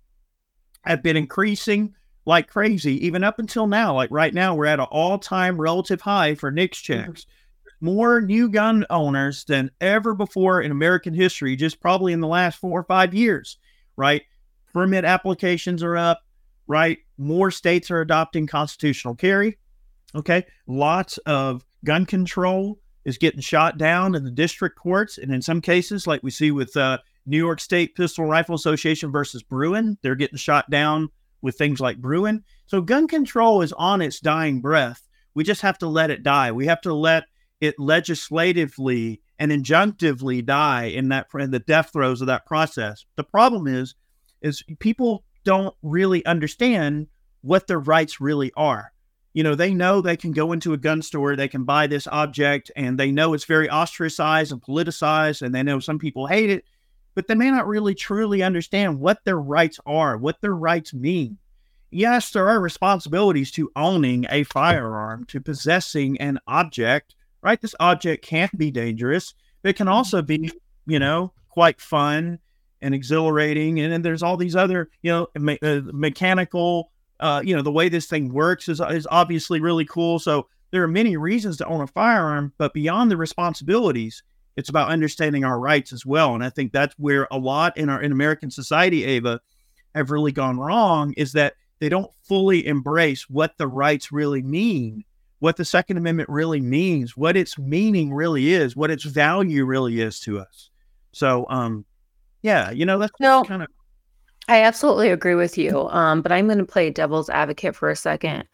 have 0.84 1.02
been 1.02 1.18
increasing 1.18 1.96
like 2.26 2.48
crazy, 2.48 3.06
even 3.06 3.24
up 3.24 3.40
until 3.40 3.68
now. 3.68 3.96
Like 3.96 4.10
right 4.12 4.34
now, 4.34 4.56
we're 4.56 4.66
at 4.66 4.80
an 4.80 4.88
all 4.92 5.18
time 5.18 5.60
relative 5.60 6.02
high 6.02 6.36
for 6.36 6.52
NICS 6.52 6.82
mm-hmm. 6.82 7.06
checks. 7.06 7.26
More 7.82 8.22
new 8.22 8.50
gun 8.50 8.86
owners 8.90 9.44
than 9.44 9.70
ever 9.82 10.14
before 10.14 10.62
in 10.62 10.72
American 10.72 11.14
history, 11.14 11.56
just 11.58 11.82
probably 11.82 12.14
in 12.14 12.22
the 12.22 12.28
last 12.28 12.60
four 12.60 12.80
or 12.80 12.86
five 12.86 13.14
years, 13.14 13.58
right? 13.98 14.22
Permit 14.74 15.04
applications 15.04 15.84
are 15.84 15.98
up, 15.98 16.22
right? 16.66 17.00
More 17.18 17.52
states 17.52 17.92
are 17.92 18.00
adopting 18.00 18.48
constitutional 18.48 19.16
carry. 19.16 19.58
Okay. 20.16 20.46
Lots 20.66 21.18
of 21.20 21.66
gun 21.84 22.06
control 22.06 22.80
is 23.04 23.18
getting 23.18 23.42
shot 23.42 23.78
down 23.78 24.16
in 24.16 24.24
the 24.24 24.32
district 24.32 24.78
courts. 24.78 25.18
And 25.18 25.34
in 25.34 25.42
some 25.42 25.60
cases, 25.60 26.08
like 26.08 26.24
we 26.24 26.32
see 26.32 26.52
with 26.52 26.76
uh, 26.78 27.00
New 27.26 27.38
York 27.38 27.60
State 27.60 27.96
Pistol 27.96 28.26
Rifle 28.26 28.56
Association 28.56 29.12
versus 29.12 29.44
Bruen. 29.44 29.98
they're 30.02 30.16
getting 30.16 30.38
shot 30.38 30.70
down 30.70 31.10
with 31.42 31.58
things 31.58 31.80
like 31.80 31.98
Bruen. 31.98 32.44
So 32.66 32.82
gun 32.82 33.08
control 33.08 33.62
is 33.62 33.74
on 33.74 34.02
its 34.02 34.20
dying 34.20 34.62
breath. 34.62 35.08
We 35.36 35.44
just 35.44 35.62
have 35.62 35.78
to 35.80 35.88
let 35.88 36.10
it 36.10 36.24
die. 36.24 36.52
We 36.52 36.66
have 36.68 36.82
to 36.82 36.94
let 36.94 37.26
it 37.60 37.76
legislatively 37.80 39.22
and 39.40 39.52
injunctively 39.52 40.46
die 40.46 40.86
in 40.86 41.10
that 41.10 41.28
in 41.38 41.52
the 41.52 41.60
death 41.60 41.92
throes 41.92 42.22
of 42.22 42.28
that 42.28 42.46
process. 42.46 43.06
The 43.16 43.24
problem 43.24 43.68
is, 43.68 43.96
is 44.42 44.64
people 44.80 45.24
don't 45.44 45.76
really 45.82 46.26
understand 46.26 47.08
what 47.42 47.68
their 47.68 47.80
rights 47.80 48.22
really 48.22 48.52
are. 48.56 48.92
You 49.34 49.44
know, 49.44 49.56
they 49.56 49.74
know 49.74 50.00
they 50.00 50.16
can 50.16 50.32
go 50.32 50.52
into 50.52 50.74
a 50.74 50.78
gun 50.78 51.02
store, 51.02 51.36
they 51.36 51.48
can 51.48 51.64
buy 51.64 51.88
this 51.88 52.08
object, 52.08 52.70
and 52.76 53.00
they 53.00 53.12
know 53.12 53.34
it's 53.34 53.46
very 53.46 53.70
ostracized 53.70 54.52
and 54.52 54.62
politicized, 54.62 55.42
and 55.42 55.54
they 55.56 55.64
know 55.64 55.80
some 55.80 55.98
people 55.98 56.28
hate 56.28 56.52
it, 56.52 56.66
but 57.16 57.28
they 57.28 57.36
may 57.36 57.52
not 57.52 57.68
really 57.68 57.96
truly 57.96 58.44
understand 58.44 59.00
what 59.00 59.24
their 59.24 59.40
rights 59.40 59.80
are, 59.86 60.18
what 60.18 60.42
their 60.42 60.56
rights 60.56 60.94
mean. 60.94 61.38
Yes, 61.92 62.32
there 62.32 62.50
are 62.50 62.60
responsibilities 62.60 63.52
to 63.52 63.72
owning 63.76 64.26
a 64.30 64.44
firearm, 64.44 65.26
to 65.26 65.40
possessing 65.40 66.20
an 66.20 66.40
object, 66.48 67.16
right? 67.42 67.62
This 67.62 67.76
object 67.80 68.26
can 68.26 68.50
be 68.58 68.72
dangerous, 68.72 69.36
but 69.62 69.70
it 69.70 69.76
can 69.76 69.88
also 69.88 70.22
be, 70.22 70.52
you 70.88 70.98
know, 70.98 71.34
quite 71.50 71.80
fun 71.80 72.40
and 72.82 72.96
exhilarating. 72.96 73.80
And 73.80 73.94
then 73.94 74.02
there's 74.02 74.24
all 74.24 74.38
these 74.38 74.56
other, 74.56 74.90
you 75.04 75.12
know, 75.12 75.28
me- 75.36 75.60
uh, 75.62 75.82
mechanical, 75.86 76.92
uh, 77.20 77.44
you 77.46 77.56
know, 77.56 77.62
the 77.62 77.72
way 77.72 77.90
this 77.90 78.08
thing 78.08 78.34
works 78.34 78.68
is, 78.68 78.82
is 78.82 79.08
obviously 79.12 79.62
really 79.62 79.86
cool. 79.86 80.18
So 80.18 80.48
there 80.72 80.84
are 80.84 80.88
many 80.88 81.16
reasons 81.16 81.58
to 81.58 81.68
own 81.68 81.82
a 81.82 81.88
firearm, 81.88 82.54
but 82.58 82.74
beyond 82.74 83.12
the 83.12 83.18
responsibilities, 83.18 84.24
it's 84.56 84.70
about 84.70 84.90
understanding 84.90 85.44
our 85.44 85.60
rights 85.60 85.94
as 85.94 86.06
well. 86.06 86.36
And 86.36 86.44
I 86.44 86.50
think 86.50 86.72
that's 86.72 86.96
where 86.98 87.28
a 87.32 87.38
lot 87.38 87.78
in 87.78 87.90
our 87.90 88.02
in 88.02 88.12
American 88.12 88.52
society, 88.52 89.04
Ava, 89.04 89.42
have 89.96 90.12
really 90.12 90.32
gone 90.32 90.60
wrong 90.60 91.14
is 91.14 91.34
that 91.34 91.54
they 91.80 91.90
don't 91.90 92.12
fully 92.24 92.66
embrace 92.66 93.30
what 93.30 93.58
the 93.58 93.68
rights 93.68 94.12
really 94.12 94.42
mean, 94.42 95.04
what 95.40 95.58
the 95.58 95.66
Second 95.66 95.98
Amendment 95.98 96.30
really 96.30 96.62
means, 96.62 97.18
what 97.18 97.36
its 97.36 97.58
meaning 97.58 98.14
really 98.14 98.54
is, 98.54 98.76
what 98.76 98.92
its 98.92 99.04
value 99.04 99.66
really 99.66 100.02
is 100.02 100.20
to 100.22 100.40
us. 100.40 100.70
So, 101.12 101.46
um, 101.50 101.86
yeah, 102.42 102.72
you 102.72 102.86
know, 102.86 102.98
that's 102.98 103.20
no, 103.20 103.44
kind 103.44 103.64
of. 103.64 103.68
I 104.48 104.62
absolutely 104.64 105.10
agree 105.10 105.36
with 105.36 105.58
you. 105.58 105.88
Um, 105.90 106.22
but 106.22 106.32
I'm 106.32 106.48
going 106.48 106.58
to 106.58 106.66
play 106.66 106.90
devil's 106.90 107.30
advocate 107.30 107.76
for 107.76 107.90
a 107.90 107.96
second. 107.96 108.46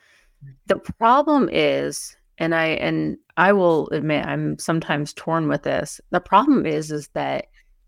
The 0.67 0.77
problem 0.77 1.49
is 1.51 2.15
and 2.39 2.55
I 2.55 2.67
and 2.67 3.17
I 3.37 3.51
will 3.53 3.89
admit 3.89 4.25
I'm 4.25 4.57
sometimes 4.57 5.13
torn 5.13 5.47
with 5.47 5.63
this. 5.63 6.01
The 6.09 6.21
problem 6.21 6.65
is 6.65 6.91
is 6.91 7.09
that 7.09 7.47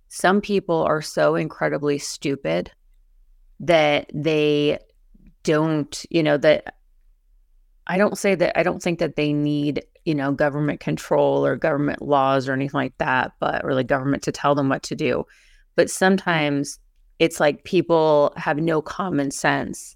some 0.10 0.42
people 0.42 0.84
are 0.84 1.02
so 1.02 1.36
incredibly 1.36 1.98
stupid 1.98 2.70
that 3.62 4.12
they 4.14 4.80
don't, 5.44 6.06
you 6.10 6.22
know, 6.22 6.38
that 6.38 6.76
I 7.88 7.98
don't 7.98 8.18
say 8.18 8.36
that 8.36 8.60
I 8.60 8.64
don't 8.64 8.84
think 8.84 9.00
that 9.00 9.16
they 9.16 9.32
need, 9.32 9.86
you 10.04 10.16
know, 10.16 10.34
government 10.34 10.82
control 10.82 11.46
or 11.46 11.56
government 11.56 12.02
laws 12.02 12.50
or 12.50 12.54
anything 12.54 12.78
like 12.78 12.98
that, 12.98 13.32
but 13.40 13.64
really 13.64 13.86
government 13.86 14.24
to 14.24 14.32
tell 14.34 14.54
them 14.54 14.68
what 14.68 14.84
to 14.84 14.96
do. 14.96 15.26
But 15.76 15.90
sometimes 15.90 16.78
it's 17.20 17.40
like 17.40 17.64
people 17.64 18.34
have 18.36 18.58
no 18.58 18.82
common 18.82 19.32
sense 19.32 19.96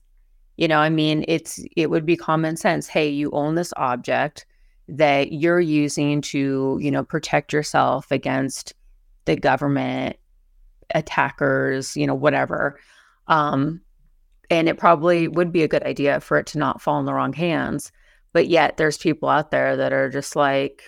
you 0.58 0.68
know, 0.68 0.80
I 0.80 0.90
mean, 0.90 1.26
it's 1.28 1.60
it 1.76 1.90
would 1.90 2.06
be 2.06 2.16
common 2.16 2.56
sense. 2.58 2.88
Hey, 2.88 3.10
you 3.10 3.32
own 3.32 3.56
this 3.56 3.74
object 3.78 4.46
that 4.88 5.32
you're 5.32 5.60
using 5.60 6.22
to, 6.22 6.78
you 6.82 6.92
know, 6.92 7.04
protect 7.04 7.52
yourself 7.52 8.12
against 8.12 8.74
the 9.26 9.36
government 9.36 10.18
attackers, 10.94 11.98
you 11.98 12.06
know, 12.06 12.14
whatever. 12.14 12.80
Um, 13.28 13.82
and 14.50 14.70
it 14.70 14.78
probably 14.78 15.28
would 15.28 15.52
be 15.52 15.64
a 15.64 15.68
good 15.68 15.84
idea 15.84 16.20
for 16.20 16.38
it 16.38 16.46
to 16.48 16.60
not 16.60 16.82
fall 16.82 17.00
in 17.00 17.06
the 17.06 17.14
wrong 17.14 17.34
hands. 17.34 17.92
But 18.32 18.48
yet 18.48 18.78
there's 18.78 18.98
people 18.98 19.30
out 19.30 19.52
there 19.52 19.76
that 19.76 19.94
are 19.94 20.10
just 20.10 20.36
like, 20.36 20.84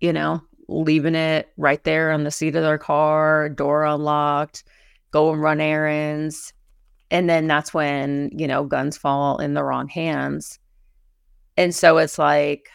you 0.00 0.12
know, 0.12 0.40
leaving 0.68 1.14
it 1.14 1.50
right 1.56 1.82
there 1.84 2.10
on 2.10 2.24
the 2.24 2.30
seat 2.30 2.56
of 2.56 2.62
their 2.62 2.78
car, 2.78 3.48
door 3.48 3.84
unlocked, 3.84 4.64
go 5.10 5.32
and 5.32 5.42
run 5.42 5.60
errands, 5.60 6.52
and 7.14 7.30
then 7.30 7.46
that's 7.46 7.72
when, 7.72 8.28
you 8.36 8.48
know, 8.48 8.64
guns 8.64 8.96
fall 8.96 9.38
in 9.38 9.54
the 9.54 9.62
wrong 9.62 9.86
hands. 9.86 10.58
And 11.56 11.72
so 11.72 11.98
it's 11.98 12.18
like, 12.18 12.68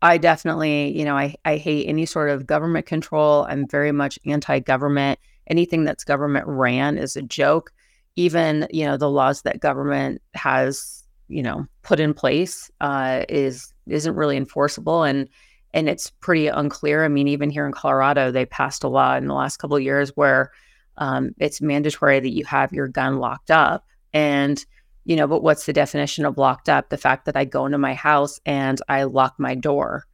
I 0.00 0.16
definitely, 0.16 0.98
you 0.98 1.04
know, 1.04 1.14
I, 1.14 1.34
I 1.44 1.58
hate 1.58 1.86
any 1.86 2.06
sort 2.06 2.30
of 2.30 2.46
government 2.46 2.86
control. 2.86 3.44
I'm 3.50 3.68
very 3.68 3.92
much 3.92 4.18
anti 4.24 4.60
government. 4.60 5.20
Anything 5.46 5.84
that's 5.84 6.04
government 6.04 6.46
ran 6.48 6.96
is 6.96 7.16
a 7.16 7.22
joke. 7.22 7.70
Even, 8.16 8.66
you 8.70 8.86
know, 8.86 8.96
the 8.96 9.10
laws 9.10 9.42
that 9.42 9.60
government 9.60 10.22
has, 10.32 11.04
you 11.28 11.42
know, 11.42 11.66
put 11.82 12.00
in 12.00 12.14
place 12.14 12.70
uh, 12.80 13.26
is 13.28 13.74
isn't 13.86 14.16
really 14.16 14.38
enforceable 14.38 15.02
and 15.02 15.28
and 15.74 15.90
it's 15.90 16.08
pretty 16.08 16.46
unclear. 16.46 17.04
I 17.04 17.08
mean, 17.08 17.28
even 17.28 17.50
here 17.50 17.66
in 17.66 17.72
Colorado, 17.72 18.30
they 18.30 18.46
passed 18.46 18.84
a 18.84 18.88
law 18.88 19.16
in 19.16 19.26
the 19.26 19.34
last 19.34 19.58
couple 19.58 19.76
of 19.76 19.82
years 19.82 20.12
where 20.14 20.50
um, 20.96 21.34
it's 21.38 21.60
mandatory 21.60 22.20
that 22.20 22.32
you 22.32 22.44
have 22.44 22.72
your 22.72 22.88
gun 22.88 23.18
locked 23.18 23.50
up. 23.50 23.86
And, 24.12 24.64
you 25.04 25.16
know, 25.16 25.26
but 25.26 25.42
what's 25.42 25.66
the 25.66 25.72
definition 25.72 26.24
of 26.24 26.38
locked 26.38 26.68
up? 26.68 26.88
The 26.88 26.98
fact 26.98 27.24
that 27.26 27.36
I 27.36 27.44
go 27.44 27.66
into 27.66 27.78
my 27.78 27.94
house 27.94 28.40
and 28.44 28.80
I 28.88 29.04
lock 29.04 29.34
my 29.38 29.54
door. 29.54 30.06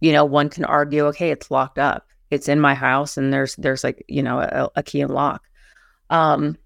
You 0.00 0.12
know, 0.12 0.24
one 0.24 0.48
can 0.48 0.64
argue, 0.64 1.06
okay, 1.06 1.30
it's 1.30 1.50
locked 1.50 1.78
up. 1.78 2.06
It's 2.30 2.48
in 2.48 2.60
my 2.60 2.74
house 2.74 3.16
and 3.16 3.32
there's 3.32 3.56
there's 3.56 3.84
like, 3.84 4.04
you 4.08 4.22
know, 4.22 4.40
a, 4.40 4.70
a 4.76 4.82
key 4.82 5.00
and 5.00 5.12
lock. 5.12 5.42
Um, 6.10 6.56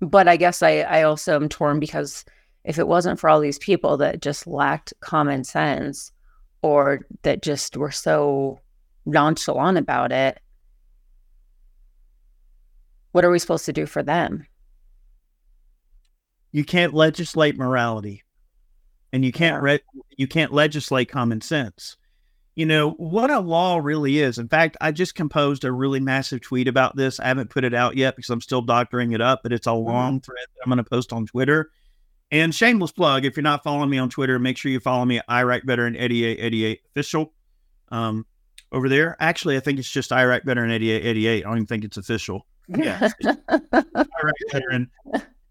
but 0.00 0.28
I 0.28 0.36
guess 0.36 0.62
I, 0.62 0.78
I 0.80 1.02
also 1.02 1.36
am 1.36 1.48
torn 1.48 1.80
because 1.80 2.24
if 2.64 2.78
it 2.78 2.88
wasn't 2.88 3.20
for 3.20 3.28
all 3.28 3.40
these 3.40 3.58
people 3.58 3.98
that 3.98 4.22
just 4.22 4.46
lacked 4.46 4.94
common 5.00 5.44
sense 5.44 6.12
or 6.62 7.00
that 7.22 7.42
just 7.42 7.76
were 7.76 7.90
so 7.90 8.60
nonchalant 9.06 9.78
about 9.78 10.12
it, 10.12 10.40
what 13.14 13.24
are 13.24 13.30
we 13.30 13.38
supposed 13.38 13.64
to 13.66 13.72
do 13.72 13.86
for 13.86 14.02
them? 14.02 14.44
You 16.50 16.64
can't 16.64 16.92
legislate 16.92 17.56
morality, 17.56 18.24
and 19.12 19.24
you 19.24 19.30
can't 19.30 19.62
re- 19.62 19.78
you 20.16 20.26
can't 20.26 20.52
legislate 20.52 21.08
common 21.08 21.40
sense. 21.40 21.96
You 22.56 22.66
know 22.66 22.90
what 22.90 23.30
a 23.30 23.38
law 23.38 23.78
really 23.78 24.18
is. 24.18 24.38
In 24.38 24.48
fact, 24.48 24.76
I 24.80 24.90
just 24.90 25.14
composed 25.14 25.62
a 25.62 25.70
really 25.70 26.00
massive 26.00 26.40
tweet 26.40 26.66
about 26.66 26.96
this. 26.96 27.20
I 27.20 27.28
haven't 27.28 27.50
put 27.50 27.62
it 27.62 27.72
out 27.72 27.96
yet 27.96 28.16
because 28.16 28.30
I'm 28.30 28.40
still 28.40 28.62
doctoring 28.62 29.12
it 29.12 29.20
up, 29.20 29.44
but 29.44 29.52
it's 29.52 29.68
a 29.68 29.70
mm-hmm. 29.70 29.88
long 29.88 30.20
thread 30.20 30.46
that 30.52 30.62
I'm 30.64 30.70
going 30.70 30.78
to 30.78 30.90
post 30.90 31.12
on 31.12 31.24
Twitter. 31.24 31.70
And 32.32 32.52
shameless 32.52 32.90
plug: 32.90 33.24
if 33.24 33.36
you're 33.36 33.44
not 33.44 33.62
following 33.62 33.90
me 33.90 33.98
on 33.98 34.10
Twitter, 34.10 34.40
make 34.40 34.58
sure 34.58 34.72
you 34.72 34.80
follow 34.80 35.04
me 35.04 35.20
I 35.28 35.38
at 35.38 35.44
Iraq 35.44 35.62
Veteran 35.62 35.94
8888 35.94 36.80
official. 36.90 37.32
Um, 37.90 38.26
over 38.72 38.88
there, 38.88 39.16
actually, 39.20 39.56
I 39.56 39.60
think 39.60 39.78
it's 39.78 39.88
just 39.88 40.10
I 40.10 40.24
write 40.24 40.42
Iraq 40.42 40.44
Veteran 40.46 40.72
8888. 40.72 41.44
I 41.44 41.48
don't 41.48 41.58
even 41.58 41.66
think 41.68 41.84
it's 41.84 41.96
official. 41.96 42.44
Yeah. 42.68 43.08
veteran. 44.52 44.90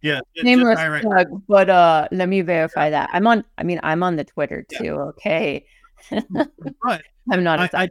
Yeah. 0.02 0.20
Nameless 0.42 0.80
plug, 1.02 1.28
but 1.48 1.70
uh 1.70 2.08
let 2.12 2.30
me 2.30 2.42
verify 2.42 2.90
that. 2.90 3.10
I'm 3.14 3.28
on 3.28 3.44
I 3.58 3.64
mean 3.64 3.80
I'm 3.84 4.04
on 4.04 4.16
the 4.16 4.24
Twitter 4.24 4.66
too, 4.70 4.84
yeah. 4.84 4.92
okay. 4.94 5.66
right. 6.84 7.02
I'm 7.32 7.44
not 7.44 7.60
I, 7.60 7.70
I, 7.74 7.90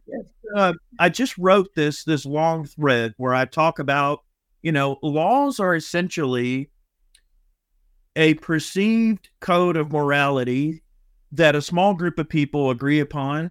uh, 0.54 0.72
I 0.98 1.08
just 1.08 1.38
wrote 1.38 1.74
this 1.74 2.04
this 2.04 2.26
long 2.26 2.66
thread 2.66 3.14
where 3.16 3.34
I 3.34 3.46
talk 3.46 3.78
about, 3.78 4.20
you 4.60 4.72
know, 4.72 4.98
laws 5.02 5.58
are 5.58 5.74
essentially 5.74 6.70
a 8.14 8.34
perceived 8.34 9.30
code 9.40 9.76
of 9.76 9.90
morality 9.90 10.82
that 11.32 11.56
a 11.56 11.62
small 11.62 11.94
group 11.94 12.18
of 12.18 12.28
people 12.28 12.70
agree 12.70 13.00
upon 13.00 13.50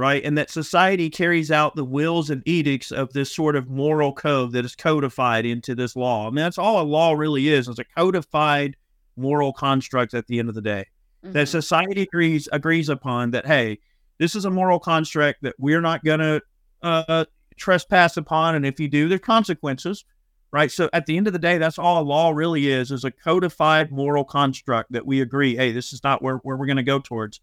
right? 0.00 0.24
And 0.24 0.36
that 0.38 0.50
society 0.50 1.10
carries 1.10 1.50
out 1.50 1.76
the 1.76 1.84
wills 1.84 2.30
and 2.30 2.42
edicts 2.46 2.90
of 2.90 3.12
this 3.12 3.34
sort 3.34 3.54
of 3.54 3.68
moral 3.68 4.12
code 4.12 4.52
that 4.52 4.64
is 4.64 4.74
codified 4.74 5.44
into 5.46 5.74
this 5.74 5.94
law. 5.94 6.26
I 6.26 6.30
mean, 6.30 6.36
that's 6.36 6.58
all 6.58 6.80
a 6.80 6.82
law 6.82 7.12
really 7.12 7.48
is, 7.48 7.68
is 7.68 7.78
a 7.78 7.84
codified 7.84 8.76
moral 9.16 9.52
construct 9.52 10.14
at 10.14 10.26
the 10.26 10.38
end 10.38 10.48
of 10.48 10.54
the 10.54 10.62
day. 10.62 10.86
mm-hmm. 11.24 11.32
that 11.32 11.48
society 11.48 12.02
agrees 12.02 12.48
agrees 12.52 12.88
upon 12.88 13.30
that 13.32 13.46
hey, 13.46 13.78
this 14.18 14.34
is 14.34 14.44
a 14.44 14.50
moral 14.50 14.78
construct 14.78 15.42
that 15.42 15.54
we're 15.58 15.80
not 15.80 16.04
going 16.04 16.20
to 16.20 16.42
uh, 16.82 17.24
trespass 17.56 18.16
upon, 18.16 18.54
and 18.54 18.66
if 18.66 18.80
you 18.80 18.88
do, 18.88 19.08
there's 19.08 19.20
consequences, 19.20 20.04
right? 20.50 20.70
So 20.70 20.88
at 20.92 21.06
the 21.06 21.16
end 21.16 21.26
of 21.26 21.32
the 21.32 21.38
day, 21.38 21.58
that's 21.58 21.78
all 21.78 22.02
a 22.02 22.04
law 22.04 22.30
really 22.30 22.68
is: 22.68 22.90
is 22.90 23.04
a 23.04 23.10
codified 23.10 23.90
moral 23.90 24.24
construct 24.24 24.92
that 24.92 25.06
we 25.06 25.20
agree, 25.20 25.56
hey, 25.56 25.72
this 25.72 25.92
is 25.92 26.02
not 26.02 26.22
where 26.22 26.36
where 26.36 26.56
we're 26.56 26.66
going 26.66 26.76
to 26.76 26.82
go 26.82 26.98
towards. 26.98 27.40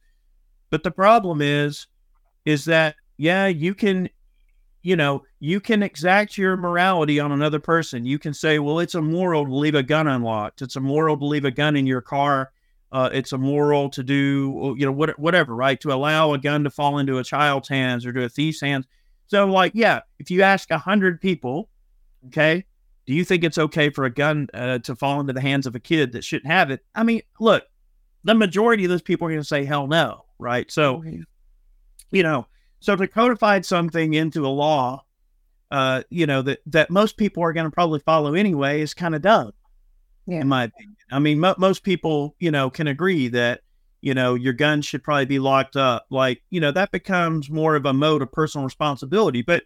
But 0.69 0.83
the 0.83 0.91
problem 0.91 1.41
is, 1.41 1.87
is 2.47 2.63
that 2.65 2.95
yeah, 3.17 3.47
you 3.47 3.75
can 3.75 4.09
you 4.83 4.95
know, 4.95 5.23
you 5.41 5.59
can 5.59 5.83
exact 5.83 6.37
your 6.37 6.55
morality 6.55 7.19
on 7.19 7.33
another 7.33 7.59
person. 7.59 8.05
You 8.05 8.17
can 8.17 8.33
say, 8.33 8.57
well, 8.57 8.79
it's 8.79 8.95
immoral 8.95 9.45
to 9.45 9.53
leave 9.53 9.75
a 9.75 9.83
gun 9.83 10.07
unlocked. 10.07 10.61
It's 10.61 10.77
immoral 10.77 11.17
to 11.17 11.25
leave 11.25 11.43
a 11.43 11.51
gun 11.51 11.75
in 11.75 11.85
your 11.85 11.99
car. 11.99 12.51
Uh, 12.89 13.09
it's 13.11 13.33
immoral 13.33 13.89
to 13.89 14.01
do, 14.01 14.75
you 14.77 14.85
know, 14.85 14.93
what, 14.93 15.19
whatever, 15.19 15.53
right? 15.53 15.77
To 15.81 15.91
allow 15.91 16.31
a 16.33 16.37
gun 16.37 16.63
to 16.63 16.69
fall 16.69 16.99
into 16.99 17.17
a 17.17 17.23
child's 17.23 17.67
hands 17.67 18.05
or 18.05 18.13
to 18.13 18.23
a 18.23 18.29
thief's 18.29 18.61
hands. 18.61 18.85
So, 19.25 19.45
like, 19.45 19.73
yeah, 19.75 20.01
if 20.19 20.31
you 20.31 20.41
ask 20.41 20.71
a 20.71 20.77
hundred 20.77 21.19
people, 21.19 21.67
okay, 22.27 22.63
do 23.05 23.13
you 23.13 23.25
think 23.25 23.43
it's 23.43 23.57
okay 23.57 23.89
for 23.89 24.05
a 24.05 24.09
gun 24.09 24.47
uh, 24.53 24.79
to 24.79 24.95
fall 24.95 25.19
into 25.19 25.33
the 25.33 25.41
hands 25.41 25.65
of 25.65 25.75
a 25.75 25.81
kid 25.81 26.13
that 26.13 26.23
shouldn't 26.23 26.49
have 26.49 26.71
it? 26.71 26.85
I 26.95 27.03
mean, 27.03 27.23
look, 27.41 27.65
the 28.23 28.35
majority 28.35 28.85
of 28.85 28.89
those 28.89 29.01
people 29.01 29.27
are 29.27 29.31
going 29.31 29.41
to 29.41 29.47
say 29.47 29.65
hell 29.65 29.87
no, 29.87 30.23
right? 30.39 30.71
So, 30.71 31.03
you 32.11 32.23
know, 32.23 32.47
so 32.79 32.95
to 32.95 33.07
codify 33.07 33.61
something 33.61 34.13
into 34.13 34.45
a 34.45 34.49
law, 34.49 35.03
uh, 35.71 36.03
you 36.09 36.25
know, 36.25 36.41
that, 36.41 36.59
that 36.67 36.89
most 36.89 37.17
people 37.17 37.43
are 37.43 37.53
going 37.53 37.65
to 37.65 37.71
probably 37.71 37.99
follow 37.99 38.33
anyway 38.33 38.81
is 38.81 38.93
kind 38.93 39.15
of 39.15 39.21
dumb, 39.21 39.51
yeah. 40.25 40.41
in 40.41 40.47
my 40.47 40.65
opinion. 40.65 40.95
I 41.11 41.19
mean, 41.19 41.39
mo- 41.39 41.55
most 41.57 41.83
people, 41.83 42.35
you 42.39 42.51
know, 42.51 42.69
can 42.69 42.87
agree 42.87 43.27
that, 43.29 43.61
you 44.01 44.13
know, 44.13 44.35
your 44.35 44.53
gun 44.53 44.81
should 44.81 45.03
probably 45.03 45.25
be 45.25 45.39
locked 45.39 45.75
up. 45.75 46.05
Like, 46.09 46.41
you 46.49 46.59
know, 46.59 46.71
that 46.71 46.91
becomes 46.91 47.49
more 47.49 47.75
of 47.75 47.85
a 47.85 47.93
mode 47.93 48.21
of 48.21 48.31
personal 48.31 48.65
responsibility. 48.65 49.41
But 49.41 49.63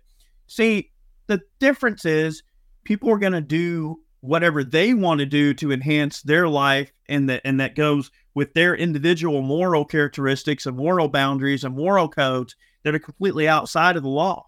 see, 0.48 0.92
the 1.28 1.42
difference 1.60 2.06
is 2.06 2.44
people 2.84 3.10
are 3.10 3.20
going 3.20 3.34
to 3.34 3.42
do 3.42 4.00
whatever 4.22 4.64
they 4.64 4.94
want 4.94 5.20
to 5.20 5.26
do 5.26 5.54
to 5.56 5.72
enhance 5.72 6.22
their 6.22 6.48
life 6.48 6.92
and 7.10 7.30
that 7.30 7.42
and 7.44 7.60
that 7.60 7.76
goes 7.76 8.12
with 8.34 8.54
their 8.54 8.76
individual 8.76 9.42
moral 9.42 9.86
characteristics 9.86 10.66
and 10.66 10.78
moral 10.78 11.08
boundaries 11.08 11.64
and 11.64 11.76
moral 11.76 12.08
codes 12.08 12.56
that 12.84 12.96
are 12.96 13.00
completely 13.00 13.48
outside 13.48 13.98
of 13.98 14.04
the 14.04 14.10
law, 14.10 14.46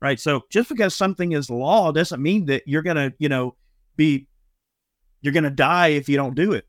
right? 0.00 0.18
So 0.18 0.42
just 0.50 0.68
because 0.68 0.94
something 0.94 1.32
is 1.32 1.50
law 1.50 1.92
doesn't 1.92 2.22
mean 2.22 2.46
that 2.46 2.62
you're 2.66 2.82
gonna, 2.82 3.12
you 3.18 3.28
know, 3.28 3.54
be 3.96 4.26
you're 5.22 5.32
gonna 5.32 5.50
die 5.50 5.88
if 5.88 6.08
you 6.08 6.16
don't 6.16 6.34
do 6.34 6.52
it. 6.52 6.66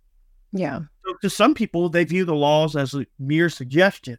Yeah. 0.51 0.81
So 1.05 1.15
to 1.21 1.29
some 1.29 1.53
people, 1.53 1.89
they 1.89 2.03
view 2.03 2.25
the 2.25 2.35
laws 2.35 2.75
as 2.75 2.93
a 2.93 3.05
mere 3.17 3.49
suggestion. 3.49 4.17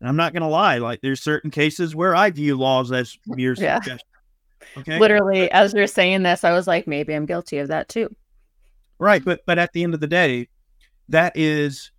And 0.00 0.08
I'm 0.08 0.16
not 0.16 0.32
gonna 0.32 0.48
lie, 0.48 0.78
like 0.78 1.00
there's 1.02 1.22
certain 1.22 1.50
cases 1.50 1.94
where 1.94 2.16
I 2.16 2.30
view 2.30 2.56
laws 2.56 2.90
as 2.90 3.18
mere 3.26 3.54
yeah. 3.58 3.76
suggestion. 3.76 4.06
Okay. 4.78 4.98
Literally, 4.98 5.50
as 5.50 5.74
you're 5.74 5.86
saying 5.86 6.22
this, 6.22 6.44
I 6.44 6.52
was 6.52 6.66
like, 6.66 6.86
maybe 6.86 7.12
I'm 7.14 7.26
guilty 7.26 7.58
of 7.58 7.68
that 7.68 7.88
too. 7.88 8.14
Right, 8.98 9.24
but 9.24 9.40
but 9.46 9.58
at 9.58 9.72
the 9.72 9.82
end 9.82 9.94
of 9.94 10.00
the 10.00 10.06
day, 10.06 10.48
that 11.10 11.32
is 11.36 11.90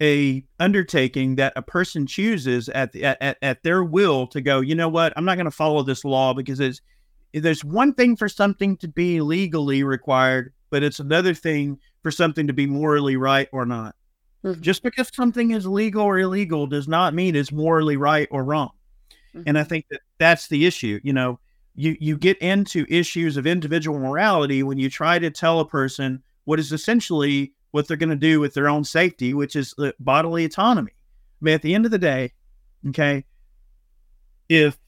a 0.00 0.42
undertaking 0.58 1.36
that 1.36 1.52
a 1.56 1.62
person 1.62 2.06
chooses 2.06 2.68
at, 2.70 2.92
the, 2.92 3.04
at 3.04 3.36
at 3.42 3.62
their 3.62 3.84
will 3.84 4.26
to 4.26 4.40
go 4.40 4.60
you 4.60 4.74
know 4.74 4.88
what 4.88 5.12
i'm 5.16 5.24
not 5.24 5.36
going 5.36 5.44
to 5.44 5.50
follow 5.50 5.82
this 5.82 6.04
law 6.04 6.32
because 6.32 6.58
it's 6.58 6.80
there's 7.34 7.64
one 7.64 7.92
thing 7.94 8.16
for 8.16 8.28
something 8.28 8.76
to 8.78 8.88
be 8.88 9.20
legally 9.20 9.82
required 9.82 10.52
but 10.70 10.82
it's 10.82 11.00
another 11.00 11.34
thing 11.34 11.78
for 12.02 12.10
something 12.10 12.46
to 12.46 12.52
be 12.52 12.66
morally 12.66 13.16
right 13.16 13.48
or 13.52 13.66
not 13.66 13.94
mm-hmm. 14.42 14.60
just 14.62 14.82
because 14.82 15.10
something 15.12 15.50
is 15.50 15.66
legal 15.66 16.02
or 16.02 16.18
illegal 16.18 16.66
does 16.66 16.88
not 16.88 17.12
mean 17.12 17.36
it's 17.36 17.52
morally 17.52 17.96
right 17.96 18.28
or 18.30 18.42
wrong 18.42 18.70
mm-hmm. 19.34 19.42
and 19.46 19.58
i 19.58 19.64
think 19.64 19.84
that 19.90 20.00
that's 20.18 20.48
the 20.48 20.64
issue 20.64 20.98
you 21.02 21.12
know 21.12 21.38
you 21.74 21.94
you 22.00 22.16
get 22.16 22.38
into 22.38 22.86
issues 22.88 23.36
of 23.36 23.46
individual 23.46 23.98
morality 23.98 24.62
when 24.62 24.78
you 24.78 24.88
try 24.88 25.18
to 25.18 25.30
tell 25.30 25.60
a 25.60 25.68
person 25.68 26.22
what 26.44 26.58
is 26.58 26.72
essentially 26.72 27.52
what 27.70 27.86
they're 27.86 27.96
going 27.96 28.10
to 28.10 28.16
do 28.16 28.40
with 28.40 28.54
their 28.54 28.68
own 28.68 28.84
safety, 28.84 29.34
which 29.34 29.56
is 29.56 29.74
uh, 29.78 29.92
bodily 30.00 30.44
autonomy. 30.44 30.92
I 30.92 31.44
mean, 31.44 31.54
at 31.54 31.62
the 31.62 31.74
end 31.74 31.84
of 31.84 31.90
the 31.90 31.98
day, 31.98 32.32
okay, 32.88 33.24
if 34.48 34.78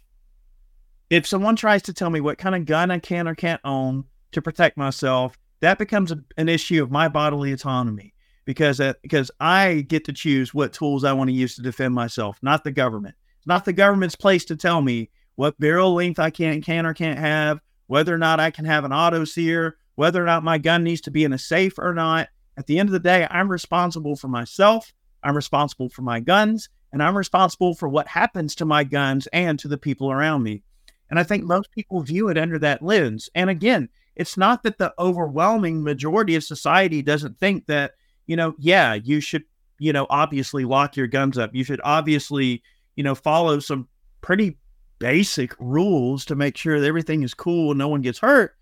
if 1.10 1.26
someone 1.26 1.56
tries 1.56 1.82
to 1.82 1.92
tell 1.92 2.10
me 2.10 2.20
what 2.20 2.38
kind 2.38 2.54
of 2.54 2.64
gun 2.64 2.90
I 2.90 2.98
can 2.98 3.28
or 3.28 3.34
can't 3.34 3.60
own 3.64 4.04
to 4.32 4.40
protect 4.40 4.76
myself, 4.76 5.38
that 5.60 5.78
becomes 5.78 6.10
a, 6.10 6.18
an 6.36 6.48
issue 6.48 6.82
of 6.82 6.90
my 6.90 7.08
bodily 7.08 7.52
autonomy 7.52 8.14
because 8.44 8.78
that, 8.78 9.00
because 9.02 9.30
I 9.38 9.84
get 9.88 10.04
to 10.06 10.12
choose 10.12 10.54
what 10.54 10.72
tools 10.72 11.04
I 11.04 11.12
want 11.12 11.28
to 11.28 11.34
use 11.34 11.54
to 11.56 11.62
defend 11.62 11.94
myself, 11.94 12.38
not 12.42 12.64
the 12.64 12.72
government. 12.72 13.14
It's 13.38 13.46
not 13.46 13.64
the 13.64 13.72
government's 13.72 14.16
place 14.16 14.44
to 14.46 14.56
tell 14.56 14.80
me 14.80 15.10
what 15.34 15.58
barrel 15.60 15.94
length 15.94 16.18
I 16.18 16.30
can 16.30 16.62
can 16.62 16.86
or 16.86 16.94
can't 16.94 17.18
have, 17.18 17.60
whether 17.86 18.14
or 18.14 18.18
not 18.18 18.40
I 18.40 18.50
can 18.50 18.64
have 18.64 18.84
an 18.84 18.92
auto 18.92 19.24
sear, 19.24 19.76
whether 19.94 20.22
or 20.22 20.26
not 20.26 20.44
my 20.44 20.58
gun 20.58 20.82
needs 20.82 21.02
to 21.02 21.10
be 21.10 21.24
in 21.24 21.32
a 21.32 21.38
safe 21.38 21.78
or 21.78 21.94
not. 21.94 22.28
At 22.56 22.66
the 22.66 22.78
end 22.78 22.88
of 22.88 22.92
the 22.92 22.98
day, 22.98 23.26
I'm 23.30 23.50
responsible 23.50 24.16
for 24.16 24.28
myself, 24.28 24.92
I'm 25.22 25.36
responsible 25.36 25.88
for 25.88 26.02
my 26.02 26.20
guns, 26.20 26.68
and 26.92 27.02
I'm 27.02 27.16
responsible 27.16 27.74
for 27.74 27.88
what 27.88 28.08
happens 28.08 28.54
to 28.56 28.64
my 28.64 28.84
guns 28.84 29.26
and 29.28 29.58
to 29.60 29.68
the 29.68 29.78
people 29.78 30.10
around 30.10 30.42
me. 30.42 30.62
And 31.10 31.18
I 31.18 31.22
think 31.22 31.44
most 31.44 31.70
people 31.70 32.00
view 32.00 32.28
it 32.28 32.38
under 32.38 32.58
that 32.58 32.82
lens. 32.82 33.30
And 33.34 33.50
again, 33.50 33.88
it's 34.16 34.36
not 34.36 34.62
that 34.62 34.78
the 34.78 34.92
overwhelming 34.98 35.82
majority 35.82 36.36
of 36.36 36.44
society 36.44 37.02
doesn't 37.02 37.38
think 37.38 37.66
that, 37.66 37.92
you 38.26 38.36
know, 38.36 38.54
yeah, 38.58 38.94
you 38.94 39.20
should, 39.20 39.44
you 39.78 39.92
know, 39.92 40.06
obviously 40.10 40.64
lock 40.64 40.96
your 40.96 41.06
guns 41.06 41.38
up. 41.38 41.54
You 41.54 41.64
should 41.64 41.80
obviously, 41.84 42.62
you 42.96 43.04
know, 43.04 43.14
follow 43.14 43.58
some 43.58 43.88
pretty 44.20 44.58
basic 44.98 45.54
rules 45.58 46.24
to 46.26 46.34
make 46.34 46.56
sure 46.56 46.80
that 46.80 46.86
everything 46.86 47.22
is 47.22 47.34
cool 47.34 47.72
and 47.72 47.78
no 47.78 47.88
one 47.88 48.02
gets 48.02 48.18
hurt. 48.18 48.54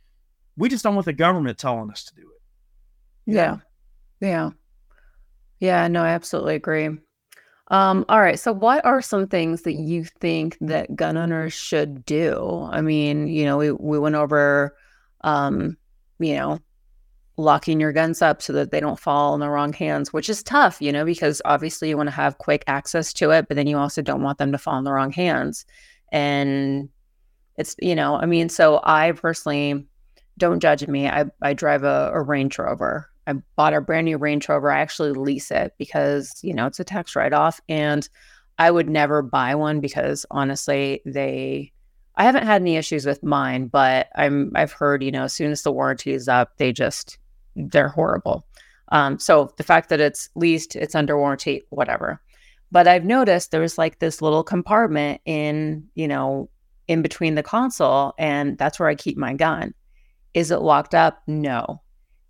We 0.57 0.69
just 0.69 0.85
don't 0.85 0.95
want 0.95 1.05
the 1.05 1.13
government 1.13 1.59
telling 1.59 1.91
us 1.91 2.05
to 2.05 2.15
do 2.15 2.23
it. 2.23 3.33
Yeah. 3.33 3.59
Yeah. 4.21 4.51
Yeah, 5.59 5.89
no, 5.89 6.03
I 6.03 6.11
absolutely 6.11 6.55
agree. 6.55 6.89
Um, 7.69 8.05
all 8.09 8.21
right. 8.21 8.39
So 8.41 8.53
what 8.53 8.85
are 8.85 9.03
some 9.03 9.29
things 9.29 9.63
that 9.63 9.75
you 9.75 10.05
think 10.05 10.59
that 10.61 10.97
gun 10.97 11.17
owners 11.17 11.53
should 11.53 12.05
do? 12.07 12.69
I 12.71 12.81
mean, 12.83 13.29
you 13.29 13.45
know, 13.45 13.59
we, 13.59 13.73
we 13.73 13.99
went 13.99 14.17
over 14.17 14.77
um, 15.23 15.77
you 16.19 16.35
know, 16.37 16.61
locking 17.39 17.81
your 17.81 17.93
guns 17.93 18.23
up 18.23 18.43
so 18.43 18.53
that 18.55 18.71
they 18.71 18.81
don't 18.81 19.01
fall 19.01 19.35
in 19.35 19.41
the 19.41 19.51
wrong 19.51 19.73
hands, 19.73 20.13
which 20.13 20.31
is 20.31 20.43
tough, 20.43 20.81
you 20.83 20.93
know, 20.93 21.05
because 21.05 21.43
obviously 21.47 21.91
you 21.91 21.97
want 21.97 22.09
to 22.09 22.15
have 22.15 22.39
quick 22.39 22.65
access 22.67 23.13
to 23.15 23.31
it, 23.33 23.49
but 23.49 23.57
then 23.57 23.67
you 23.67 23.79
also 23.79 24.03
don't 24.03 24.23
want 24.23 24.39
them 24.39 24.53
to 24.53 24.59
fall 24.59 24.79
in 24.79 24.85
the 24.85 24.93
wrong 24.93 25.13
hands. 25.13 25.67
And 26.13 26.89
it's, 27.59 27.77
you 27.81 27.95
know, 27.97 28.17
I 28.17 28.27
mean, 28.27 28.49
so 28.49 28.81
I 28.85 29.13
personally 29.13 29.87
don't 30.39 30.61
judge 30.61 30.87
me. 30.89 31.09
I, 31.09 31.27
I 31.43 31.55
drive 31.55 31.85
a, 31.85 32.13
a 32.15 32.23
Range 32.23 32.59
Rover 32.59 33.10
I 33.31 33.35
bought 33.55 33.75
a 33.75 33.81
brand 33.81 34.07
new 34.07 34.19
Range 34.19 34.47
Rover. 34.49 34.73
I 34.73 34.81
actually 34.81 35.13
lease 35.13 35.53
it 35.53 35.75
because, 35.79 36.33
you 36.43 36.53
know, 36.53 36.67
it's 36.67 36.81
a 36.81 36.85
tax 36.85 37.15
write 37.15 37.33
off. 37.33 37.61
And 37.69 38.09
I 38.59 38.71
would 38.71 38.91
never 38.91 39.23
buy 39.23 39.55
one 39.55 39.81
because 39.81 40.27
honestly, 40.33 41.01
they, 41.07 41.73
I 42.17 42.25
haven't 42.25 42.45
had 42.45 42.61
any 42.61 42.77
issues 42.77 43.07
with 43.07 43.23
mine, 43.23 43.69
but 43.69 44.09
I'm, 44.17 44.51
I've 44.57 44.73
heard, 44.73 45.05
you 45.05 45.13
know, 45.13 45.25
as 45.25 45.33
soon 45.33 45.53
as 45.53 45.63
the 45.63 45.71
warranty 45.71 46.13
is 46.13 46.29
up, 46.29 46.57
they 46.57 46.73
just, 46.73 47.19
they're 47.55 47.89
horrible. 47.89 48.45
Um, 48.89 49.21
so 49.21 49.55
the 49.57 49.63
fact 49.63 49.91
that 49.91 50.01
it's 50.01 50.29
leased, 50.35 50.75
it's 50.75 50.97
under 50.97 51.17
warranty, 51.17 51.63
whatever. 51.71 52.21
But 52.73 52.89
I've 52.89 53.05
noticed 53.05 53.53
there's 53.53 53.79
like 53.79 54.01
this 54.01 54.21
little 54.21 54.43
compartment 54.43 55.21
in, 55.25 55.89
you 55.95 56.09
know, 56.09 56.51
in 56.89 57.03
between 57.03 57.37
the 57.37 57.45
console, 57.45 58.15
and 58.19 58.59
that's 58.59 58.81
where 58.81 58.89
I 58.89 58.97
keep 58.97 59.17
my 59.17 59.35
gun. 59.35 59.73
Is 60.35 60.51
it 60.51 60.63
locked 60.63 60.97
up? 60.97 61.23
No 61.29 61.81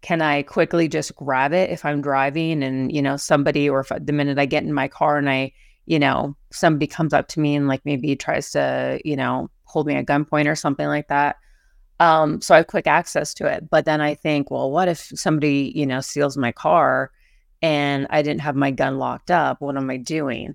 can 0.03 0.23
I 0.23 0.43
quickly 0.43 0.89
just 0.89 1.15
grab 1.17 1.53
it 1.53 1.71
if 1.71 1.85
I'm 1.85 2.01
driving 2.01 2.63
and, 2.63 2.91
you 2.91 3.03
know, 3.03 3.17
somebody 3.17 3.69
or 3.69 3.81
if 3.81 3.93
the 4.01 4.13
minute 4.13 4.39
I 4.39 4.47
get 4.47 4.63
in 4.63 4.73
my 4.73 4.89
car 4.89 5.19
and 5.19 5.29
I, 5.29 5.53
you 5.87 5.99
know, 5.99 6.37
somebody 6.51 6.87
comes 6.87 7.13
up 7.13 7.29
to 7.29 7.41
me 7.41 7.55
and 7.55 7.69
like 7.69 7.85
maybe 7.85 8.17
tries 8.17 8.51
to, 8.53 9.01
you 9.05 9.17
know, 9.17 9.51
hold 9.65 9.87
me 9.87 9.95
at 9.95 10.07
gunpoint 10.07 10.47
or 10.47 10.57
something 10.57 10.87
like 10.87 11.09
that. 11.09 11.37
Um, 11.99 12.41
so 12.41 12.55
I 12.55 12.59
have 12.59 12.67
quick 12.67 12.87
access 12.87 13.35
to 13.35 13.47
it. 13.47 13.69
But 13.69 13.85
then 13.85 14.01
I 14.01 14.15
think, 14.15 14.51
well, 14.51 14.71
what 14.71 14.89
if 14.89 15.13
somebody, 15.15 15.73
you 15.75 15.85
know, 15.85 16.01
steals 16.01 16.37
my 16.39 16.51
car 16.51 17.11
and 17.61 18.07
I 18.09 18.23
didn't 18.23 18.41
have 18.41 18.57
my 18.57 18.71
gun 18.71 18.99
locked 18.99 19.31
up? 19.31 19.61
What 19.61 19.77
am 19.77 19.91
I 19.91 19.99
doing? 19.99 20.55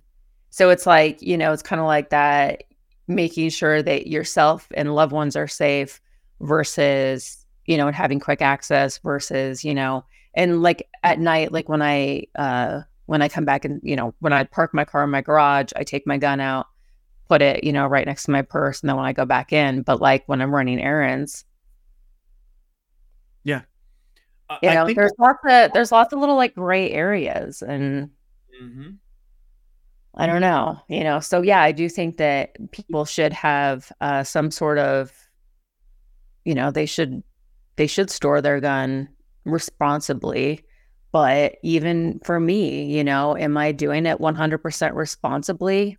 So 0.49 0.71
it's 0.71 0.87
like, 0.87 1.21
you 1.21 1.37
know, 1.37 1.53
it's 1.53 1.61
kind 1.61 1.79
of 1.79 1.85
like 1.85 2.09
that 2.09 2.63
making 3.07 3.49
sure 3.49 3.83
that 3.83 4.07
yourself 4.07 4.67
and 4.73 4.95
loved 4.95 5.11
ones 5.11 5.35
are 5.35 5.47
safe 5.47 6.01
versus 6.39 7.44
you 7.65 7.77
know, 7.77 7.87
and 7.87 7.95
having 7.95 8.19
quick 8.19 8.41
access 8.41 8.97
versus, 8.99 9.63
you 9.63 9.73
know, 9.73 10.05
and 10.33 10.61
like 10.61 10.87
at 11.03 11.19
night, 11.19 11.51
like 11.51 11.69
when 11.69 11.81
I 11.81 12.25
uh 12.35 12.81
when 13.05 13.21
I 13.21 13.29
come 13.29 13.45
back 13.45 13.65
and, 13.65 13.79
you 13.83 13.95
know, 13.95 14.13
when 14.19 14.33
I 14.33 14.43
park 14.43 14.73
my 14.73 14.85
car 14.85 15.03
in 15.03 15.11
my 15.11 15.21
garage, 15.21 15.71
I 15.75 15.83
take 15.83 16.07
my 16.07 16.17
gun 16.17 16.39
out, 16.39 16.67
put 17.29 17.41
it, 17.41 17.63
you 17.63 17.71
know, 17.71 17.85
right 17.87 18.05
next 18.05 18.23
to 18.23 18.31
my 18.31 18.41
purse, 18.41 18.81
and 18.81 18.89
then 18.89 18.97
when 18.97 19.05
I 19.05 19.13
go 19.13 19.25
back 19.25 19.53
in. 19.53 19.83
But 19.83 20.01
like 20.01 20.23
when 20.27 20.41
I'm 20.41 20.53
running 20.53 20.81
errands. 20.81 21.45
Yeah. 23.43 23.61
you 24.63 24.73
know, 24.73 24.91
there's 24.91 25.13
lots 25.19 25.39
of 25.47 25.71
there's 25.73 25.91
lots 25.91 26.13
of 26.13 26.19
little 26.19 26.35
like 26.35 26.55
gray 26.55 26.91
areas 26.91 27.61
and 27.61 28.09
Mm-hmm. 28.61 28.91
I 30.15 30.27
don't 30.27 30.41
know, 30.41 30.79
you 30.87 31.03
know. 31.03 31.19
So 31.19 31.41
yeah, 31.41 31.61
I 31.61 31.71
do 31.71 31.89
think 31.89 32.17
that 32.17 32.71
people 32.71 33.05
should 33.05 33.33
have 33.33 33.91
uh, 33.99 34.23
some 34.23 34.49
sort 34.49 34.77
of, 34.77 35.11
you 36.45 36.55
know, 36.55 36.71
they 36.71 36.85
should 36.85 37.21
they 37.75 37.87
should 37.87 38.09
store 38.09 38.41
their 38.41 38.59
gun 38.59 39.09
responsibly. 39.45 40.63
But 41.11 41.57
even 41.63 42.19
for 42.23 42.39
me, 42.39 42.85
you 42.85 43.03
know, 43.03 43.37
am 43.37 43.57
I 43.57 43.71
doing 43.71 44.05
it 44.05 44.19
100% 44.19 44.95
responsibly? 44.95 45.97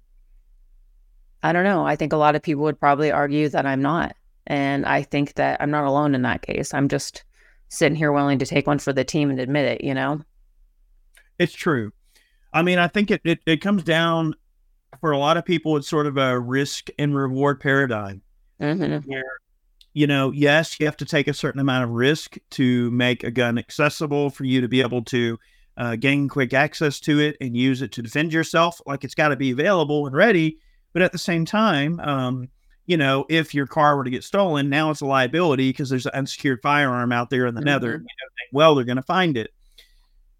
I 1.43 1.53
don't 1.53 1.65
know. 1.65 1.87
I 1.87 1.97
think 1.97 2.13
a 2.13 2.19
lot 2.19 2.37
of 2.37 2.43
people 2.43 2.65
would 2.65 2.79
probably 2.79 3.11
argue 3.11 3.49
that 3.49 3.67
I'm 3.67 3.81
not. 3.81 4.15
And 4.47 4.85
I 4.85 5.03
think 5.03 5.35
that 5.35 5.61
I'm 5.61 5.71
not 5.71 5.85
alone 5.85 6.15
in 6.15 6.23
that 6.23 6.43
case. 6.43 6.75
I'm 6.75 6.89
just 6.89 7.25
sitting 7.69 7.97
here 7.97 8.13
willing 8.13 8.39
to 8.39 8.47
take 8.47 8.67
one 8.67 8.79
for 8.79 8.93
the 8.93 9.05
team 9.05 9.31
and 9.31 9.41
admit 9.41 9.65
it, 9.65 9.85
you 9.85 9.95
know? 9.95 10.21
It's 11.39 11.53
true. 11.53 11.93
I 12.53 12.63
mean, 12.63 12.79
I 12.79 12.89
think 12.89 13.11
it, 13.11 13.21
it, 13.25 13.41
it 13.47 13.61
comes 13.61 13.85
down 13.85 14.35
for 15.01 15.13
a 15.13 15.19
lot 15.19 15.37
of 15.37 15.45
people, 15.45 15.77
it's 15.77 15.89
sort 15.89 16.07
of 16.07 16.17
a 16.17 16.39
risk 16.39 16.89
and 16.99 17.15
reward 17.15 17.61
paradigm. 17.61 18.23
Mm-hmm. 18.61 19.11
Where, 19.11 19.41
you 19.97 20.07
know, 20.07 20.31
yes, 20.31 20.79
you 20.79 20.85
have 20.85 20.99
to 20.99 21.07
take 21.07 21.27
a 21.27 21.33
certain 21.33 21.59
amount 21.59 21.83
of 21.83 21.89
risk 21.89 22.37
to 22.51 22.91
make 22.91 23.25
a 23.25 23.31
gun 23.31 23.57
accessible 23.57 24.29
for 24.29 24.45
you 24.45 24.61
to 24.61 24.69
be 24.69 24.83
able 24.83 25.03
to 25.03 25.39
uh, 25.79 25.97
gain 25.97 26.29
quick 26.29 26.53
access 26.53 27.01
to 27.01 27.19
it 27.19 27.35
and 27.41 27.57
use 27.57 27.81
it 27.81 27.93
to 27.93 28.03
defend 28.03 28.31
yourself. 28.31 28.79
Like 28.85 29.05
it's 29.05 29.15
got 29.15 29.29
to 29.29 29.37
be 29.37 29.53
available 29.53 30.07
and 30.07 30.15
ready. 30.15 30.59
But 30.93 31.01
at 31.01 31.13
the 31.13 31.19
same 31.19 31.47
time, 31.47 31.99
um, 32.01 32.51
you 32.85 32.99
know, 32.99 33.25
if 33.31 33.55
your 33.55 33.67
car 33.67 33.97
were 33.97 34.05
to 34.05 34.11
get 34.11 34.23
stolen, 34.23 34.69
now 34.69 34.91
it's 34.91 35.01
a 35.01 35.07
liability 35.07 35.71
because 35.71 35.89
there's 35.89 36.05
an 36.05 36.13
unsecured 36.13 36.61
firearm 36.61 37.11
out 37.11 37.31
there 37.31 37.47
in 37.47 37.55
the 37.55 37.63
mm-hmm. 37.63 37.69
nether. 37.69 37.93
You 37.93 38.01
know, 38.01 38.49
well, 38.53 38.75
they're 38.75 38.85
going 38.85 38.97
to 38.97 39.03
find 39.03 39.35
it. 39.39 39.51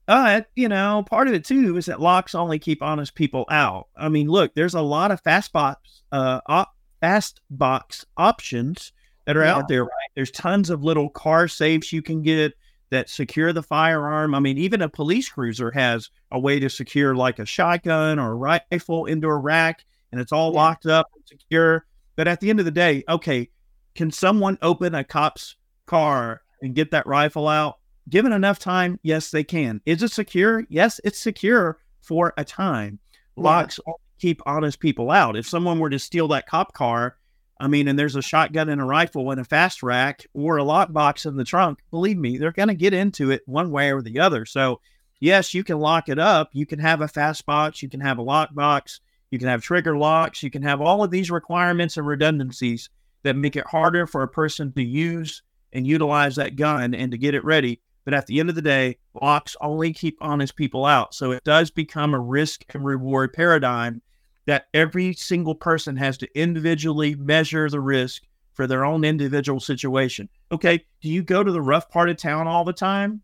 But, 0.05 0.49
you 0.55 0.69
know, 0.69 1.03
part 1.09 1.29
of 1.29 1.35
it 1.35 1.47
too 1.47 1.79
is 1.79 1.87
that 1.87 1.99
locks 1.99 2.35
only 2.35 2.59
keep 2.59 2.83
honest 2.83 3.15
people 3.15 3.47
out. 3.51 3.89
I 3.97 4.11
mean, 4.11 4.29
look, 4.29 4.55
there's 4.55 4.75
a 4.75 4.83
lot 4.83 5.13
of 5.13 5.23
fast 5.23 5.51
box, 5.51 6.03
uh, 6.13 6.43
op- 6.47 6.75
fast 7.01 7.41
box 7.49 8.05
options 8.19 8.93
that 9.27 9.37
are 9.37 9.45
yeah. 9.45 9.55
out 9.55 9.69
there, 9.69 9.85
right? 9.85 10.11
There's 10.15 10.31
tons 10.31 10.71
of 10.71 10.83
little 10.83 11.11
car 11.11 11.49
safes 11.49 11.93
you 11.93 12.03
can 12.03 12.23
get 12.23 12.55
that 12.91 13.11
secure 13.11 13.53
the 13.53 13.63
firearm. 13.63 14.35
I 14.35 14.41
mean, 14.41 14.59
even 14.59 14.83
a 14.83 14.89
police 14.89 15.29
cruiser 15.29 15.71
has 15.73 16.11
a 16.31 16.39
way 16.39 16.59
to 16.61 16.71
secure 16.71 17.15
like 17.15 17.39
a 17.39 17.47
shotgun 17.47 18.19
or 18.19 18.33
a 18.33 18.35
rifle 18.35 19.07
into 19.07 19.27
a 19.27 19.37
rack 19.37 19.85
and 20.13 20.21
it's 20.21 20.33
all 20.33 20.53
yeah. 20.53 20.59
locked 20.59 20.87
up 20.87 21.11
and 21.15 21.25
secure. 21.27 21.85
But 22.15 22.29
at 22.29 22.41
the 22.41 22.49
end 22.49 22.61
of 22.61 22.65
the 22.65 22.71
day, 22.71 23.05
okay, 23.09 23.51
can 23.95 24.11
someone 24.11 24.59
open 24.63 24.95
a 24.95 25.05
cop's 25.05 25.57
car 25.87 26.43
and 26.63 26.75
get 26.75 26.91
that 26.93 27.07
rifle 27.07 27.49
out? 27.49 27.79
Given 28.09 28.33
enough 28.33 28.59
time, 28.59 29.01
yes, 29.03 29.31
they 29.31 29.43
can. 29.43 29.81
Is 29.85 30.03
it 30.03 30.13
secure? 30.13 30.65
Yes, 30.69 31.01
it's 31.03 31.19
secure 31.19 31.79
for 32.03 32.33
a 32.37 32.45
time. 32.45 33.01
Locks 33.35 33.81
yeah. 33.87 33.93
keep 34.21 34.41
honest 34.47 34.79
people 34.79 35.11
out. 35.11 35.37
If 35.37 35.47
someone 35.47 35.81
were 35.81 35.91
to 35.91 35.99
steal 35.99 36.29
that 36.29 36.47
cop 36.47 36.73
car, 36.73 37.17
I 37.59 37.69
mean, 37.69 37.89
and 37.89 37.99
there's 37.99 38.17
a 38.17 38.23
shotgun 38.23 38.69
and 38.69 38.81
a 38.81 38.85
rifle 38.85 39.31
in 39.31 39.39
a 39.39 39.45
fast 39.45 39.83
rack 39.83 40.27
or 40.35 40.59
a 40.59 40.65
lockbox 40.65 41.25
in 41.25 41.37
the 41.37 41.45
trunk, 41.45 41.79
believe 41.91 42.19
me, 42.19 42.37
they're 42.37 42.53
going 42.53 42.69
to 42.69 42.75
get 42.75 42.93
into 42.93 43.31
it 43.31 43.43
one 43.47 43.71
way 43.71 43.91
or 43.93 44.03
the 44.03 44.21
other. 44.21 44.45
So, 44.45 44.81
yes, 45.21 45.55
you 45.55 45.65
can 45.65 45.79
lock 45.79 46.09
it 46.09 46.19
up. 46.19 46.51
You 46.53 46.67
can 46.67 46.79
have 46.79 47.01
a 47.01 47.09
fast 47.09 47.47
box. 47.47 47.83
You 47.83 47.89
can 47.89 48.01
have 48.01 48.19
a 48.19 48.25
lockbox. 48.25 49.01
You 49.31 49.39
can 49.39 49.49
have 49.49 49.63
trigger 49.63 49.97
locks. 49.97 50.43
You 50.43 50.51
can 50.51 50.63
have 50.63 50.81
all 50.81 51.03
of 51.03 51.11
these 51.11 51.31
requirements 51.31 51.97
and 51.97 52.07
redundancies 52.07 52.91
that 53.23 53.37
make 53.37 53.57
it 53.57 53.67
harder 53.67 54.07
for 54.07 54.23
a 54.23 54.29
person 54.29 54.73
to 54.73 54.83
use 54.83 55.43
and 55.73 55.87
utilize 55.87 56.37
that 56.37 56.57
gun 56.57 56.95
and 56.95 57.11
to 57.11 57.19
get 57.19 57.35
it 57.35 57.45
ready. 57.45 57.81
But 58.05 58.15
at 58.15 58.27
the 58.27 58.39
end 58.39 58.51
of 58.51 58.55
the 58.55 58.63
day, 58.63 58.99
locks 59.21 59.57
only 59.61 59.93
keep 59.93 60.17
honest 60.21 60.55
people 60.55 60.85
out. 60.85 61.13
So 61.13 61.33
it 61.33 61.43
does 61.43 61.71
become 61.73 62.15
a 62.15 62.21
risk 62.21 62.65
and 62.73 62.85
reward 62.85 63.33
paradigm 63.33 64.01
that 64.47 64.67
every 64.73 65.13
single 65.13 65.55
person 65.55 65.97
has 65.97 66.17
to 66.19 66.39
individually 66.39 67.15
measure 67.15 67.69
the 67.69 67.81
risk 67.81 68.23
for 68.53 68.67
their 68.67 68.85
own 68.85 69.05
individual 69.05 69.61
situation. 69.61 70.29
Okay, 70.51 70.85
do 71.03 71.09
you 71.09 71.23
go 71.23 71.45
to 71.45 71.53
the 71.53 71.61
rough 71.61 71.91
part 71.91 72.09
of 72.09 72.17
town 72.17 72.47
all 72.47 72.65
the 72.65 72.73
time? 72.73 73.21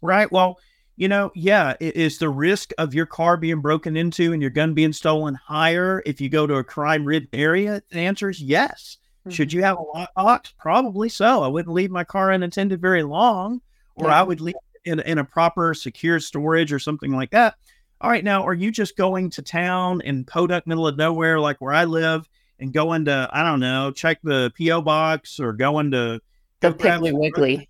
Right? 0.00 0.30
Well, 0.30 0.58
you 0.96 1.08
know, 1.08 1.30
yeah, 1.34 1.74
is 1.80 2.18
the 2.18 2.28
risk 2.28 2.70
of 2.78 2.94
your 2.94 3.06
car 3.06 3.36
being 3.36 3.60
broken 3.60 3.96
into 3.96 4.32
and 4.32 4.40
your 4.40 4.50
gun 4.50 4.72
being 4.72 4.92
stolen 4.92 5.34
higher 5.34 6.02
if 6.06 6.20
you 6.20 6.28
go 6.28 6.46
to 6.46 6.54
a 6.54 6.64
crime 6.64 7.04
ridden 7.04 7.28
area? 7.32 7.82
The 7.90 7.98
answer 7.98 8.30
is 8.30 8.40
yes. 8.40 8.98
Mm-hmm. 9.20 9.30
Should 9.30 9.52
you 9.52 9.62
have 9.62 9.78
a 9.78 10.06
lockbox? 10.16 10.52
Probably 10.58 11.08
so. 11.08 11.42
I 11.42 11.48
wouldn't 11.48 11.74
leave 11.74 11.90
my 11.90 12.04
car 12.04 12.30
unattended 12.30 12.80
very 12.80 13.02
long 13.02 13.60
or 13.96 14.08
yeah. 14.08 14.20
I 14.20 14.22
would 14.22 14.40
leave 14.40 14.54
in, 14.84 15.00
in 15.00 15.18
a 15.18 15.24
proper 15.24 15.74
secure 15.74 16.20
storage 16.20 16.72
or 16.72 16.78
something 16.78 17.12
like 17.12 17.30
that. 17.32 17.56
All 18.00 18.10
right, 18.10 18.22
now 18.22 18.46
are 18.46 18.54
you 18.54 18.70
just 18.70 18.96
going 18.96 19.30
to 19.30 19.42
town 19.42 20.02
in 20.02 20.24
Podunk, 20.24 20.66
middle 20.66 20.86
of 20.86 20.98
nowhere, 20.98 21.40
like 21.40 21.60
where 21.62 21.72
I 21.72 21.84
live, 21.84 22.28
and 22.60 22.72
going 22.72 23.06
to 23.06 23.28
I 23.32 23.42
don't 23.42 23.60
know, 23.60 23.90
check 23.90 24.20
the 24.22 24.52
PO 24.58 24.82
box 24.82 25.40
or 25.40 25.54
going 25.54 25.92
to 25.92 26.20
the 26.60 26.72
Piggly 26.72 27.12
Wiggly? 27.12 27.68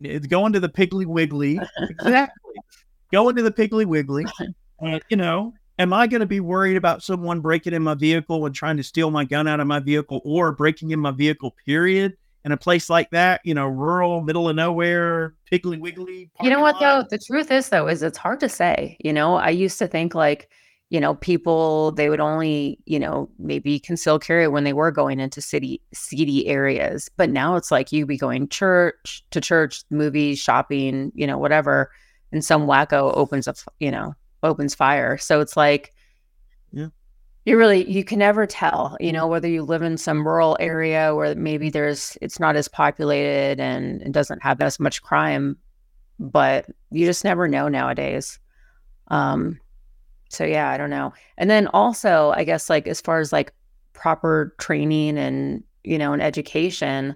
It's 0.00 0.26
going 0.26 0.52
to 0.54 0.60
the 0.60 0.68
Piggly 0.68 1.06
Wiggly, 1.06 1.60
exactly. 1.78 2.54
going 3.12 3.36
to 3.36 3.42
the 3.42 3.52
Piggly 3.52 3.86
Wiggly. 3.86 4.26
Uh, 4.84 4.98
you 5.08 5.16
know, 5.16 5.54
am 5.78 5.92
I 5.92 6.08
going 6.08 6.20
to 6.20 6.26
be 6.26 6.40
worried 6.40 6.76
about 6.76 7.02
someone 7.02 7.40
breaking 7.40 7.72
in 7.72 7.82
my 7.82 7.94
vehicle 7.94 8.44
and 8.46 8.54
trying 8.54 8.76
to 8.78 8.82
steal 8.82 9.10
my 9.10 9.24
gun 9.24 9.46
out 9.46 9.60
of 9.60 9.66
my 9.68 9.78
vehicle, 9.78 10.20
or 10.24 10.52
breaking 10.52 10.90
in 10.90 10.98
my 10.98 11.12
vehicle? 11.12 11.54
Period 11.64 12.16
in 12.46 12.52
a 12.52 12.56
place 12.56 12.88
like 12.88 13.10
that, 13.10 13.40
you 13.42 13.52
know, 13.52 13.66
rural, 13.66 14.22
middle 14.22 14.48
of 14.48 14.54
nowhere, 14.54 15.34
piggly 15.50 15.80
wiggly. 15.80 16.30
You 16.40 16.48
know 16.48 16.60
what 16.60 16.78
though? 16.78 17.02
The 17.10 17.18
truth 17.18 17.50
is 17.50 17.70
though, 17.70 17.88
is 17.88 18.04
it's 18.04 18.16
hard 18.16 18.38
to 18.38 18.48
say. 18.48 18.96
You 19.00 19.12
know, 19.12 19.34
I 19.34 19.50
used 19.50 19.80
to 19.80 19.88
think 19.88 20.14
like, 20.14 20.48
you 20.88 21.00
know, 21.00 21.16
people 21.16 21.90
they 21.90 22.08
would 22.08 22.20
only, 22.20 22.78
you 22.86 23.00
know, 23.00 23.28
maybe 23.40 23.80
conceal 23.80 24.20
carry 24.20 24.46
when 24.46 24.62
they 24.62 24.72
were 24.72 24.92
going 24.92 25.18
into 25.18 25.40
city 25.40 25.82
seedy 25.92 26.46
areas. 26.46 27.10
But 27.16 27.30
now 27.30 27.56
it's 27.56 27.72
like 27.72 27.90
you 27.90 28.06
be 28.06 28.16
going 28.16 28.46
church 28.46 29.24
to 29.32 29.40
church, 29.40 29.82
movies, 29.90 30.38
shopping, 30.38 31.10
you 31.16 31.26
know, 31.26 31.38
whatever, 31.38 31.90
and 32.30 32.44
some 32.44 32.68
wacko 32.68 33.12
opens 33.16 33.48
up, 33.48 33.56
you 33.80 33.90
know, 33.90 34.14
opens 34.44 34.72
fire. 34.72 35.18
So 35.18 35.40
it's 35.40 35.56
like 35.56 35.92
you 37.46 37.56
really 37.56 37.88
you 37.88 38.04
can 38.04 38.18
never 38.18 38.44
tell 38.44 38.96
you 39.00 39.12
know 39.12 39.26
whether 39.26 39.48
you 39.48 39.62
live 39.62 39.80
in 39.80 39.96
some 39.96 40.26
rural 40.26 40.56
area 40.60 41.14
where 41.14 41.34
maybe 41.34 41.70
there's 41.70 42.18
it's 42.20 42.38
not 42.38 42.56
as 42.56 42.68
populated 42.68 43.60
and 43.60 44.02
it 44.02 44.12
doesn't 44.12 44.42
have 44.42 44.60
as 44.60 44.78
much 44.78 45.00
crime 45.02 45.56
but 46.18 46.66
you 46.90 47.06
just 47.06 47.24
never 47.24 47.46
know 47.46 47.68
nowadays. 47.68 48.38
Um 49.08 49.58
so 50.28 50.44
yeah 50.44 50.68
i 50.68 50.76
don't 50.76 50.90
know. 50.90 51.14
And 51.38 51.48
then 51.48 51.68
also 51.68 52.32
i 52.36 52.44
guess 52.44 52.68
like 52.68 52.86
as 52.88 53.00
far 53.00 53.20
as 53.20 53.32
like 53.32 53.54
proper 53.92 54.54
training 54.58 55.16
and 55.16 55.62
you 55.84 55.96
know 55.96 56.12
and 56.12 56.20
education 56.20 57.14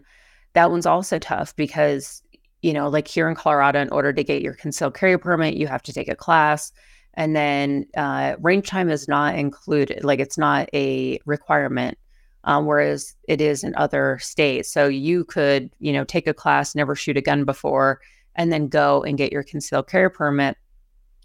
that 0.53 0.71
one's 0.71 0.87
also 0.87 1.19
tough 1.19 1.55
because 1.57 2.23
you 2.63 2.73
know 2.73 2.89
like 2.89 3.09
here 3.09 3.29
in 3.29 3.35
colorado 3.35 3.81
in 3.81 3.91
order 3.91 4.13
to 4.13 4.25
get 4.25 4.43
your 4.43 4.55
concealed 4.55 4.95
carry 4.95 5.19
permit 5.19 5.55
you 5.55 5.67
have 5.67 5.83
to 5.83 5.93
take 5.93 6.09
a 6.09 6.15
class 6.15 6.73
and 7.15 7.35
then 7.35 7.87
uh, 7.97 8.37
range 8.41 8.69
time 8.69 8.91
is 8.91 9.09
not 9.09 9.35
included, 9.35 10.05
like 10.05 10.21
it's 10.21 10.39
not 10.39 10.69
a 10.73 11.19
requirement, 11.27 11.99
um, 12.45 12.67
whereas 12.67 13.15
it 13.29 13.41
is 13.41 13.65
in 13.65 13.75
other 13.75 14.19
states. 14.21 14.73
So 14.73 14.87
you 14.87 15.25
could, 15.25 15.71
you 15.81 15.93
know, 15.93 16.05
take 16.05 16.27
a 16.27 16.35
class, 16.35 16.75
never 16.75 16.95
shoot 16.95 17.17
a 17.17 17.23
gun 17.23 17.45
before, 17.45 18.01
and 18.37 18.53
then 18.53 18.69
go 18.69 19.03
and 19.03 19.19
get 19.19 19.33
your 19.33 19.43
concealed 19.43 19.89
carry 19.89 20.11
permit, 20.11 20.57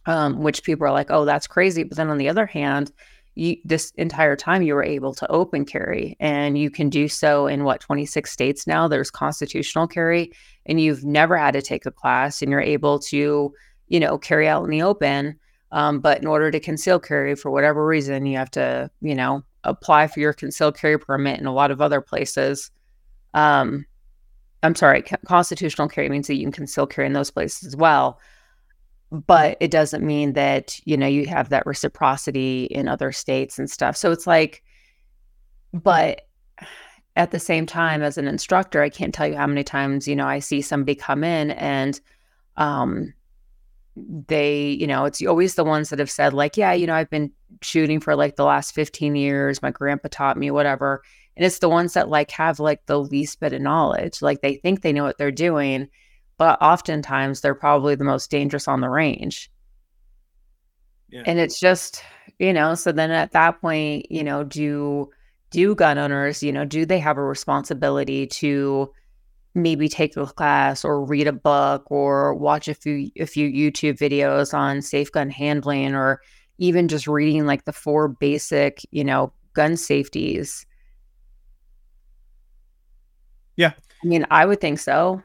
um, 0.06 0.42
which 0.42 0.64
people 0.64 0.86
are 0.88 0.92
like, 0.92 1.12
oh, 1.12 1.26
that's 1.26 1.48
crazy. 1.48 1.84
But 1.84 1.98
then 1.98 2.10
on 2.10 2.18
the 2.18 2.30
other 2.30 2.46
hand, 2.46 2.92
you, 3.36 3.58
this 3.66 3.92
entire 3.98 4.36
time 4.36 4.62
you 4.62 4.74
were 4.74 4.84
able 4.84 5.14
to 5.14 5.30
open 5.30 5.66
carry 5.66 6.16
and 6.20 6.58
you 6.58 6.70
can 6.70 6.90
do 6.90 7.08
so 7.08 7.48
in 7.48 7.66
what 7.66 7.82
26 7.82 8.32
states 8.32 8.66
now 8.66 8.88
there's 8.88 9.12
constitutional 9.12 9.88
carry 9.88 10.32
and 10.66 10.80
you've 10.80 11.04
never 11.04 11.38
had 11.38 11.52
to 11.52 11.62
take 11.62 11.86
a 11.86 11.92
class 11.92 12.42
and 12.42 12.50
you're 12.50 12.62
able 12.62 12.98
to 12.98 13.54
you 13.90 14.00
know 14.00 14.18
carry 14.18 14.48
out 14.48 14.64
in 14.64 14.70
the 14.70 14.82
open 14.82 15.38
um, 15.76 16.00
but 16.00 16.22
in 16.22 16.26
order 16.26 16.50
to 16.50 16.60
conceal 16.60 17.02
carry, 17.02 17.36
for 17.36 17.52
whatever 17.52 17.86
reason, 17.86 18.26
you 18.26 18.38
have 18.38 18.50
to, 18.52 18.90
you 19.02 19.14
know, 19.14 19.44
apply 19.66 20.08
for 20.08 20.22
your 20.22 20.32
concealed 20.32 20.78
carry 20.78 20.98
permit 20.98 21.38
in 21.38 21.46
a 21.46 21.54
lot 21.54 21.70
of 21.70 21.82
other 21.82 22.00
places. 22.00 22.72
Um, 23.34 23.86
I'm 24.64 24.74
sorry, 24.74 25.04
constitutional 25.26 25.90
carry 25.90 26.08
means 26.08 26.28
that 26.28 26.36
you 26.36 26.44
can 26.44 26.54
conceal 26.54 26.88
carry 26.88 27.08
in 27.08 27.12
those 27.12 27.30
places 27.30 27.68
as 27.68 27.76
well. 27.76 28.22
But 29.12 29.58
it 29.60 29.70
doesn't 29.70 30.04
mean 30.04 30.32
that, 30.34 30.80
you 30.86 30.96
know, 30.96 31.08
you 31.08 31.26
have 31.26 31.50
that 31.50 31.66
reciprocity 31.66 32.64
in 32.66 32.88
other 32.88 33.12
states 33.12 33.60
and 33.60 33.70
stuff. 33.70 33.98
So 33.98 34.14
it's 34.14 34.26
like, 34.26 34.64
but 35.74 36.22
at 37.18 37.32
the 37.32 37.40
same 37.40 37.66
time, 37.66 38.02
as 38.02 38.18
an 38.18 38.30
instructor, 38.30 38.82
I 38.82 38.90
can't 38.90 39.14
tell 39.14 39.28
you 39.28 39.36
how 39.36 39.46
many 39.46 39.66
times, 39.66 40.08
you 40.08 40.16
know, 40.16 40.26
I 40.26 40.40
see 40.40 40.62
somebody 40.62 40.96
come 40.96 41.26
in 41.26 41.52
and, 41.52 42.00
um, 42.56 43.14
they, 43.96 44.70
you 44.70 44.88
know, 44.88 45.06
it's 45.06 45.26
always 45.26 45.56
the 45.56 45.64
ones 45.64 45.90
that 45.90 46.00
have 46.00 46.12
said, 46.12 46.34
like, 46.34 46.58
yeah, 46.58 46.74
you 46.74 46.86
know, 46.86 46.96
I've 46.96 47.10
been 47.10 47.32
shooting 47.62 48.00
for 48.00 48.16
like 48.16 48.36
the 48.36 48.46
last 48.46 48.74
15 48.74 49.16
years. 49.16 49.62
My 49.62 49.72
grandpa 49.72 50.10
taught 50.12 50.38
me, 50.38 50.52
whatever. 50.52 51.02
And 51.38 51.46
it's 51.46 51.60
the 51.60 51.70
ones 51.70 51.94
that 51.94 52.10
like 52.10 52.32
have 52.32 52.60
like 52.60 52.86
the 52.86 53.00
least 53.00 53.40
bit 53.40 53.54
of 53.54 53.62
knowledge. 53.62 54.22
Like 54.22 54.42
they 54.42 54.56
think 54.56 54.82
they 54.82 54.94
know 54.94 55.04
what 55.04 55.18
they're 55.18 55.32
doing, 55.32 55.88
but 56.38 56.62
oftentimes 56.62 57.42
they're 57.42 57.56
probably 57.56 57.96
the 57.96 58.04
most 58.04 58.30
dangerous 58.30 58.68
on 58.68 58.82
the 58.82 58.90
range. 58.90 59.52
Yeah. 61.10 61.24
And 61.26 61.40
it's 61.40 61.60
just, 61.60 62.04
you 62.40 62.54
know, 62.54 62.76
so 62.76 62.92
then 62.92 63.12
at 63.12 63.32
that 63.32 63.62
point, 63.62 64.12
you 64.12 64.24
know, 64.24 64.44
do 64.44 65.10
do 65.52 65.76
gun 65.76 65.98
owners, 65.98 66.44
you 66.44 66.52
know, 66.52 66.66
do 66.66 66.86
they 66.86 67.00
have 67.00 67.18
a 67.18 67.24
responsibility 67.24 68.28
to 68.28 68.92
maybe 69.56 69.88
take 69.88 70.16
a 70.18 70.26
class 70.26 70.84
or 70.84 71.04
read 71.04 71.28
a 71.28 71.34
book 71.34 71.90
or 71.90 72.36
watch 72.36 72.68
a 72.68 72.74
few 72.74 73.10
a 73.18 73.26
few 73.26 73.50
YouTube 73.50 73.98
videos 73.98 74.54
on 74.54 74.82
safe 74.82 75.12
gun 75.12 75.30
handling 75.30 75.96
or 75.96 76.22
even 76.58 76.88
just 76.88 77.08
reading 77.08 77.46
like 77.46 77.66
the 77.66 77.74
four 77.74 78.08
basic, 78.08 78.86
you 78.92 79.04
know, 79.04 79.34
gun 79.54 79.78
safeties. 79.78 80.66
Yeah. 83.56 83.72
I 84.04 84.08
mean, 84.08 84.26
I 84.30 84.46
would 84.46 84.62
think 84.62 84.80
so. 84.80 85.24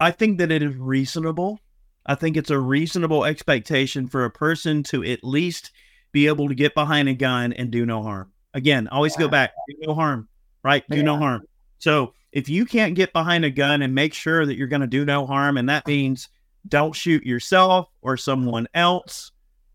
I 0.00 0.10
think 0.10 0.38
that 0.38 0.50
it 0.50 0.62
is 0.62 0.74
reasonable. 0.76 1.60
I 2.06 2.14
think 2.14 2.36
it's 2.36 2.50
a 2.50 2.58
reasonable 2.58 3.24
expectation 3.24 4.08
for 4.08 4.24
a 4.24 4.30
person 4.30 4.82
to 4.84 5.04
at 5.04 5.24
least 5.24 5.70
be 6.12 6.26
able 6.26 6.48
to 6.48 6.54
get 6.54 6.74
behind 6.74 7.08
a 7.08 7.14
gun 7.14 7.52
and 7.52 7.70
do 7.70 7.84
no 7.84 8.02
harm. 8.02 8.32
Again, 8.54 8.88
always 8.88 9.14
yeah. 9.14 9.20
go 9.20 9.28
back, 9.28 9.52
do 9.68 9.76
no 9.86 9.94
harm, 9.94 10.28
right? 10.62 10.84
Do 10.88 10.98
yeah. 10.98 11.02
no 11.02 11.16
harm. 11.18 11.42
So 11.78 12.14
if 12.32 12.48
you 12.48 12.66
can't 12.66 12.94
get 12.94 13.12
behind 13.12 13.44
a 13.44 13.50
gun 13.50 13.82
and 13.82 13.94
make 13.94 14.14
sure 14.14 14.44
that 14.44 14.56
you're 14.56 14.66
going 14.66 14.80
to 14.80 14.86
do 14.86 15.04
no 15.04 15.26
harm, 15.26 15.56
and 15.56 15.68
that 15.68 15.86
means 15.86 16.28
don't 16.68 16.94
shoot 16.94 17.24
yourself 17.24 17.88
or 18.02 18.16
someone 18.16 18.66
else, 18.74 19.32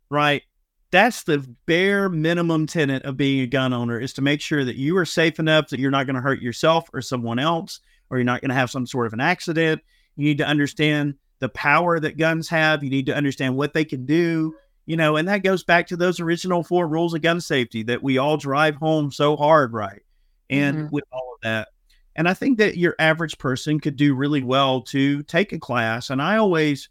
right? 0.09 0.43
That's 0.91 1.23
the 1.23 1.39
bare 1.65 2.09
minimum 2.09 2.67
tenet 2.67 3.03
of 3.03 3.17
being 3.17 3.41
a 3.41 3.47
gun 3.47 3.73
owner 3.73 3.99
is 3.99 4.13
to 4.13 4.21
make 4.21 4.41
sure 4.41 4.65
that 4.65 4.75
you 4.75 4.97
are 4.97 5.05
safe 5.05 5.39
enough 5.39 5.69
that 5.69 5.79
you're 5.79 5.89
not 5.89 6.05
going 6.05 6.17
to 6.17 6.21
hurt 6.21 6.41
yourself 6.41 6.89
or 6.93 7.01
someone 7.01 7.39
else, 7.39 7.79
or 8.09 8.17
you're 8.17 8.25
not 8.25 8.41
going 8.41 8.49
to 8.49 8.55
have 8.55 8.69
some 8.69 8.85
sort 8.85 9.07
of 9.07 9.13
an 9.13 9.21
accident. 9.21 9.81
You 10.17 10.25
need 10.25 10.39
to 10.39 10.47
understand 10.47 11.15
the 11.39 11.49
power 11.49 11.99
that 11.99 12.17
guns 12.17 12.49
have. 12.49 12.83
You 12.83 12.89
need 12.89 13.05
to 13.05 13.15
understand 13.15 13.55
what 13.55 13.73
they 13.73 13.85
can 13.85 14.05
do, 14.05 14.53
you 14.85 14.97
know, 14.97 15.15
and 15.15 15.27
that 15.29 15.43
goes 15.43 15.63
back 15.63 15.87
to 15.87 15.97
those 15.97 16.19
original 16.19 16.61
four 16.61 16.87
rules 16.87 17.13
of 17.13 17.21
gun 17.21 17.39
safety 17.39 17.83
that 17.83 18.03
we 18.03 18.17
all 18.17 18.35
drive 18.35 18.75
home 18.75 19.11
so 19.11 19.37
hard, 19.37 19.71
right? 19.71 20.01
And 20.49 20.77
mm-hmm. 20.77 20.87
with 20.91 21.05
all 21.11 21.35
of 21.35 21.41
that, 21.43 21.69
and 22.15 22.27
I 22.27 22.33
think 22.33 22.57
that 22.57 22.77
your 22.77 22.95
average 22.99 23.37
person 23.37 23.79
could 23.79 23.95
do 23.95 24.13
really 24.13 24.43
well 24.43 24.81
to 24.83 25.23
take 25.23 25.53
a 25.53 25.59
class. 25.59 26.09
And 26.09 26.21
I 26.21 26.37
always 26.37 26.89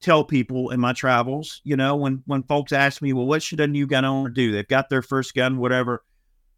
tell 0.00 0.24
people 0.24 0.70
in 0.70 0.80
my 0.80 0.92
travels, 0.92 1.60
you 1.64 1.76
know, 1.76 1.96
when 1.96 2.22
when 2.26 2.42
folks 2.42 2.72
ask 2.72 3.02
me, 3.02 3.12
well, 3.12 3.26
what 3.26 3.42
should 3.42 3.60
a 3.60 3.66
new 3.66 3.86
gun 3.86 4.04
owner 4.04 4.30
do? 4.30 4.52
They've 4.52 4.66
got 4.66 4.88
their 4.88 5.02
first 5.02 5.34
gun, 5.34 5.58
whatever. 5.58 6.04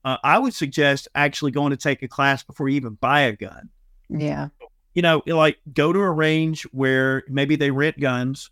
Uh, 0.04 0.18
I 0.22 0.38
would 0.38 0.54
suggest 0.54 1.08
actually 1.14 1.50
going 1.50 1.70
to 1.70 1.76
take 1.76 2.02
a 2.02 2.08
class 2.08 2.42
before 2.42 2.68
you 2.68 2.76
even 2.76 2.94
buy 2.94 3.22
a 3.22 3.32
gun. 3.32 3.70
Yeah. 4.08 4.48
You 4.94 5.02
know, 5.02 5.22
like 5.26 5.58
go 5.72 5.92
to 5.92 5.98
a 5.98 6.10
range 6.10 6.62
where 6.72 7.24
maybe 7.28 7.56
they 7.56 7.70
rent 7.70 7.98
guns 7.98 8.50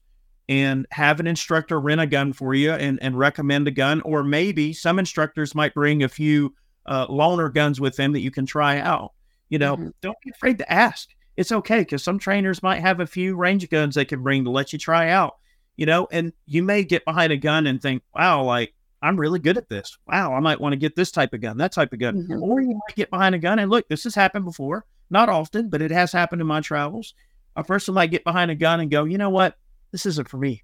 and 0.48 0.86
have 0.90 1.20
an 1.20 1.26
instructor 1.26 1.78
rent 1.78 2.00
a 2.00 2.06
gun 2.06 2.32
for 2.32 2.54
you 2.54 2.72
and, 2.72 3.00
and 3.02 3.16
recommend 3.16 3.68
a 3.68 3.70
gun. 3.70 4.00
Or 4.00 4.24
maybe 4.24 4.72
some 4.72 4.98
instructors 4.98 5.54
might 5.54 5.74
bring 5.74 6.02
a 6.02 6.08
few 6.08 6.54
uh, 6.86 7.06
loaner 7.06 7.52
guns 7.52 7.80
with 7.80 7.96
them 7.96 8.12
that 8.12 8.20
you 8.20 8.30
can 8.30 8.46
try 8.46 8.80
out. 8.80 9.12
You 9.52 9.58
know, 9.58 9.76
mm-hmm. 9.76 9.90
don't 10.00 10.16
be 10.24 10.30
afraid 10.30 10.56
to 10.58 10.72
ask. 10.72 11.10
It's 11.36 11.52
okay 11.52 11.80
because 11.80 12.02
some 12.02 12.18
trainers 12.18 12.62
might 12.62 12.80
have 12.80 13.00
a 13.00 13.06
few 13.06 13.36
range 13.36 13.68
guns 13.68 13.94
they 13.94 14.06
can 14.06 14.22
bring 14.22 14.44
to 14.44 14.50
let 14.50 14.72
you 14.72 14.78
try 14.78 15.10
out. 15.10 15.36
You 15.76 15.84
know, 15.84 16.08
and 16.10 16.32
you 16.46 16.62
may 16.62 16.84
get 16.84 17.04
behind 17.04 17.34
a 17.34 17.36
gun 17.36 17.66
and 17.66 17.80
think, 17.80 18.02
wow, 18.14 18.44
like 18.44 18.72
I'm 19.02 19.20
really 19.20 19.40
good 19.40 19.58
at 19.58 19.68
this. 19.68 19.98
Wow, 20.08 20.32
I 20.32 20.40
might 20.40 20.58
want 20.58 20.72
to 20.72 20.78
get 20.78 20.96
this 20.96 21.10
type 21.10 21.34
of 21.34 21.42
gun, 21.42 21.58
that 21.58 21.72
type 21.72 21.92
of 21.92 21.98
gun. 21.98 22.22
Mm-hmm. 22.22 22.42
Or 22.42 22.62
you 22.62 22.68
might 22.68 22.96
get 22.96 23.10
behind 23.10 23.34
a 23.34 23.38
gun 23.38 23.58
and 23.58 23.70
look, 23.70 23.86
this 23.88 24.04
has 24.04 24.14
happened 24.14 24.46
before. 24.46 24.86
Not 25.10 25.28
often, 25.28 25.68
but 25.68 25.82
it 25.82 25.90
has 25.90 26.12
happened 26.12 26.40
in 26.40 26.46
my 26.46 26.62
travels. 26.62 27.12
A 27.54 27.62
person 27.62 27.92
might 27.92 28.10
get 28.10 28.24
behind 28.24 28.50
a 28.50 28.54
gun 28.54 28.80
and 28.80 28.90
go, 28.90 29.04
you 29.04 29.18
know 29.18 29.28
what? 29.28 29.58
This 29.90 30.06
isn't 30.06 30.30
for 30.30 30.38
me. 30.38 30.62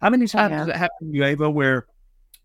How 0.00 0.10
many 0.10 0.26
times 0.26 0.50
yeah. 0.50 0.58
has 0.58 0.66
it 0.66 0.74
happened 0.74 1.12
to 1.12 1.16
you, 1.16 1.22
Ava, 1.22 1.48
where 1.48 1.86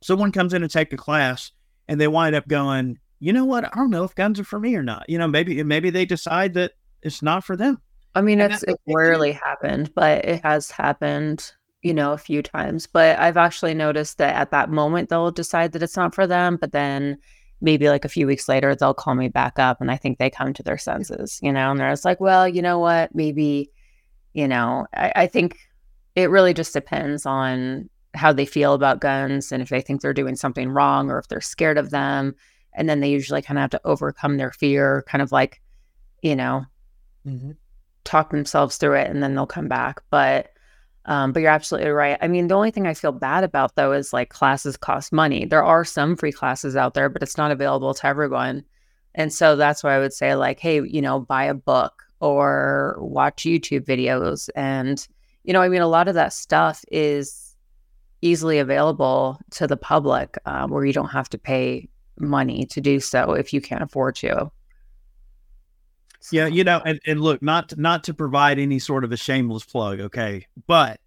someone 0.03 0.31
comes 0.31 0.53
in 0.53 0.61
to 0.61 0.67
take 0.67 0.93
a 0.93 0.97
class 0.97 1.51
and 1.87 1.99
they 1.99 2.07
wind 2.07 2.35
up 2.35 2.47
going, 2.47 2.99
you 3.25 3.33
know 3.33 3.43
what? 3.43 3.65
I 3.65 3.69
don't 3.73 3.89
know 3.89 4.03
if 4.03 4.13
guns 4.13 4.39
are 4.39 4.43
for 4.43 4.59
me 4.59 4.75
or 4.75 4.83
not. 4.83 5.09
You 5.09 5.17
know, 5.17 5.27
maybe 5.27 5.63
maybe 5.63 5.89
they 5.89 6.05
decide 6.05 6.53
that 6.53 6.73
it's 7.01 7.23
not 7.23 7.43
for 7.43 7.55
them. 7.57 7.81
I 8.13 8.21
mean, 8.21 8.39
it's 8.39 8.61
it 8.61 8.79
rarely 8.85 9.31
happened, 9.31 9.91
but 9.95 10.23
it 10.23 10.43
has 10.43 10.69
happened, 10.69 11.51
you 11.81 11.91
know, 11.91 12.13
a 12.13 12.19
few 12.19 12.43
times. 12.43 12.85
But 12.85 13.17
I've 13.17 13.35
actually 13.35 13.73
noticed 13.73 14.19
that 14.19 14.35
at 14.35 14.51
that 14.51 14.69
moment 14.69 15.09
they'll 15.09 15.31
decide 15.31 15.71
that 15.71 15.81
it's 15.81 15.97
not 15.97 16.13
for 16.13 16.27
them, 16.27 16.57
but 16.61 16.71
then 16.71 17.17
maybe 17.61 17.89
like 17.89 18.05
a 18.05 18.09
few 18.09 18.27
weeks 18.27 18.47
later 18.47 18.75
they'll 18.75 18.93
call 18.93 19.15
me 19.15 19.27
back 19.27 19.57
up 19.57 19.81
and 19.81 19.89
I 19.89 19.97
think 19.97 20.19
they 20.19 20.29
come 20.29 20.53
to 20.53 20.61
their 20.61 20.77
senses, 20.77 21.39
you 21.41 21.51
know, 21.51 21.71
and 21.71 21.79
they're 21.79 21.89
just 21.89 22.05
like, 22.05 22.19
well, 22.19 22.47
you 22.47 22.61
know 22.61 22.77
what, 22.77 23.15
maybe, 23.15 23.71
you 24.33 24.47
know, 24.47 24.85
I, 24.93 25.13
I 25.15 25.27
think 25.27 25.57
it 26.13 26.29
really 26.29 26.53
just 26.53 26.73
depends 26.73 27.25
on 27.25 27.89
how 28.13 28.31
they 28.33 28.45
feel 28.45 28.73
about 28.73 29.01
guns 29.01 29.51
and 29.51 29.63
if 29.63 29.69
they 29.69 29.81
think 29.81 30.01
they're 30.01 30.13
doing 30.13 30.35
something 30.35 30.69
wrong 30.69 31.09
or 31.09 31.17
if 31.17 31.27
they're 31.27 31.41
scared 31.41 31.79
of 31.79 31.89
them 31.89 32.35
and 32.75 32.87
then 32.87 32.99
they 32.99 33.09
usually 33.09 33.41
kind 33.41 33.57
of 33.57 33.61
have 33.61 33.69
to 33.71 33.81
overcome 33.85 34.37
their 34.37 34.51
fear 34.51 35.03
kind 35.07 35.21
of 35.21 35.31
like 35.31 35.61
you 36.21 36.35
know 36.35 36.65
mm-hmm. 37.25 37.51
talk 38.03 38.29
themselves 38.29 38.77
through 38.77 38.95
it 38.95 39.09
and 39.09 39.23
then 39.23 39.35
they'll 39.35 39.45
come 39.45 39.67
back. 39.67 40.01
But 40.09 40.51
um, 41.07 41.33
but 41.33 41.41
you're 41.41 41.51
absolutely 41.51 41.91
right. 41.91 42.17
I 42.21 42.27
mean 42.27 42.47
the 42.47 42.55
only 42.55 42.71
thing 42.71 42.87
i 42.87 42.93
feel 42.93 43.11
bad 43.11 43.43
about 43.43 43.75
though 43.75 43.91
is 43.91 44.13
like 44.13 44.29
classes 44.29 44.77
cost 44.77 45.13
money. 45.13 45.45
There 45.45 45.63
are 45.63 45.85
some 45.85 46.15
free 46.15 46.31
classes 46.31 46.75
out 46.75 46.93
there 46.93 47.09
but 47.09 47.23
it's 47.23 47.37
not 47.37 47.51
available 47.51 47.93
to 47.93 48.07
everyone. 48.07 48.63
And 49.13 49.33
so 49.33 49.55
that's 49.55 49.83
why 49.83 49.95
i 49.95 49.99
would 49.99 50.13
say 50.13 50.35
like 50.35 50.59
hey 50.59 50.81
you 50.81 51.01
know 51.01 51.19
buy 51.19 51.45
a 51.45 51.53
book 51.53 52.03
or 52.19 52.97
watch 52.99 53.43
youtube 53.43 53.85
videos. 53.85 54.49
And 54.55 55.05
you 55.43 55.53
know 55.53 55.61
i 55.61 55.69
mean 55.69 55.81
a 55.81 55.87
lot 55.87 56.07
of 56.07 56.15
that 56.15 56.33
stuff 56.33 56.83
is 56.91 57.45
easily 58.21 58.57
available 58.57 59.39
to 59.51 59.67
the 59.67 59.77
public 59.77 60.37
um, 60.45 60.71
where 60.71 60.85
you 60.85 60.93
don't 60.93 61.09
have 61.09 61.29
to 61.29 61.37
pay 61.37 61.87
money 62.19 62.65
to 62.65 62.81
do 62.81 62.99
so 62.99 63.33
if 63.33 63.53
you 63.53 63.61
can't 63.61 63.83
afford 63.83 64.15
to. 64.17 64.51
Yeah, 66.31 66.47
you 66.47 66.63
know, 66.63 66.81
and, 66.83 66.99
and 67.05 67.21
look, 67.21 67.41
not 67.41 67.69
to, 67.69 67.81
not 67.81 68.03
to 68.05 68.13
provide 68.13 68.57
any 68.57 68.79
sort 68.79 69.03
of 69.03 69.11
a 69.11 69.17
shameless 69.17 69.63
plug, 69.63 69.99
okay, 69.99 70.47
but 70.65 70.99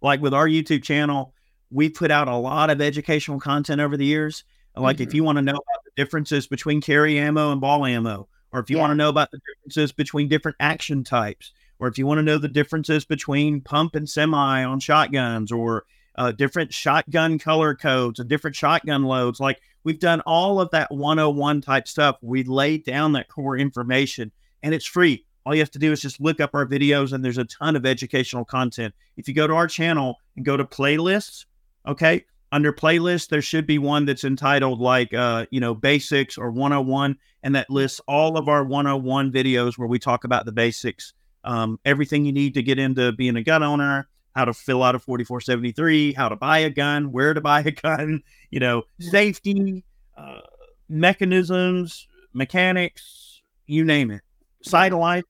like 0.00 0.20
with 0.20 0.34
our 0.34 0.48
YouTube 0.48 0.82
channel, 0.82 1.34
we 1.70 1.88
put 1.88 2.10
out 2.10 2.28
a 2.28 2.36
lot 2.36 2.70
of 2.70 2.80
educational 2.80 3.40
content 3.40 3.80
over 3.80 3.96
the 3.96 4.04
years. 4.04 4.44
Like, 4.76 4.96
mm-hmm. 4.96 5.04
if 5.04 5.14
you 5.14 5.24
want 5.24 5.36
to 5.36 5.42
know 5.42 5.52
about 5.52 5.84
the 5.84 5.90
differences 5.96 6.46
between 6.46 6.80
carry 6.80 7.18
ammo 7.18 7.52
and 7.52 7.60
ball 7.60 7.86
ammo, 7.86 8.28
or 8.52 8.60
if 8.60 8.68
you 8.68 8.76
yeah. 8.76 8.82
want 8.82 8.90
to 8.90 8.96
know 8.96 9.08
about 9.08 9.30
the 9.30 9.40
differences 9.46 9.92
between 9.92 10.28
different 10.28 10.56
action 10.60 11.02
types, 11.04 11.52
or 11.78 11.88
if 11.88 11.98
you 11.98 12.06
want 12.06 12.18
to 12.18 12.22
know 12.22 12.38
the 12.38 12.48
differences 12.48 13.04
between 13.04 13.60
pump 13.60 13.94
and 13.94 14.08
semi 14.08 14.64
on 14.64 14.80
shotguns, 14.80 15.50
or 15.50 15.84
uh, 16.16 16.32
different 16.32 16.72
shotgun 16.72 17.38
color 17.38 17.74
codes 17.74 18.18
and 18.18 18.28
different 18.28 18.56
shotgun 18.56 19.04
loads, 19.04 19.40
like 19.40 19.60
We've 19.86 20.00
done 20.00 20.20
all 20.22 20.60
of 20.60 20.72
that 20.72 20.90
101 20.90 21.60
type 21.60 21.86
stuff. 21.86 22.16
We 22.20 22.42
laid 22.42 22.84
down 22.84 23.12
that 23.12 23.28
core 23.28 23.56
information 23.56 24.32
and 24.64 24.74
it's 24.74 24.84
free. 24.84 25.24
All 25.44 25.54
you 25.54 25.60
have 25.60 25.70
to 25.70 25.78
do 25.78 25.92
is 25.92 26.00
just 26.00 26.20
look 26.20 26.40
up 26.40 26.50
our 26.54 26.66
videos 26.66 27.12
and 27.12 27.24
there's 27.24 27.38
a 27.38 27.44
ton 27.44 27.76
of 27.76 27.86
educational 27.86 28.44
content. 28.44 28.92
If 29.16 29.28
you 29.28 29.34
go 29.34 29.46
to 29.46 29.54
our 29.54 29.68
channel 29.68 30.16
and 30.34 30.44
go 30.44 30.56
to 30.56 30.64
playlists, 30.64 31.44
okay, 31.86 32.24
under 32.50 32.72
playlist, 32.72 33.28
there 33.28 33.40
should 33.40 33.64
be 33.64 33.78
one 33.78 34.06
that's 34.06 34.24
entitled 34.24 34.80
like, 34.80 35.14
uh, 35.14 35.46
you 35.52 35.60
know, 35.60 35.72
basics 35.72 36.36
or 36.36 36.50
101. 36.50 37.16
And 37.44 37.54
that 37.54 37.70
lists 37.70 38.00
all 38.08 38.36
of 38.36 38.48
our 38.48 38.64
101 38.64 39.30
videos 39.30 39.78
where 39.78 39.86
we 39.86 40.00
talk 40.00 40.24
about 40.24 40.46
the 40.46 40.52
basics, 40.52 41.12
um, 41.44 41.78
everything 41.84 42.24
you 42.24 42.32
need 42.32 42.54
to 42.54 42.62
get 42.64 42.80
into 42.80 43.12
being 43.12 43.36
a 43.36 43.42
gun 43.44 43.62
owner, 43.62 44.08
how 44.36 44.44
to 44.44 44.52
fill 44.52 44.82
out 44.82 44.94
a 44.94 44.98
4473, 44.98 46.12
how 46.12 46.28
to 46.28 46.36
buy 46.36 46.58
a 46.58 46.70
gun, 46.70 47.10
where 47.10 47.32
to 47.32 47.40
buy 47.40 47.60
a 47.60 47.70
gun, 47.72 48.22
you 48.50 48.60
know, 48.60 48.82
safety, 49.00 49.82
uh, 50.16 50.42
mechanisms, 50.90 52.06
mechanics, 52.34 53.40
you 53.66 53.82
name 53.82 54.10
it, 54.10 54.20
sight 54.62 54.92
alignment, 54.92 55.26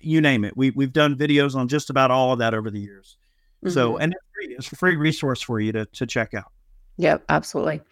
you 0.00 0.20
name 0.20 0.44
it. 0.44 0.56
We, 0.56 0.70
we've 0.70 0.92
done 0.92 1.16
videos 1.16 1.54
on 1.54 1.68
just 1.68 1.90
about 1.90 2.10
all 2.10 2.32
of 2.32 2.40
that 2.40 2.54
over 2.54 2.70
the 2.70 2.80
years. 2.80 3.16
Mm-hmm. 3.64 3.72
So, 3.72 3.98
and 3.98 4.12
it's 4.12 4.24
free. 4.34 4.56
It's 4.56 4.72
a 4.72 4.76
free 4.76 4.96
resource 4.96 5.40
for 5.40 5.60
you 5.60 5.70
to, 5.70 5.86
to 5.86 6.04
check 6.04 6.34
out. 6.34 6.50
Yep, 6.96 7.22
absolutely. 7.28 7.82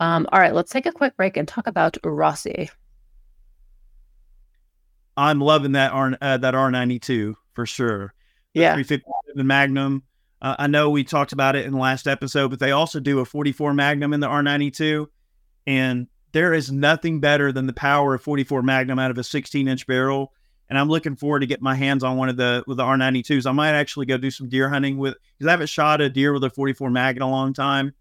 Um, 0.00 0.26
all 0.32 0.40
right, 0.40 0.54
let's 0.54 0.72
take 0.72 0.86
a 0.86 0.92
quick 0.92 1.14
break 1.16 1.36
and 1.36 1.46
talk 1.46 1.66
about 1.66 1.98
Rossi. 2.02 2.70
I'm 5.14 5.40
loving 5.40 5.72
that 5.72 5.92
R 5.92 6.16
uh, 6.22 6.38
that 6.38 6.54
R92 6.54 7.34
for 7.52 7.66
sure 7.66 8.14
yeah. 8.58 8.74
357 8.74 9.46
Magnum. 9.46 10.02
Uh, 10.40 10.56
I 10.58 10.66
know 10.66 10.90
we 10.90 11.04
talked 11.04 11.32
about 11.32 11.56
it 11.56 11.66
in 11.66 11.72
the 11.72 11.78
last 11.78 12.06
episode, 12.06 12.48
but 12.48 12.60
they 12.60 12.70
also 12.70 13.00
do 13.00 13.20
a 13.20 13.24
44 13.24 13.74
Magnum 13.74 14.12
in 14.12 14.20
the 14.20 14.28
R92. 14.28 15.06
And 15.66 16.06
there 16.32 16.52
is 16.52 16.70
nothing 16.70 17.20
better 17.20 17.52
than 17.52 17.66
the 17.66 17.72
power 17.72 18.14
of 18.14 18.22
44 18.22 18.62
Magnum 18.62 18.98
out 18.98 19.10
of 19.10 19.18
a 19.18 19.24
16 19.24 19.66
inch 19.66 19.86
barrel. 19.86 20.32
And 20.70 20.78
I'm 20.78 20.88
looking 20.88 21.16
forward 21.16 21.40
to 21.40 21.46
get 21.46 21.62
my 21.62 21.74
hands 21.74 22.04
on 22.04 22.18
one 22.18 22.28
of 22.28 22.36
the 22.36 22.62
with 22.66 22.76
the 22.76 22.84
R92s. 22.84 23.46
I 23.46 23.52
might 23.52 23.72
actually 23.72 24.06
go 24.06 24.18
do 24.18 24.30
some 24.30 24.48
deer 24.48 24.68
hunting 24.68 24.98
with 24.98 25.14
because 25.38 25.48
I 25.48 25.52
haven't 25.52 25.68
shot 25.68 26.02
a 26.02 26.10
deer 26.10 26.32
with 26.32 26.44
a 26.44 26.50
44 26.50 26.90
Mag 26.90 27.16
in 27.16 27.22
a 27.22 27.30
long 27.30 27.54
time. 27.54 27.94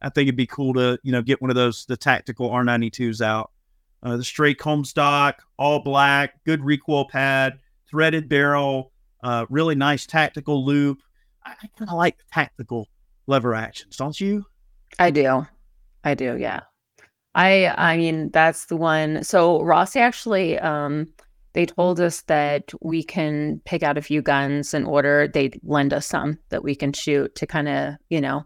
I 0.00 0.08
think 0.08 0.28
it'd 0.28 0.36
be 0.36 0.46
cool 0.46 0.74
to 0.74 0.98
you 1.02 1.10
know 1.10 1.22
get 1.22 1.42
one 1.42 1.50
of 1.50 1.56
those 1.56 1.84
the 1.86 1.96
tactical 1.96 2.50
R92s 2.50 3.20
out. 3.20 3.50
Uh, 4.04 4.16
the 4.16 4.24
straight 4.24 4.58
comb 4.58 4.84
stock, 4.84 5.42
all 5.58 5.80
black, 5.80 6.42
good 6.44 6.64
recoil 6.64 7.08
pad, 7.08 7.58
threaded 7.88 8.28
barrel, 8.28 8.91
uh, 9.22 9.46
really 9.50 9.74
nice 9.74 10.06
tactical 10.06 10.64
loop. 10.64 11.02
I, 11.44 11.52
I 11.62 11.66
kind 11.78 11.90
of 11.90 11.96
like 11.96 12.18
tactical 12.32 12.88
lever 13.26 13.54
actions, 13.54 13.96
don't 13.96 14.20
you? 14.20 14.44
I 14.98 15.10
do. 15.10 15.46
I 16.04 16.14
do, 16.14 16.36
yeah. 16.36 16.60
I 17.34 17.68
I 17.76 17.96
mean 17.96 18.30
that's 18.30 18.66
the 18.66 18.76
one. 18.76 19.24
So 19.24 19.62
Rossi 19.62 20.00
actually 20.00 20.58
um 20.58 21.08
they 21.54 21.66
told 21.66 22.00
us 22.00 22.22
that 22.22 22.72
we 22.80 23.02
can 23.02 23.60
pick 23.64 23.82
out 23.82 23.98
a 23.98 24.02
few 24.02 24.22
guns 24.22 24.72
in 24.74 24.84
order 24.84 25.28
they 25.28 25.50
lend 25.62 25.92
us 25.92 26.06
some 26.06 26.38
that 26.48 26.64
we 26.64 26.74
can 26.74 26.92
shoot 26.92 27.34
to 27.36 27.46
kind 27.46 27.68
of, 27.68 27.94
you 28.08 28.20
know, 28.20 28.44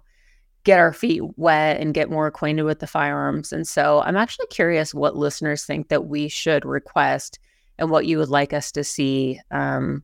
get 0.64 0.80
our 0.80 0.92
feet 0.92 1.22
wet 1.36 1.80
and 1.80 1.94
get 1.94 2.10
more 2.10 2.26
acquainted 2.26 2.64
with 2.64 2.80
the 2.80 2.86
firearms. 2.86 3.52
And 3.52 3.66
so 3.66 4.02
I'm 4.02 4.16
actually 4.16 4.48
curious 4.48 4.92
what 4.92 5.16
listeners 5.16 5.64
think 5.64 5.88
that 5.88 6.06
we 6.06 6.28
should 6.28 6.64
request 6.64 7.38
and 7.78 7.90
what 7.90 8.06
you 8.06 8.18
would 8.18 8.28
like 8.28 8.52
us 8.52 8.72
to 8.72 8.82
see 8.82 9.38
um, 9.52 10.02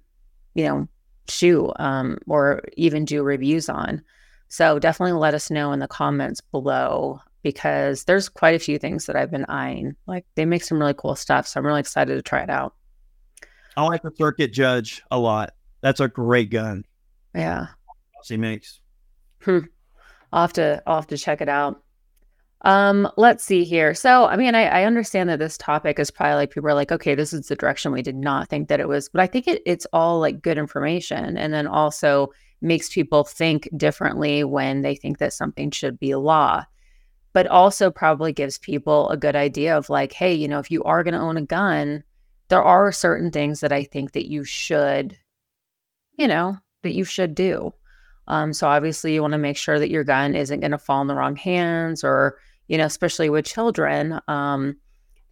you 0.55 0.64
know, 0.64 0.88
shoe 1.28 1.72
um, 1.76 2.18
or 2.26 2.62
even 2.76 3.05
do 3.05 3.22
reviews 3.22 3.68
on. 3.68 4.03
So 4.48 4.78
definitely 4.78 5.18
let 5.18 5.34
us 5.34 5.50
know 5.50 5.72
in 5.72 5.78
the 5.78 5.88
comments 5.88 6.40
below 6.40 7.20
because 7.42 8.05
there's 8.05 8.28
quite 8.28 8.55
a 8.55 8.59
few 8.59 8.78
things 8.78 9.07
that 9.07 9.16
I've 9.16 9.30
been 9.30 9.46
eyeing. 9.46 9.96
Like 10.07 10.26
they 10.34 10.44
make 10.44 10.62
some 10.62 10.78
really 10.78 10.94
cool 10.94 11.16
stuff. 11.16 11.46
So 11.46 11.59
I'm 11.59 11.66
really 11.66 11.80
excited 11.80 12.14
to 12.14 12.22
try 12.22 12.42
it 12.42 12.50
out. 12.50 12.74
I 13.76 13.84
like 13.84 14.03
the 14.03 14.12
Circuit 14.16 14.53
Judge 14.53 15.03
a 15.11 15.18
lot. 15.18 15.55
That's 15.80 16.00
a 16.00 16.09
great 16.09 16.50
gun. 16.50 16.84
Yeah. 17.34 17.68
He 18.28 18.36
makes. 18.36 18.80
Hmm. 19.42 19.61
I'll 20.32 20.42
have 20.42 20.53
to 20.55 20.82
I'll 20.86 20.96
have 20.96 21.09
to 21.09 21.18
check 21.18 21.40
it 21.40 21.48
out. 21.48 21.82
Um, 22.64 23.10
let's 23.16 23.42
see 23.44 23.64
here. 23.64 23.92
So, 23.92 24.26
I 24.26 24.36
mean, 24.36 24.54
I, 24.54 24.66
I, 24.66 24.84
understand 24.84 25.28
that 25.28 25.40
this 25.40 25.58
topic 25.58 25.98
is 25.98 26.12
probably 26.12 26.36
like 26.36 26.50
people 26.52 26.70
are 26.70 26.74
like, 26.74 26.92
okay, 26.92 27.16
this 27.16 27.32
is 27.32 27.48
the 27.48 27.56
direction 27.56 27.90
we 27.90 28.02
did 28.02 28.14
not 28.14 28.48
think 28.48 28.68
that 28.68 28.78
it 28.78 28.86
was, 28.86 29.08
but 29.08 29.20
I 29.20 29.26
think 29.26 29.48
it, 29.48 29.62
it's 29.66 29.86
all 29.92 30.20
like 30.20 30.42
good 30.42 30.58
information, 30.58 31.36
and 31.36 31.52
then 31.52 31.66
also 31.66 32.28
makes 32.60 32.88
people 32.88 33.24
think 33.24 33.68
differently 33.76 34.44
when 34.44 34.82
they 34.82 34.94
think 34.94 35.18
that 35.18 35.32
something 35.32 35.72
should 35.72 35.98
be 35.98 36.14
law, 36.14 36.64
but 37.32 37.48
also 37.48 37.90
probably 37.90 38.32
gives 38.32 38.58
people 38.58 39.08
a 39.08 39.16
good 39.16 39.34
idea 39.34 39.76
of 39.76 39.90
like, 39.90 40.12
hey, 40.12 40.32
you 40.32 40.46
know, 40.46 40.60
if 40.60 40.70
you 40.70 40.84
are 40.84 41.02
going 41.02 41.14
to 41.14 41.20
own 41.20 41.36
a 41.36 41.42
gun, 41.42 42.04
there 42.48 42.62
are 42.62 42.92
certain 42.92 43.32
things 43.32 43.58
that 43.58 43.72
I 43.72 43.82
think 43.82 44.12
that 44.12 44.30
you 44.30 44.44
should, 44.44 45.18
you 46.16 46.28
know, 46.28 46.56
that 46.82 46.94
you 46.94 47.02
should 47.04 47.34
do. 47.34 47.74
Um, 48.28 48.52
so 48.52 48.68
obviously, 48.68 49.14
you 49.14 49.20
want 49.22 49.32
to 49.32 49.38
make 49.38 49.56
sure 49.56 49.80
that 49.80 49.90
your 49.90 50.04
gun 50.04 50.36
isn't 50.36 50.60
going 50.60 50.70
to 50.70 50.78
fall 50.78 51.02
in 51.02 51.08
the 51.08 51.16
wrong 51.16 51.34
hands 51.34 52.04
or 52.04 52.38
you 52.72 52.78
know, 52.78 52.86
especially 52.86 53.28
with 53.28 53.44
children. 53.44 54.18
Um, 54.28 54.76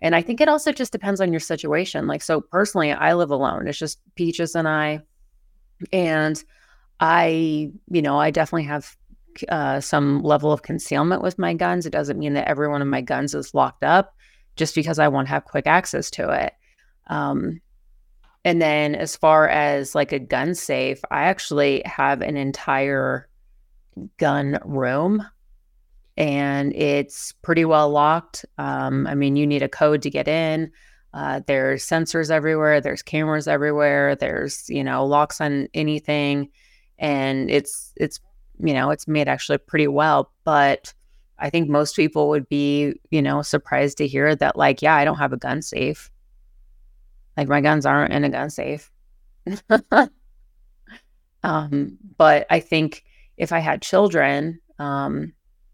and 0.03 0.14
I 0.14 0.20
think 0.20 0.43
it 0.43 0.49
also 0.49 0.72
just 0.72 0.93
depends 0.93 1.22
on 1.22 1.32
your 1.32 1.41
situation. 1.41 2.07
Like, 2.07 2.20
so 2.20 2.43
personally, 2.43 2.93
I 2.93 3.14
live 3.14 3.30
alone. 3.30 3.66
It's 3.66 3.78
just 3.78 3.99
Peaches 4.14 4.55
and 4.55 4.68
I. 4.68 5.01
And 5.91 6.45
I, 7.01 7.72
you 7.91 8.03
know, 8.03 8.18
I 8.20 8.30
definitely 8.30 8.64
have 8.64 8.95
uh, 9.49 9.80
some 9.80 10.20
level 10.22 10.53
of 10.53 10.61
concealment 10.61 11.22
with 11.22 11.38
my 11.38 11.55
guns. 11.55 11.86
It 11.86 11.95
doesn't 11.95 12.18
mean 12.18 12.34
that 12.34 12.47
every 12.47 12.68
one 12.68 12.82
of 12.82 12.88
my 12.88 13.01
guns 13.01 13.34
is 13.34 13.55
locked 13.55 13.84
up 13.84 14.14
just 14.57 14.74
because 14.74 14.99
I 14.99 15.09
want 15.09 15.28
to 15.28 15.32
have 15.32 15.47
quick 15.47 15.66
access 15.66 16.11
to 16.11 16.28
it. 16.28 16.53
Um, 17.07 17.62
and 18.45 18.61
then 18.61 18.95
as 18.95 19.16
far 19.16 19.49
as 19.49 19.95
like 19.95 20.12
a 20.12 20.18
gun 20.18 20.55
safe, 20.55 21.01
I 21.11 21.22
actually 21.22 21.80
have 21.86 22.20
an 22.20 22.36
entire 22.36 23.30
gun 24.18 24.59
room 24.62 25.24
and 26.21 26.75
it's 26.75 27.33
pretty 27.41 27.64
well 27.64 27.89
locked. 27.89 28.45
Um, 28.59 29.07
I 29.07 29.14
mean, 29.14 29.37
you 29.37 29.47
need 29.47 29.62
a 29.62 29.71
code 29.71 30.03
to 30.03 30.11
get 30.11 30.29
in. 30.29 30.71
Uh, 31.14 31.41
there's 31.47 31.83
sensors 31.83 32.31
everywhere. 32.31 32.83
There's 32.83 33.03
cameras 33.03 33.49
everywhere. 33.49 34.14
There's 34.16 34.68
you 34.68 34.85
know 34.85 35.07
locks 35.07 35.41
on 35.41 35.68
anything, 35.73 36.51
and 36.99 37.51
it's 37.51 37.95
it's 37.97 38.21
you 38.62 38.75
know 38.75 38.91
it's 38.91 39.09
made 39.09 39.29
actually 39.29 39.57
pretty 39.59 39.89
well. 39.89 40.31
But 40.45 40.93
I 41.39 41.49
think 41.49 41.71
most 41.71 41.97
people 41.97 42.29
would 42.29 42.47
be 42.51 42.93
you 43.11 43.23
know 43.23 43.41
surprised 43.41 43.97
to 43.99 44.07
hear 44.07 44.37
that 44.37 44.57
like 44.57 44.83
yeah 44.83 44.95
I 44.95 45.07
don't 45.07 45.16
have 45.16 45.33
a 45.33 45.39
gun 45.39 45.62
safe. 45.62 46.11
Like 47.35 47.49
my 47.49 47.62
guns 47.62 47.87
aren't 47.87 48.12
in 48.12 48.25
a 48.25 48.29
gun 48.29 48.51
safe. 48.51 48.93
um, 51.43 51.97
but 52.18 52.47
I 52.51 52.61
think 52.61 53.05
if 53.39 53.53
I 53.53 53.61
had 53.61 53.81
children, 53.81 54.61
um, 54.79 55.33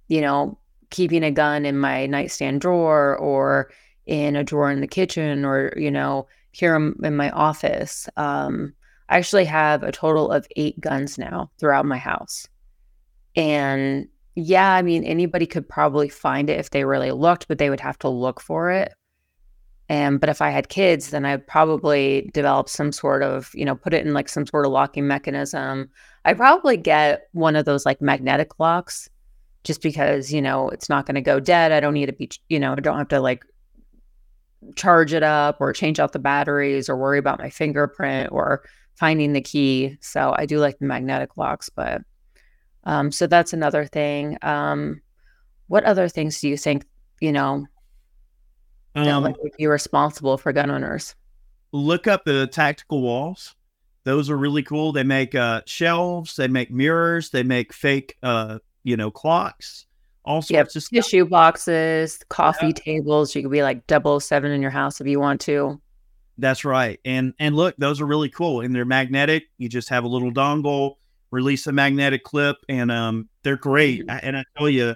you 0.09 0.21
know, 0.21 0.59
keeping 0.91 1.23
a 1.23 1.31
gun 1.31 1.65
in 1.65 1.79
my 1.79 2.07
nightstand 2.07 2.61
drawer 2.61 3.17
or 3.17 3.71
in 4.07 4.37
a 4.37 4.45
drawer 4.45 4.71
in 4.71 4.81
the 4.81 4.87
kitchen 4.87 5.45
or, 5.45 5.73
you 5.77 5.91
know, 5.91 6.27
here 6.53 6.77
in 6.77 7.17
my 7.17 7.31
office. 7.31 8.09
Um, 8.17 8.73
I 9.09 9.19
actually 9.19 9.45
have 9.45 9.83
a 9.83 9.93
total 9.93 10.31
of 10.31 10.47
eight 10.57 10.81
guns 10.81 11.19
now 11.19 11.51
throughout 11.59 11.87
my 11.87 11.99
house. 11.99 12.47
And 13.35 14.09
yeah, 14.35 14.73
I 14.73 14.83
mean, 14.83 15.05
anybody 15.05 15.47
could 15.47 15.69
probably 15.69 16.09
find 16.09 16.51
it 16.51 16.59
if 16.59 16.71
they 16.71 16.85
really 16.85 17.11
looked, 17.11 17.49
but 17.49 17.59
they 17.59 17.71
would 17.71 17.81
have 17.81 17.99
to 18.01 18.09
look 18.09 18.41
for 18.41 18.71
it. 18.71 18.93
And 19.89 20.21
but 20.21 20.29
if 20.29 20.43
I 20.43 20.51
had 20.51 20.69
kids, 20.69 21.11
then 21.11 21.25
I'd 21.25 21.47
probably 21.47 22.31
develop 22.35 22.69
some 22.69 22.91
sort 22.91 23.23
of, 23.23 23.51
you 23.55 23.65
know, 23.65 23.77
put 23.77 23.95
it 23.95 24.05
in 24.05 24.15
like 24.15 24.29
some 24.29 24.47
sort 24.47 24.67
of 24.67 24.73
locking 24.73 25.07
mechanism. 25.07 25.89
I'd 26.25 26.37
probably 26.37 26.77
get 26.77 27.29
one 27.33 27.55
of 27.55 27.65
those 27.65 27.87
like 27.87 28.01
magnetic 28.01 28.59
locks 28.59 29.09
just 29.67 29.83
because, 29.83 30.33
you 30.33 30.41
know, 30.41 30.69
it's 30.69 30.89
not 30.89 31.07
going 31.07 31.17
to 31.17 31.21
go 31.21 31.41
dead. 31.41 31.73
I 31.73 31.81
don't 31.81 31.95
need 31.95 32.07
to 32.07 32.13
be, 32.13 32.31
you 32.49 32.61
know, 32.61 32.73
I 32.73 32.77
don't 32.77 32.99
have 32.99 33.09
to 33.09 33.21
like 33.21 33.45
charge 34.77 35.13
it 35.13 35.25
up 35.25 35.57
or 35.61 35.73
change 35.73 35.99
out 35.99 36.13
the 36.13 36.21
batteries 36.21 36.89
or 36.89 36.97
worry 36.97 37.19
about 37.19 37.41
my 37.41 37.51
fingerprint 37.51 38.31
or 38.31 38.63
finding 38.95 39.33
the 39.33 39.41
key. 39.41 39.99
So 40.01 40.33
I 40.39 40.47
do 40.47 40.61
like 40.61 40.79
the 40.79 40.87
magnetic 40.87 41.37
locks, 41.37 41.69
but 41.69 42.03
um, 42.85 43.11
so 43.11 43.27
that's 43.27 43.53
another 43.53 43.87
thing. 43.87 44.39
Um, 44.43 45.03
what 45.67 45.83
other 45.83 46.09
things 46.09 46.41
do 46.41 46.49
you 46.49 46.57
think, 46.57 46.85
you 47.21 47.33
know, 47.33 47.67
um, 48.95 49.25
that 49.25 49.37
would 49.43 49.57
be 49.59 49.67
responsible 49.67 50.39
for 50.39 50.53
gun 50.53 50.71
owners? 50.71 51.17
Look 51.73 52.07
up 52.07 52.25
the 52.25 52.47
tactical 52.47 53.03
walls. 53.03 53.57
Those 54.05 54.31
are 54.31 54.37
really 54.37 54.63
cool. 54.63 54.93
They 54.93 55.03
make 55.03 55.35
uh, 55.35 55.63
shelves, 55.67 56.37
they 56.37 56.47
make 56.47 56.71
mirrors, 56.71 57.31
they 57.31 57.43
make 57.43 57.73
fake 57.73 58.17
uh, 58.23 58.61
you 58.87 58.97
know, 58.97 59.11
clocks, 59.11 59.85
all 60.25 60.41
sorts 60.41 60.51
yep. 60.51 60.67
of 60.67 60.71
stuff. 60.71 60.91
Tissue 60.91 61.25
boxes, 61.27 62.21
coffee 62.29 62.69
yeah. 62.69 62.73
tables. 62.73 63.35
You 63.35 63.43
could 63.43 63.51
be 63.51 63.65
like 63.65 63.83
007 63.91 64.51
in 64.53 64.63
your 64.63 64.71
house 64.71 65.01
if 65.01 65.09
you 65.09 65.19
want 65.19 65.41
to. 65.43 65.81
That's 66.39 66.65
right. 66.65 67.01
And 67.05 67.35
and 67.41 67.57
look, 67.57 67.75
those 67.79 68.01
are 68.01 68.07
really 68.07 68.29
cool. 68.29 68.61
And 68.61 68.75
they're 68.75 68.85
magnetic. 68.85 69.45
You 69.59 69.69
just 69.69 69.89
have 69.89 70.05
a 70.05 70.09
little 70.09 70.31
dongle, 70.31 70.97
release 71.33 71.67
a 71.67 71.73
magnetic 71.73 72.23
clip, 72.23 72.59
and 72.69 72.93
um, 72.93 73.29
they're 73.43 73.57
great. 73.57 74.07
Mm-hmm. 74.07 74.19
And 74.23 74.37
I 74.37 74.45
tell 74.57 74.71
you, 74.71 74.95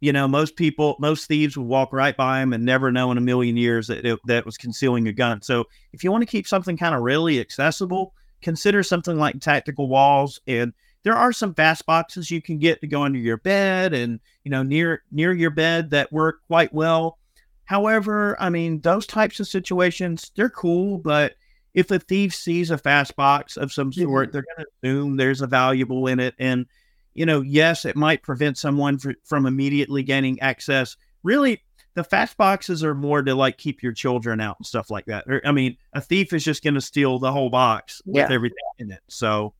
you 0.00 0.12
know, 0.12 0.28
most 0.28 0.56
people, 0.56 0.96
most 1.00 1.26
thieves 1.26 1.56
would 1.56 1.66
walk 1.66 1.94
right 1.94 2.16
by 2.16 2.40
them 2.40 2.52
and 2.52 2.66
never 2.66 2.92
know 2.92 3.10
in 3.12 3.16
a 3.16 3.22
million 3.22 3.56
years 3.56 3.86
that 3.86 4.04
it, 4.04 4.20
that 4.26 4.44
was 4.44 4.58
concealing 4.58 5.08
a 5.08 5.12
gun. 5.12 5.40
So 5.40 5.64
if 5.94 6.04
you 6.04 6.12
want 6.12 6.20
to 6.20 6.26
keep 6.26 6.46
something 6.46 6.76
kind 6.76 6.94
of 6.94 7.00
really 7.00 7.40
accessible, 7.40 8.12
consider 8.42 8.82
something 8.82 9.16
like 9.16 9.40
tactical 9.40 9.88
walls 9.88 10.40
and 10.46 10.74
there 11.06 11.16
are 11.16 11.32
some 11.32 11.54
fast 11.54 11.86
boxes 11.86 12.32
you 12.32 12.42
can 12.42 12.58
get 12.58 12.80
to 12.80 12.88
go 12.88 13.04
under 13.04 13.20
your 13.20 13.36
bed 13.36 13.94
and 13.94 14.18
you 14.42 14.50
know 14.50 14.64
near 14.64 15.04
near 15.12 15.32
your 15.32 15.50
bed 15.50 15.88
that 15.90 16.12
work 16.12 16.40
quite 16.48 16.74
well. 16.74 17.18
However 17.64 18.36
i 18.40 18.50
mean 18.50 18.80
those 18.80 19.06
types 19.06 19.38
of 19.38 19.46
situations 19.46 20.32
they're 20.34 20.50
cool 20.50 20.98
but 20.98 21.34
if 21.74 21.92
a 21.92 22.00
thief 22.00 22.34
sees 22.34 22.72
a 22.72 22.78
fast 22.78 23.14
box 23.14 23.56
of 23.56 23.72
some 23.72 23.92
sort 23.92 24.32
they're 24.32 24.44
going 24.56 24.66
to 24.66 24.88
assume 24.88 25.16
there's 25.16 25.42
a 25.42 25.46
valuable 25.46 26.08
in 26.08 26.18
it. 26.18 26.34
And 26.40 26.66
you 27.14 27.24
know 27.24 27.40
yes 27.40 27.84
it 27.84 27.94
might 27.94 28.22
prevent 28.24 28.58
someone 28.58 28.98
for, 28.98 29.14
from 29.22 29.46
immediately 29.46 30.02
gaining 30.02 30.40
access. 30.40 30.96
Really 31.22 31.62
the 31.94 32.02
fast 32.02 32.36
boxes 32.36 32.82
are 32.82 32.96
more 32.96 33.22
to 33.22 33.32
like 33.36 33.58
keep 33.58 33.80
your 33.80 33.92
children 33.92 34.40
out 34.40 34.56
and 34.58 34.66
stuff 34.66 34.90
like 34.90 35.04
that. 35.06 35.24
Er, 35.28 35.40
I 35.44 35.52
mean 35.52 35.76
a 35.92 36.00
thief 36.00 36.32
is 36.32 36.42
just 36.42 36.64
going 36.64 36.74
to 36.74 36.80
steal 36.80 37.20
the 37.20 37.30
whole 37.30 37.50
box 37.50 38.02
with 38.04 38.32
everything 38.32 38.56
in 38.78 38.90
it. 38.90 39.02
So 39.08 39.54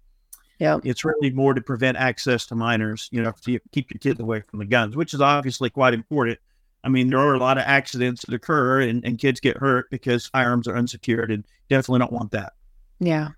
yeah. 0.58 0.78
It's 0.84 1.04
really 1.04 1.30
more 1.30 1.54
to 1.54 1.60
prevent 1.60 1.96
access 1.98 2.46
to 2.46 2.54
minors, 2.54 3.08
you 3.12 3.22
know, 3.22 3.32
to 3.42 3.60
keep 3.72 3.90
your 3.90 3.98
kids 3.98 4.20
away 4.20 4.40
from 4.40 4.58
the 4.58 4.64
guns, 4.64 4.96
which 4.96 5.12
is 5.12 5.20
obviously 5.20 5.70
quite 5.70 5.94
important. 5.94 6.38
I 6.82 6.88
mean, 6.88 7.08
there 7.08 7.18
are 7.18 7.34
a 7.34 7.38
lot 7.38 7.58
of 7.58 7.64
accidents 7.66 8.24
that 8.24 8.34
occur 8.34 8.80
and, 8.80 9.04
and 9.04 9.18
kids 9.18 9.40
get 9.40 9.56
hurt 9.56 9.90
because 9.90 10.26
firearms 10.26 10.68
are 10.68 10.76
unsecured 10.76 11.30
and 11.30 11.44
definitely 11.68 11.98
don't 11.98 12.12
want 12.12 12.30
that. 12.30 12.54
Yeah. 13.00 13.30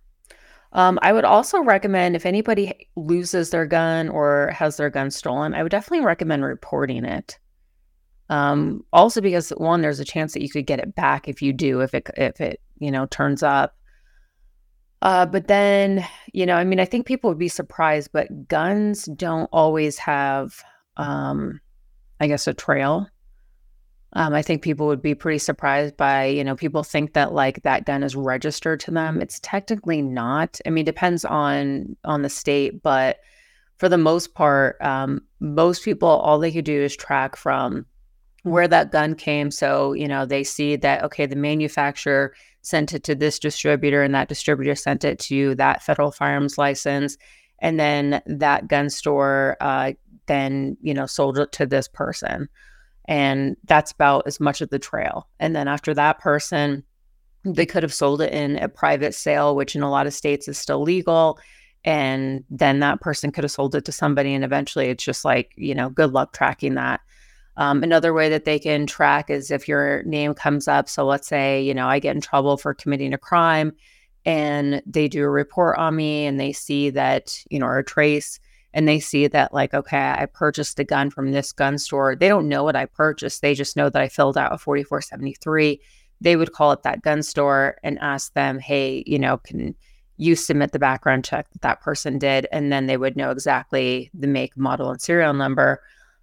Um, 0.73 0.99
I 1.03 1.13
would 1.13 1.25
also 1.25 1.63
recommend 1.63 2.15
if 2.15 2.27
anybody 2.27 2.89
loses 2.95 3.51
their 3.51 3.67
gun 3.67 4.11
or 4.11 4.51
has 4.55 4.77
their 4.77 4.91
gun 4.91 5.11
stolen, 5.11 5.55
I 5.55 5.63
would 5.63 5.71
definitely 5.71 6.05
recommend 6.05 6.45
reporting 6.45 7.05
it. 7.05 7.39
Um, 8.29 8.85
also 8.93 9.23
because 9.23 9.49
one, 9.51 9.81
there's 9.81 10.01
a 10.01 10.05
chance 10.05 10.35
that 10.35 10.43
you 10.43 10.51
could 10.51 10.67
get 10.67 10.81
it 10.81 10.95
back 10.95 11.27
if 11.27 11.41
you 11.41 11.55
do, 11.55 11.81
if 11.81 11.95
it 11.95 12.11
if 12.19 12.41
it 12.41 12.61
you 12.79 12.91
know 12.91 13.07
turns 13.07 13.43
up. 13.43 13.78
Uh, 15.01 15.27
but 15.27 15.47
then, 15.47 16.05
you 16.33 16.45
know, 16.45 16.57
I 16.57 16.65
mean, 16.65 16.81
I 16.81 16.85
think 16.85 17.07
people 17.07 17.31
would 17.31 17.39
be 17.39 17.49
surprised, 17.49 18.11
but 18.13 18.49
guns 18.49 19.05
don't 19.05 19.49
always 19.53 19.99
have, 19.99 20.63
um, 20.97 21.61
I 22.21 22.27
guess, 22.27 22.47
a 22.47 22.55
trail. 22.55 23.09
Um, 24.15 24.35
I 24.35 24.43
think 24.43 24.63
people 24.63 24.87
would 24.87 25.03
be 25.03 25.15
pretty 25.15 25.39
surprised 25.39 25.97
by, 25.97 26.25
you 26.25 26.43
know, 26.43 26.57
people 26.57 26.83
think 26.83 27.13
that 27.13 27.33
like 27.33 27.63
that 27.63 27.85
gun 27.85 28.03
is 28.03 28.17
registered 28.17 28.81
to 28.81 28.91
them. 28.91 29.21
It's 29.21 29.39
technically 29.41 30.03
not. 30.03 30.59
I 30.67 30.71
mean, 30.71 30.85
depends 30.85 31.25
on 31.25 31.97
on 32.05 32.23
the 32.23 32.31
state, 32.31 32.83
but 32.83 33.19
for 33.77 33.89
the 33.89 33.99
most 33.99 34.35
part, 34.35 34.81
um, 34.81 35.23
most 35.41 35.85
people, 35.85 36.09
all 36.09 36.39
they 36.39 36.51
could 36.51 36.65
do 36.65 36.83
is 36.83 36.97
track 36.97 37.37
from 37.37 37.87
where 38.43 38.67
that 38.67 38.91
gun 38.91 39.15
came. 39.15 39.51
So, 39.51 39.93
you 39.93 40.09
know, 40.09 40.27
they 40.27 40.43
see 40.43 40.77
that, 40.77 41.05
okay, 41.05 41.27
the 41.27 41.37
manufacturer 41.37 42.33
sent 42.69 42.93
it 42.93 43.03
to 43.05 43.15
this 43.15 43.39
distributor 43.39 44.03
and 44.03 44.15
that 44.15 44.29
distributor 44.29 44.75
sent 44.75 45.05
it 45.05 45.19
to 45.19 45.55
that 45.55 45.83
federal 45.83 46.11
firearms 46.11 46.59
license. 46.59 47.17
And 47.61 47.81
then 47.81 48.23
that 48.27 48.69
gun 48.69 48.91
store 48.91 49.57
uh, 49.61 49.93
then, 50.27 50.77
you 50.81 50.95
know, 50.95 51.07
sold 51.07 51.39
it 51.39 51.53
to 51.53 51.67
this 51.67 51.89
person. 51.89 52.49
And 53.07 53.57
that's 53.65 53.93
about 53.93 54.27
as 54.27 54.39
much 54.39 54.61
of 54.61 54.69
the 54.69 54.79
trail. 54.79 55.29
And 55.41 55.57
then 55.57 55.67
after 55.67 55.95
that 55.95 56.19
person, 56.19 56.85
they 57.45 57.67
could 57.67 57.83
have 57.83 57.95
sold 57.95 58.21
it 58.21 58.33
in 58.33 58.57
a 58.59 58.69
private 58.69 59.15
sale, 59.15 59.57
which 59.57 59.75
in 59.75 59.83
a 59.83 59.91
lot 59.91 60.07
of 60.07 60.13
states 60.13 60.47
is 60.47 60.59
still 60.59 60.83
legal. 60.83 61.39
And 61.85 62.45
then 62.51 62.81
that 62.81 63.01
person 63.01 63.33
could 63.33 63.45
have 63.45 63.51
sold 63.51 63.75
it 63.75 63.87
to 63.87 63.93
somebody. 63.93 64.35
And 64.35 64.45
eventually 64.45 64.89
it's 64.89 65.05
just 65.05 65.25
like, 65.25 65.53
you 65.57 65.75
know, 65.75 65.89
good 65.89 66.13
luck 66.13 66.33
tracking 66.35 66.75
that. 66.75 67.01
Um, 67.59 67.83
another 67.83 68.15
way 68.15 68.29
that 68.29 68.45
they 68.45 68.61
can 68.61 68.87
track 68.87 69.31
is 69.31 69.51
if 69.51 69.67
your 69.67 70.05
name 70.05 70.33
comes 70.33 70.69
up. 70.69 70.89
So 70.89 71.05
let's 71.05 71.27
say, 71.27 71.61
you 71.61 71.75
know, 71.75 71.89
I 71.89 71.99
get 71.99 72.15
in 72.15 72.23
trouble 72.23 72.57
for 72.57 72.73
committing 72.73 73.13
a 73.13 73.19
crime 73.19 73.73
and 74.25 74.81
they 74.87 75.09
do 75.09 75.25
a 75.25 75.29
report 75.29 75.77
on 75.77 75.97
me 75.97 76.25
and 76.25 76.39
they 76.39 76.53
see 76.53 76.91
that, 76.91 77.43
you 77.51 77.59
know, 77.59 77.67
or 77.67 77.79
a 77.79 77.85
trace 77.85 78.39
and 78.73 78.87
they 78.87 79.01
see 79.01 79.27
that, 79.27 79.53
like, 79.53 79.75
okay, 79.75 80.15
I 80.17 80.27
purchased 80.27 80.79
a 80.79 80.85
gun 80.85 81.11
from 81.11 81.33
this 81.33 81.51
gun 81.51 81.79
store. 81.79 82.15
They 82.15 82.29
don't 82.29 82.49
know 82.49 82.63
what 82.63 82.77
I 82.77 82.85
purchased. 82.87 83.43
They 83.43 83.55
just 83.55 83.77
know 83.77 83.91
that 83.91 84.01
I 84.01 84.09
filled 84.09 84.39
out 84.39 84.53
a 84.53 84.59
4473. 84.59 85.81
They 86.21 86.37
would 86.37 86.53
call 86.53 86.71
up 86.71 86.85
that 86.85 87.03
gun 87.03 87.25
store 87.25 87.79
and 87.83 87.99
ask 87.99 88.33
them, 88.35 88.61
hey, 88.61 89.03
you 89.05 89.19
know, 89.19 89.39
can 89.39 89.75
you 90.17 90.37
submit 90.37 90.71
the 90.71 90.79
background 90.79 91.25
check 91.25 91.51
that 91.51 91.63
that 91.63 91.81
person 91.81 92.19
did? 92.19 92.47
And 92.53 92.71
then 92.71 92.87
they 92.87 92.97
would 92.97 93.17
know 93.17 93.33
exactly 93.33 94.11
the 94.15 94.29
make, 94.29 94.57
model, 94.57 94.91
and 94.91 95.01
serial 95.01 95.35
number. 95.35 95.81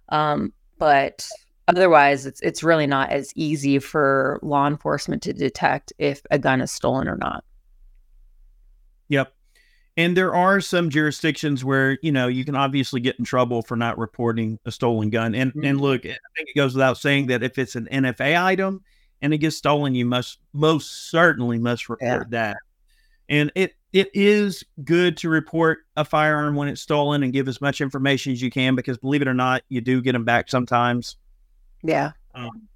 Um, 0.08 0.54
but 0.78 1.26
otherwise 1.68 2.26
it's 2.26 2.40
it's 2.42 2.62
really 2.62 2.86
not 2.86 3.10
as 3.10 3.32
easy 3.34 3.78
for 3.78 4.38
law 4.42 4.66
enforcement 4.66 5.22
to 5.22 5.32
detect 5.32 5.92
if 5.98 6.22
a 6.30 6.38
gun 6.38 6.60
is 6.60 6.70
stolen 6.70 7.08
or 7.08 7.16
not. 7.16 7.44
Yep. 9.08 9.32
And 9.98 10.16
there 10.16 10.34
are 10.34 10.60
some 10.60 10.90
jurisdictions 10.90 11.64
where, 11.64 11.98
you 12.02 12.12
know, 12.12 12.28
you 12.28 12.44
can 12.44 12.54
obviously 12.54 13.00
get 13.00 13.18
in 13.18 13.24
trouble 13.24 13.62
for 13.62 13.76
not 13.76 13.96
reporting 13.96 14.58
a 14.66 14.70
stolen 14.70 15.08
gun. 15.08 15.34
And 15.34 15.50
mm-hmm. 15.50 15.64
and 15.64 15.80
look, 15.80 16.04
I 16.04 16.18
think 16.36 16.48
it 16.48 16.56
goes 16.56 16.74
without 16.74 16.98
saying 16.98 17.28
that 17.28 17.42
if 17.42 17.58
it's 17.58 17.76
an 17.76 17.88
NFA 17.90 18.42
item 18.42 18.82
and 19.22 19.32
it 19.32 19.38
gets 19.38 19.56
stolen, 19.56 19.94
you 19.94 20.04
must 20.04 20.38
most 20.52 21.10
certainly 21.10 21.58
must 21.58 21.88
report 21.88 22.28
yeah. 22.30 22.50
that. 22.50 22.56
And 23.28 23.50
it 23.54 23.74
it 23.96 24.10
is 24.12 24.62
good 24.84 25.16
to 25.16 25.30
report 25.30 25.78
a 25.96 26.04
firearm 26.04 26.54
when 26.54 26.68
it's 26.68 26.82
stolen 26.82 27.22
and 27.22 27.32
give 27.32 27.48
as 27.48 27.62
much 27.62 27.80
information 27.80 28.30
as 28.30 28.42
you 28.42 28.50
can 28.50 28.74
because 28.74 28.98
believe 28.98 29.22
it 29.22 29.28
or 29.28 29.32
not, 29.32 29.62
you 29.70 29.80
do 29.80 30.02
get 30.02 30.12
them 30.12 30.22
back 30.22 30.50
sometimes. 30.50 31.16
Yeah. 31.82 32.12
Um, 32.34 32.68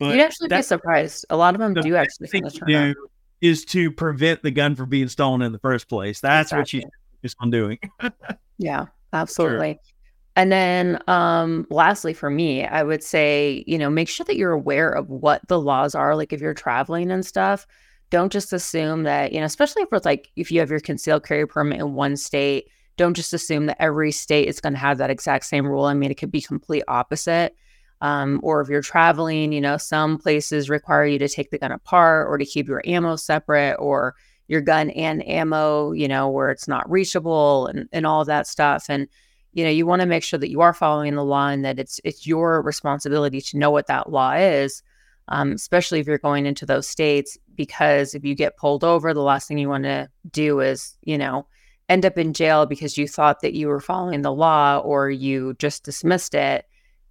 but 0.00 0.16
you'd 0.16 0.20
actually 0.20 0.48
be 0.48 0.62
surprised. 0.62 1.24
A 1.30 1.36
lot 1.36 1.54
of 1.54 1.60
them 1.60 1.72
the 1.72 1.82
do 1.82 1.94
actually 1.94 2.26
thing 2.26 2.48
to 2.48 2.64
do 2.66 2.94
is 3.40 3.64
to 3.66 3.92
prevent 3.92 4.42
the 4.42 4.50
gun 4.50 4.74
from 4.74 4.88
being 4.88 5.06
stolen 5.06 5.40
in 5.42 5.52
the 5.52 5.60
first 5.60 5.88
place. 5.88 6.20
That's 6.20 6.50
exactly. 6.50 6.80
what 6.80 6.84
you 6.84 6.90
just 7.22 7.36
on 7.38 7.50
doing. 7.50 7.78
yeah, 8.58 8.86
absolutely. 9.12 9.74
Sure. 9.74 9.92
And 10.34 10.50
then 10.50 10.98
um 11.06 11.68
lastly 11.70 12.12
for 12.12 12.28
me, 12.28 12.66
I 12.66 12.82
would 12.82 13.04
say, 13.04 13.62
you 13.68 13.78
know, 13.78 13.88
make 13.88 14.08
sure 14.08 14.24
that 14.24 14.36
you're 14.36 14.50
aware 14.50 14.90
of 14.90 15.08
what 15.08 15.46
the 15.46 15.60
laws 15.60 15.94
are 15.94 16.16
like 16.16 16.32
if 16.32 16.40
you're 16.40 16.54
traveling 16.54 17.12
and 17.12 17.24
stuff 17.24 17.68
don't 18.10 18.32
just 18.32 18.52
assume 18.52 19.02
that, 19.02 19.32
you 19.32 19.40
know, 19.40 19.46
especially 19.46 19.82
if 19.82 19.88
it's 19.92 20.06
like 20.06 20.30
if 20.36 20.50
you 20.50 20.60
have 20.60 20.70
your 20.70 20.80
concealed 20.80 21.24
carry 21.24 21.46
permit 21.46 21.80
in 21.80 21.94
one 21.94 22.16
state, 22.16 22.68
don't 22.96 23.14
just 23.14 23.32
assume 23.32 23.66
that 23.66 23.80
every 23.80 24.12
state 24.12 24.48
is 24.48 24.60
going 24.60 24.72
to 24.72 24.78
have 24.78 24.98
that 24.98 25.10
exact 25.10 25.44
same 25.44 25.66
rule. 25.66 25.84
I 25.84 25.94
mean, 25.94 26.10
it 26.10 26.16
could 26.16 26.30
be 26.30 26.40
complete 26.40 26.84
opposite. 26.88 27.54
Um, 28.00 28.40
or 28.42 28.60
if 28.60 28.68
you're 28.68 28.82
traveling, 28.82 29.52
you 29.52 29.60
know, 29.60 29.78
some 29.78 30.18
places 30.18 30.68
require 30.68 31.06
you 31.06 31.18
to 31.18 31.28
take 31.28 31.50
the 31.50 31.58
gun 31.58 31.72
apart 31.72 32.28
or 32.28 32.38
to 32.38 32.44
keep 32.44 32.68
your 32.68 32.82
ammo 32.84 33.16
separate 33.16 33.76
or 33.78 34.14
your 34.48 34.60
gun 34.60 34.90
and 34.90 35.26
ammo, 35.26 35.92
you 35.92 36.06
know, 36.06 36.28
where 36.28 36.50
it's 36.50 36.68
not 36.68 36.88
reachable 36.90 37.66
and, 37.66 37.88
and 37.92 38.06
all 38.06 38.24
that 38.24 38.46
stuff. 38.46 38.86
And, 38.88 39.08
you 39.54 39.64
know, 39.64 39.70
you 39.70 39.86
want 39.86 40.00
to 40.02 40.06
make 40.06 40.22
sure 40.22 40.38
that 40.38 40.50
you 40.50 40.60
are 40.60 40.74
following 40.74 41.14
the 41.14 41.24
law 41.24 41.48
and 41.48 41.64
that 41.64 41.78
it's 41.78 42.00
it's 42.04 42.26
your 42.26 42.60
responsibility 42.60 43.40
to 43.40 43.58
know 43.58 43.70
what 43.70 43.86
that 43.86 44.10
law 44.10 44.32
is 44.32 44.82
um, 45.28 45.52
especially 45.52 46.00
if 46.00 46.06
you're 46.06 46.18
going 46.18 46.46
into 46.46 46.66
those 46.66 46.86
states, 46.86 47.36
because 47.54 48.14
if 48.14 48.24
you 48.24 48.34
get 48.34 48.56
pulled 48.56 48.84
over, 48.84 49.12
the 49.12 49.22
last 49.22 49.48
thing 49.48 49.58
you 49.58 49.68
want 49.68 49.84
to 49.84 50.08
do 50.30 50.60
is, 50.60 50.96
you 51.02 51.18
know, 51.18 51.46
end 51.88 52.04
up 52.04 52.18
in 52.18 52.32
jail 52.32 52.66
because 52.66 52.98
you 52.98 53.08
thought 53.08 53.40
that 53.40 53.54
you 53.54 53.68
were 53.68 53.80
following 53.80 54.22
the 54.22 54.32
law 54.32 54.78
or 54.78 55.10
you 55.10 55.54
just 55.58 55.84
dismissed 55.84 56.34
it. 56.34 56.66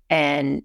And 0.10 0.64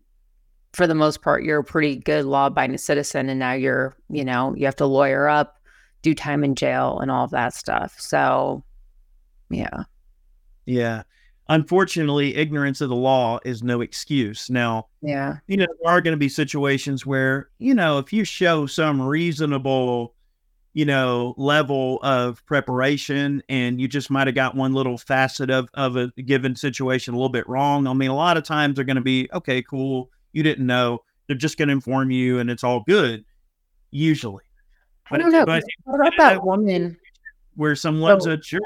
for 0.72 0.86
the 0.86 0.94
most 0.94 1.22
part, 1.22 1.42
you're 1.42 1.60
a 1.60 1.64
pretty 1.64 1.96
good 1.96 2.24
law 2.24 2.46
abiding 2.46 2.78
citizen. 2.78 3.28
And 3.28 3.38
now 3.38 3.52
you're, 3.52 3.96
you 4.08 4.24
know, 4.24 4.54
you 4.56 4.66
have 4.66 4.76
to 4.76 4.86
lawyer 4.86 5.28
up, 5.28 5.58
do 6.02 6.14
time 6.14 6.44
in 6.44 6.54
jail, 6.54 6.98
and 7.00 7.10
all 7.10 7.24
of 7.24 7.30
that 7.30 7.54
stuff. 7.54 7.96
So, 7.98 8.62
yeah. 9.48 9.84
Yeah 10.66 11.02
unfortunately, 11.48 12.36
ignorance 12.36 12.80
of 12.80 12.88
the 12.88 12.96
law 12.96 13.38
is 13.44 13.62
no 13.62 13.80
excuse. 13.80 14.50
Now, 14.50 14.88
yeah, 15.02 15.38
you 15.46 15.56
know, 15.56 15.66
there 15.82 15.92
are 15.92 16.00
going 16.00 16.12
to 16.12 16.18
be 16.18 16.28
situations 16.28 17.04
where, 17.04 17.50
you 17.58 17.74
know, 17.74 17.98
if 17.98 18.12
you 18.12 18.24
show 18.24 18.66
some 18.66 19.00
reasonable, 19.00 20.14
you 20.72 20.84
know, 20.84 21.34
level 21.36 21.98
of 22.02 22.44
preparation 22.46 23.42
and 23.48 23.80
you 23.80 23.88
just 23.88 24.10
might 24.10 24.28
have 24.28 24.36
got 24.36 24.54
one 24.54 24.72
little 24.72 24.96
facet 24.96 25.50
of, 25.50 25.68
of 25.74 25.96
a 25.96 26.08
given 26.22 26.54
situation 26.54 27.14
a 27.14 27.16
little 27.16 27.28
bit 27.28 27.48
wrong. 27.48 27.86
I 27.86 27.92
mean, 27.92 28.10
a 28.10 28.16
lot 28.16 28.36
of 28.36 28.44
times 28.44 28.76
they're 28.76 28.84
going 28.84 28.96
to 28.96 29.02
be, 29.02 29.28
okay, 29.32 29.62
cool. 29.62 30.10
You 30.32 30.42
didn't 30.42 30.66
know. 30.66 31.00
They're 31.26 31.36
just 31.36 31.58
going 31.58 31.68
to 31.68 31.72
inform 31.72 32.10
you 32.10 32.38
and 32.38 32.48
it's 32.48 32.64
all 32.64 32.84
good, 32.86 33.24
usually. 33.90 34.44
I 35.10 35.18
don't 35.18 35.32
know. 35.32 35.44
But, 35.44 35.64
what 35.84 35.96
about 35.96 36.12
that 36.18 36.44
woman? 36.44 36.96
Where 37.56 37.74
someone's 37.74 38.24
so, 38.24 38.30
a 38.30 38.36
jerk 38.36 38.62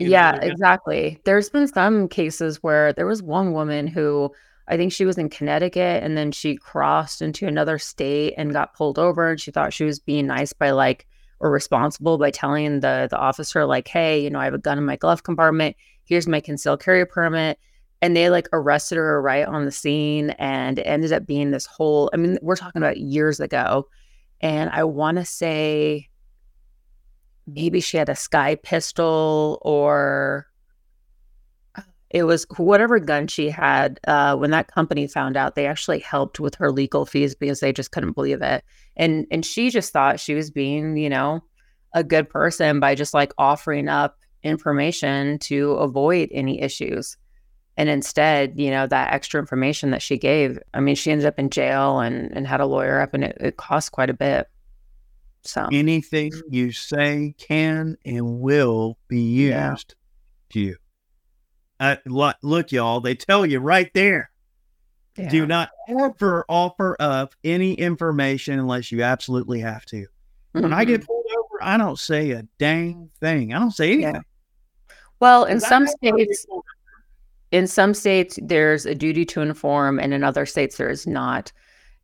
yeah, 0.00 0.36
exactly. 0.40 1.20
There's 1.24 1.50
been 1.50 1.68
some 1.68 2.08
cases 2.08 2.62
where 2.62 2.92
there 2.92 3.06
was 3.06 3.22
one 3.22 3.52
woman 3.52 3.86
who 3.86 4.32
I 4.68 4.76
think 4.76 4.92
she 4.92 5.04
was 5.04 5.18
in 5.18 5.28
Connecticut 5.28 6.02
and 6.02 6.16
then 6.16 6.32
she 6.32 6.56
crossed 6.56 7.22
into 7.22 7.46
another 7.46 7.78
state 7.78 8.34
and 8.36 8.52
got 8.52 8.74
pulled 8.74 8.98
over 8.98 9.30
and 9.30 9.40
she 9.40 9.50
thought 9.50 9.72
she 9.72 9.84
was 9.84 9.98
being 9.98 10.26
nice 10.26 10.52
by 10.52 10.70
like 10.70 11.06
or 11.40 11.50
responsible 11.50 12.18
by 12.18 12.30
telling 12.30 12.80
the 12.80 13.08
the 13.10 13.18
officer 13.18 13.64
like, 13.66 13.88
"Hey, 13.88 14.22
you 14.22 14.30
know, 14.30 14.38
I 14.38 14.44
have 14.44 14.54
a 14.54 14.58
gun 14.58 14.78
in 14.78 14.84
my 14.84 14.96
glove 14.96 15.22
compartment. 15.22 15.76
Here's 16.04 16.28
my 16.28 16.40
concealed 16.40 16.82
carry 16.82 17.04
permit." 17.06 17.58
And 18.02 18.16
they 18.16 18.30
like 18.30 18.48
arrested 18.52 18.96
her 18.96 19.20
right 19.20 19.46
on 19.46 19.64
the 19.66 19.70
scene 19.72 20.30
and 20.38 20.78
it 20.78 20.82
ended 20.82 21.12
up 21.12 21.26
being 21.26 21.50
this 21.50 21.66
whole 21.66 22.10
I 22.14 22.16
mean, 22.16 22.38
we're 22.40 22.56
talking 22.56 22.80
about 22.80 22.96
years 22.98 23.40
ago. 23.40 23.88
And 24.40 24.70
I 24.70 24.84
want 24.84 25.18
to 25.18 25.24
say 25.24 26.08
maybe 27.54 27.80
she 27.80 27.96
had 27.96 28.08
a 28.08 28.12
SCCY 28.12 28.62
pistol 28.62 29.58
or 29.62 30.46
it 32.10 32.24
was 32.24 32.44
whatever 32.56 32.98
gun 32.98 33.28
she 33.28 33.50
had 33.50 34.00
uh, 34.08 34.36
when 34.36 34.50
that 34.50 34.72
company 34.72 35.06
found 35.06 35.36
out 35.36 35.54
they 35.54 35.66
actually 35.66 36.00
helped 36.00 36.40
with 36.40 36.56
her 36.56 36.72
legal 36.72 37.06
fees 37.06 37.34
because 37.36 37.60
they 37.60 37.72
just 37.72 37.92
couldn't 37.92 38.12
believe 38.12 38.42
it. 38.42 38.64
And 38.96 39.26
and 39.30 39.46
she 39.46 39.70
just 39.70 39.92
thought 39.92 40.20
she 40.20 40.34
was 40.34 40.50
being 40.50 40.96
you 40.96 41.08
know 41.08 41.40
a 41.94 42.02
good 42.02 42.28
person 42.28 42.80
by 42.80 42.94
just 42.94 43.14
like 43.14 43.32
offering 43.38 43.88
up 43.88 44.18
information 44.42 45.38
to 45.38 45.72
avoid 45.72 46.28
any 46.32 46.60
issues. 46.60 47.16
And 47.76 47.88
instead 47.88 48.58
you 48.58 48.70
know 48.70 48.88
that 48.88 49.12
extra 49.12 49.40
information 49.40 49.90
that 49.92 50.02
she 50.02 50.18
gave 50.18 50.58
i 50.74 50.80
mean 50.80 50.94
she 50.96 51.10
ended 51.10 51.26
up 51.26 51.38
in 51.38 51.48
jail 51.48 52.00
and 52.00 52.30
and 52.32 52.46
had 52.46 52.60
a 52.60 52.66
lawyer 52.66 53.00
up 53.00 53.14
and 53.14 53.24
it, 53.24 53.38
it 53.40 53.56
cost 53.56 53.92
quite 53.92 54.10
a 54.10 54.14
bit 54.14 54.48
so 55.42 55.68
anything 55.72 56.32
you 56.48 56.72
say 56.72 57.34
can 57.38 57.96
and 58.04 58.40
will 58.40 58.98
be 59.08 59.20
used 59.20 59.54
yeah. 59.54 59.74
to 60.52 60.60
you. 60.60 60.76
Uh, 61.78 61.96
look, 62.06 62.72
y'all, 62.72 63.00
they 63.00 63.14
tell 63.14 63.46
you 63.46 63.58
right 63.58 63.90
there. 63.94 64.30
Yeah. 65.16 65.28
Do 65.28 65.46
not 65.46 65.70
ever 65.88 66.44
offer 66.48 66.96
up 67.00 67.34
any 67.42 67.74
information 67.74 68.58
unless 68.58 68.92
you 68.92 69.02
absolutely 69.02 69.60
have 69.60 69.84
to. 69.86 70.02
Mm-hmm. 70.02 70.62
When 70.62 70.72
I 70.72 70.84
get 70.84 71.00
mm-hmm. 71.00 71.06
pulled 71.06 71.26
over, 71.38 71.62
I 71.62 71.76
don't 71.76 71.98
say 71.98 72.32
a 72.32 72.44
dang 72.58 73.10
thing. 73.20 73.54
I 73.54 73.58
don't 73.58 73.70
say 73.70 73.92
anything. 73.92 74.14
Yeah. 74.14 74.20
Well, 75.20 75.44
in 75.44 75.60
some 75.60 75.86
states, 75.86 76.46
in 77.50 77.66
some 77.66 77.94
states, 77.94 78.38
there's 78.42 78.86
a 78.86 78.94
duty 78.94 79.24
to 79.26 79.40
inform, 79.42 79.98
and 79.98 80.14
in 80.14 80.24
other 80.24 80.46
states, 80.46 80.76
there 80.76 80.90
is 80.90 81.06
not. 81.06 81.52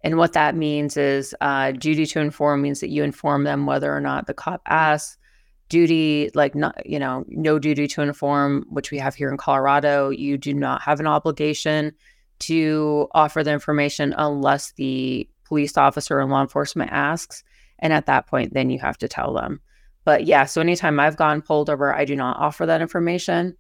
And 0.07 0.19
what 0.19 0.35
that 0.35 0.55
means 0.55 0.97
is 0.97 1.35
uh, 1.41 1.73
duty 1.73 2.07
to 2.07 2.21
inform 2.21 2.63
means 2.63 2.79
that 2.79 2.91
you 2.91 3.03
inform 3.03 3.43
them 3.43 3.67
whether 3.67 3.93
or 3.93 4.01
not 4.01 4.29
the 4.29 4.35
cop 4.35 4.63
asks. 4.65 5.19
Duty, 5.69 6.31
like 6.33 6.55
not, 6.55 6.89
you 6.89 7.01
know, 7.01 7.25
no 7.27 7.59
duty 7.59 7.89
to 7.89 8.03
inform, 8.03 8.67
which 8.71 8.93
we 8.93 8.99
have 8.99 9.17
here 9.17 9.29
in 9.29 9.37
Colorado, 9.37 10.11
you 10.11 10.39
do 10.39 10.55
not 10.55 10.81
have 10.83 11.01
an 11.01 11.09
obligation 11.09 11.93
to 12.39 13.09
offer 13.15 13.43
the 13.43 13.51
information 13.51 14.15
unless 14.17 14.71
the 14.75 15.29
police 15.43 15.77
officer 15.77 16.21
and 16.21 16.31
law 16.31 16.41
enforcement 16.41 16.93
asks. 16.93 17.43
And 17.81 17.93
at 17.93 18.07
that 18.07 18.29
point, 18.29 18.55
then 18.55 18.71
you 18.71 18.79
have 18.79 18.99
to 18.99 19.09
tell 19.09 19.35
them. 19.35 19.61
But 20.05 20.25
yeah, 20.25 20.45
so 20.45 20.61
anytime 20.61 21.01
I've 21.01 21.17
gone 21.17 21.43
pulled 21.43 21.69
over, 21.69 21.93
I 21.93 22.05
do 22.05 22.15
not 22.15 22.37
offer 22.37 22.65
that 22.65 22.81
information. 22.81 23.57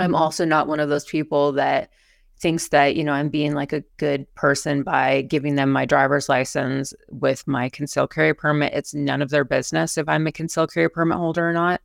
I'm 0.00 0.16
also 0.16 0.44
not 0.44 0.66
one 0.66 0.80
of 0.80 0.88
those 0.88 1.04
people 1.04 1.52
that 1.52 1.90
thinks 2.38 2.68
that, 2.68 2.96
you 2.96 3.04
know, 3.04 3.12
I'm 3.12 3.30
being 3.30 3.54
like 3.54 3.72
a 3.72 3.84
good 3.96 4.32
person 4.34 4.82
by 4.82 5.22
giving 5.22 5.54
them 5.54 5.70
my 5.70 5.86
driver's 5.86 6.28
license 6.28 6.92
with 7.08 7.46
my 7.46 7.68
concealed 7.68 8.12
carry 8.12 8.34
permit. 8.34 8.74
It's 8.74 8.94
none 8.94 9.22
of 9.22 9.30
their 9.30 9.44
business 9.44 9.96
if 9.96 10.08
I'm 10.08 10.26
a 10.26 10.32
concealed 10.32 10.72
carry 10.72 10.90
permit 10.90 11.16
holder 11.16 11.48
or 11.48 11.52
not. 11.52 11.80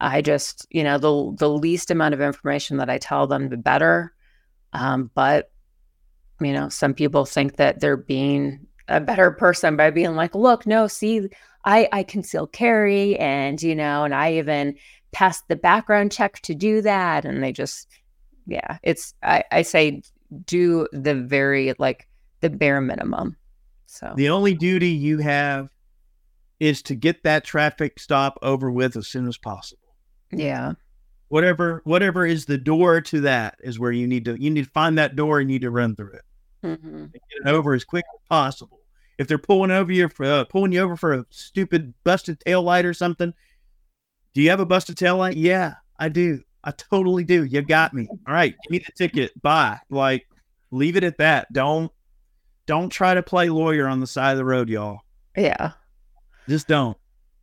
I 0.00 0.20
just, 0.20 0.66
you 0.70 0.82
know, 0.82 0.98
the 0.98 1.36
the 1.38 1.48
least 1.48 1.92
amount 1.92 2.14
of 2.14 2.20
information 2.20 2.78
that 2.78 2.90
I 2.90 2.98
tell 2.98 3.28
them, 3.28 3.48
the 3.48 3.56
better. 3.56 4.12
Um, 4.72 5.10
but 5.14 5.52
you 6.40 6.52
know, 6.52 6.68
some 6.68 6.92
people 6.92 7.24
think 7.24 7.56
that 7.56 7.78
they're 7.78 7.96
being 7.96 8.66
a 8.88 9.00
better 9.00 9.30
person 9.30 9.76
by 9.76 9.90
being 9.90 10.16
like, 10.16 10.34
look, 10.34 10.66
no, 10.66 10.88
see, 10.88 11.28
I 11.64 11.88
I 11.92 12.02
conceal 12.02 12.48
carry, 12.48 13.16
and 13.16 13.62
you 13.62 13.76
know, 13.76 14.02
and 14.02 14.12
I 14.12 14.34
even 14.34 14.74
passed 15.12 15.46
the 15.46 15.56
background 15.56 16.10
check 16.10 16.40
to 16.40 16.54
do 16.54 16.82
that, 16.82 17.24
and 17.24 17.42
they 17.42 17.52
just, 17.52 17.86
yeah, 18.46 18.78
it's 18.82 19.14
I 19.22 19.44
I 19.50 19.62
say 19.62 20.02
do 20.46 20.88
the 20.92 21.14
very 21.14 21.74
like 21.78 22.08
the 22.40 22.50
bare 22.50 22.80
minimum. 22.80 23.36
So 23.86 24.12
the 24.16 24.30
only 24.30 24.54
duty 24.54 24.88
you 24.88 25.18
have 25.18 25.68
is 26.60 26.82
to 26.82 26.94
get 26.94 27.24
that 27.24 27.44
traffic 27.44 27.98
stop 27.98 28.38
over 28.42 28.70
with 28.70 28.96
as 28.96 29.08
soon 29.08 29.26
as 29.26 29.36
possible. 29.36 29.96
Yeah. 30.30 30.72
Whatever 31.28 31.80
whatever 31.84 32.26
is 32.26 32.46
the 32.46 32.58
door 32.58 33.00
to 33.00 33.20
that 33.22 33.56
is 33.62 33.78
where 33.78 33.92
you 33.92 34.06
need 34.06 34.24
to 34.26 34.40
you 34.40 34.50
need 34.50 34.64
to 34.64 34.70
find 34.70 34.98
that 34.98 35.16
door 35.16 35.40
and 35.40 35.50
you 35.50 35.54
need 35.54 35.62
to 35.62 35.70
run 35.70 35.96
through 35.96 36.12
it. 36.12 36.22
Mm-hmm. 36.64 37.06
Get 37.06 37.22
it 37.44 37.46
over 37.46 37.74
as 37.74 37.84
quick 37.84 38.04
as 38.14 38.28
possible. 38.28 38.80
If 39.18 39.28
they're 39.28 39.38
pulling 39.38 39.70
over 39.70 39.92
you 39.92 40.08
for 40.08 40.24
uh, 40.24 40.44
pulling 40.44 40.72
you 40.72 40.80
over 40.80 40.96
for 40.96 41.12
a 41.12 41.26
stupid 41.30 41.94
busted 42.04 42.40
tail 42.40 42.62
light 42.62 42.84
or 42.84 42.94
something, 42.94 43.32
do 44.34 44.40
you 44.40 44.50
have 44.50 44.60
a 44.60 44.66
busted 44.66 44.96
tail 44.96 45.16
light? 45.16 45.36
Yeah, 45.36 45.74
I 45.98 46.08
do. 46.08 46.42
I 46.64 46.72
totally 46.72 47.24
do. 47.24 47.44
You 47.44 47.62
got 47.62 47.94
me. 47.94 48.08
All 48.26 48.34
right, 48.34 48.54
give 48.62 48.70
me 48.70 48.78
the 48.78 48.92
ticket. 48.92 49.40
Bye. 49.42 49.78
Like, 49.90 50.26
leave 50.70 50.96
it 50.96 51.04
at 51.04 51.18
that. 51.18 51.52
Don't 51.52 51.90
don't 52.66 52.90
try 52.90 53.14
to 53.14 53.22
play 53.22 53.48
lawyer 53.48 53.88
on 53.88 54.00
the 54.00 54.06
side 54.06 54.32
of 54.32 54.38
the 54.38 54.44
road, 54.44 54.68
y'all. 54.68 55.00
Yeah. 55.36 55.72
Just 56.48 56.68
don't. 56.68 56.96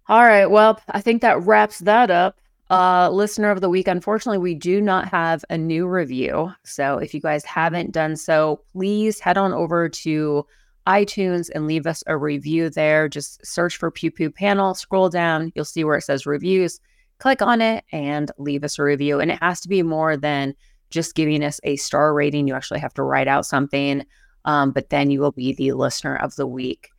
All 0.08 0.24
right. 0.24 0.46
Well, 0.46 0.82
I 0.90 1.02
think 1.02 1.22
that 1.22 1.42
wraps 1.44 1.80
that 1.80 2.10
up 2.10 2.40
uh, 2.70 3.10
listener 3.10 3.50
of 3.52 3.62
the 3.62 3.70
week. 3.70 3.88
Unfortunately, 3.88 4.38
we 4.38 4.56
do 4.56 4.82
not 4.82 5.08
have 5.10 5.44
a 5.50 5.58
new 5.58 5.88
review. 5.88 6.52
So 6.64 6.98
if 6.98 7.14
you 7.14 7.20
guys 7.20 7.44
haven't 7.44 7.92
done 7.92 8.16
so, 8.16 8.62
please 8.72 9.20
head 9.20 9.38
on 9.38 9.54
over 9.54 9.90
to 9.90 10.46
iTunes 10.88 11.50
and 11.54 11.68
leave 11.68 11.86
us 11.86 12.04
a 12.08 12.18
review 12.18 12.70
there. 12.70 13.10
Just 13.10 13.46
search 13.46 13.78
for 13.78 13.92
Pew 13.92 14.12
Pew 14.12 14.32
Panel, 14.32 14.74
scroll 14.74 15.10
down, 15.10 15.52
you'll 15.56 15.66
see 15.66 15.84
where 15.84 15.98
it 15.98 16.04
says 16.04 16.26
reviews. 16.26 16.80
Click 17.20 17.42
on 17.42 17.62
it 17.62 17.84
and 17.92 18.32
leave 18.38 18.64
us 18.64 18.80
a 18.80 18.84
review. 18.84 19.20
And 19.20 19.32
it 19.32 19.40
has 19.42 19.62
to 19.62 19.70
be 19.70 19.84
more 19.84 20.18
than 20.18 20.56
just 20.90 21.16
giving 21.16 21.44
us 21.44 21.60
a 21.64 21.76
star 21.76 22.14
rating. 22.14 22.48
You 22.48 22.56
actually 22.56 22.80
have 22.80 22.94
to 22.96 23.04
write 23.04 23.28
out 23.28 23.46
something, 23.46 24.04
um, 24.46 24.72
but 24.72 24.90
then 24.90 25.12
you 25.12 25.20
will 25.20 25.32
be 25.32 25.54
the 25.54 25.74
listener 25.74 26.16
of 26.16 26.36
the 26.36 26.48
week. 26.48 26.90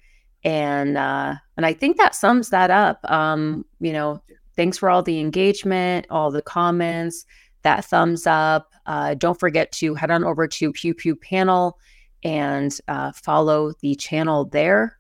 And 0.44 0.96
uh, 0.96 1.34
and 1.56 1.66
I 1.66 1.72
think 1.74 1.96
that 1.98 2.14
sums 2.14 2.48
that 2.50 2.70
up. 2.70 2.98
Um, 3.10 3.64
you 3.80 3.92
know, 3.92 4.22
Thanks 4.60 4.76
for 4.76 4.90
all 4.90 5.02
the 5.02 5.20
engagement, 5.20 6.06
all 6.10 6.30
the 6.30 6.42
comments, 6.42 7.24
that 7.62 7.84
thumbs 7.84 8.26
up. 8.26 8.74
Uh, 8.84 9.14
don't 9.14 9.40
forget 9.40 9.72
to 9.72 9.94
head 9.94 10.10
on 10.10 10.22
over 10.22 10.46
to 10.46 10.72
Pew 10.72 10.92
Pew 10.92 11.16
Panel 11.16 11.78
and 12.24 12.76
uh, 12.86 13.12
follow 13.12 13.72
the 13.80 13.94
channel 13.94 14.44
there. 14.44 14.98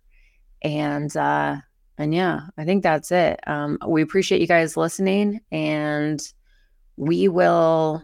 And 0.62 1.14
uh, 1.14 1.56
and 2.00 2.14
yeah, 2.14 2.40
I 2.56 2.64
think 2.64 2.82
that's 2.82 3.12
it. 3.12 3.46
Um, 3.46 3.76
we 3.86 4.00
appreciate 4.00 4.40
you 4.40 4.46
guys 4.46 4.74
listening, 4.74 5.42
and 5.52 6.18
we 6.96 7.28
will 7.28 8.02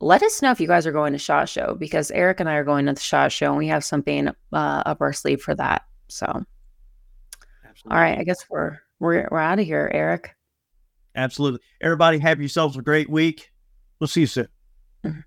let 0.00 0.22
us 0.22 0.40
know 0.40 0.52
if 0.52 0.60
you 0.60 0.66
guys 0.66 0.86
are 0.86 0.92
going 0.92 1.12
to 1.12 1.18
SHOT 1.18 1.46
Show 1.46 1.76
because 1.78 2.10
Eric 2.12 2.40
and 2.40 2.48
I 2.48 2.54
are 2.54 2.64
going 2.64 2.86
to 2.86 2.94
the 2.94 3.00
SHOT 3.00 3.30
Show, 3.30 3.48
and 3.48 3.58
we 3.58 3.68
have 3.68 3.84
something 3.84 4.28
uh, 4.28 4.32
up 4.86 5.02
our 5.02 5.12
sleeve 5.12 5.42
for 5.42 5.54
that. 5.54 5.82
So, 6.08 6.24
Absolutely. 6.24 7.94
all 7.94 8.02
right, 8.02 8.18
I 8.18 8.24
guess 8.24 8.38
we're 8.48 8.78
we're 9.00 9.28
we're 9.30 9.38
out 9.38 9.58
of 9.58 9.66
here, 9.66 9.90
Eric. 9.92 10.34
Absolutely. 11.14 11.60
Everybody 11.82 12.18
have 12.18 12.40
yourselves 12.40 12.78
a 12.78 12.82
great 12.82 13.10
week. 13.10 13.52
We'll 14.00 14.08
see 14.08 14.22
you 14.22 14.26
soon. 14.28 14.48
Mm-hmm. 15.04 15.20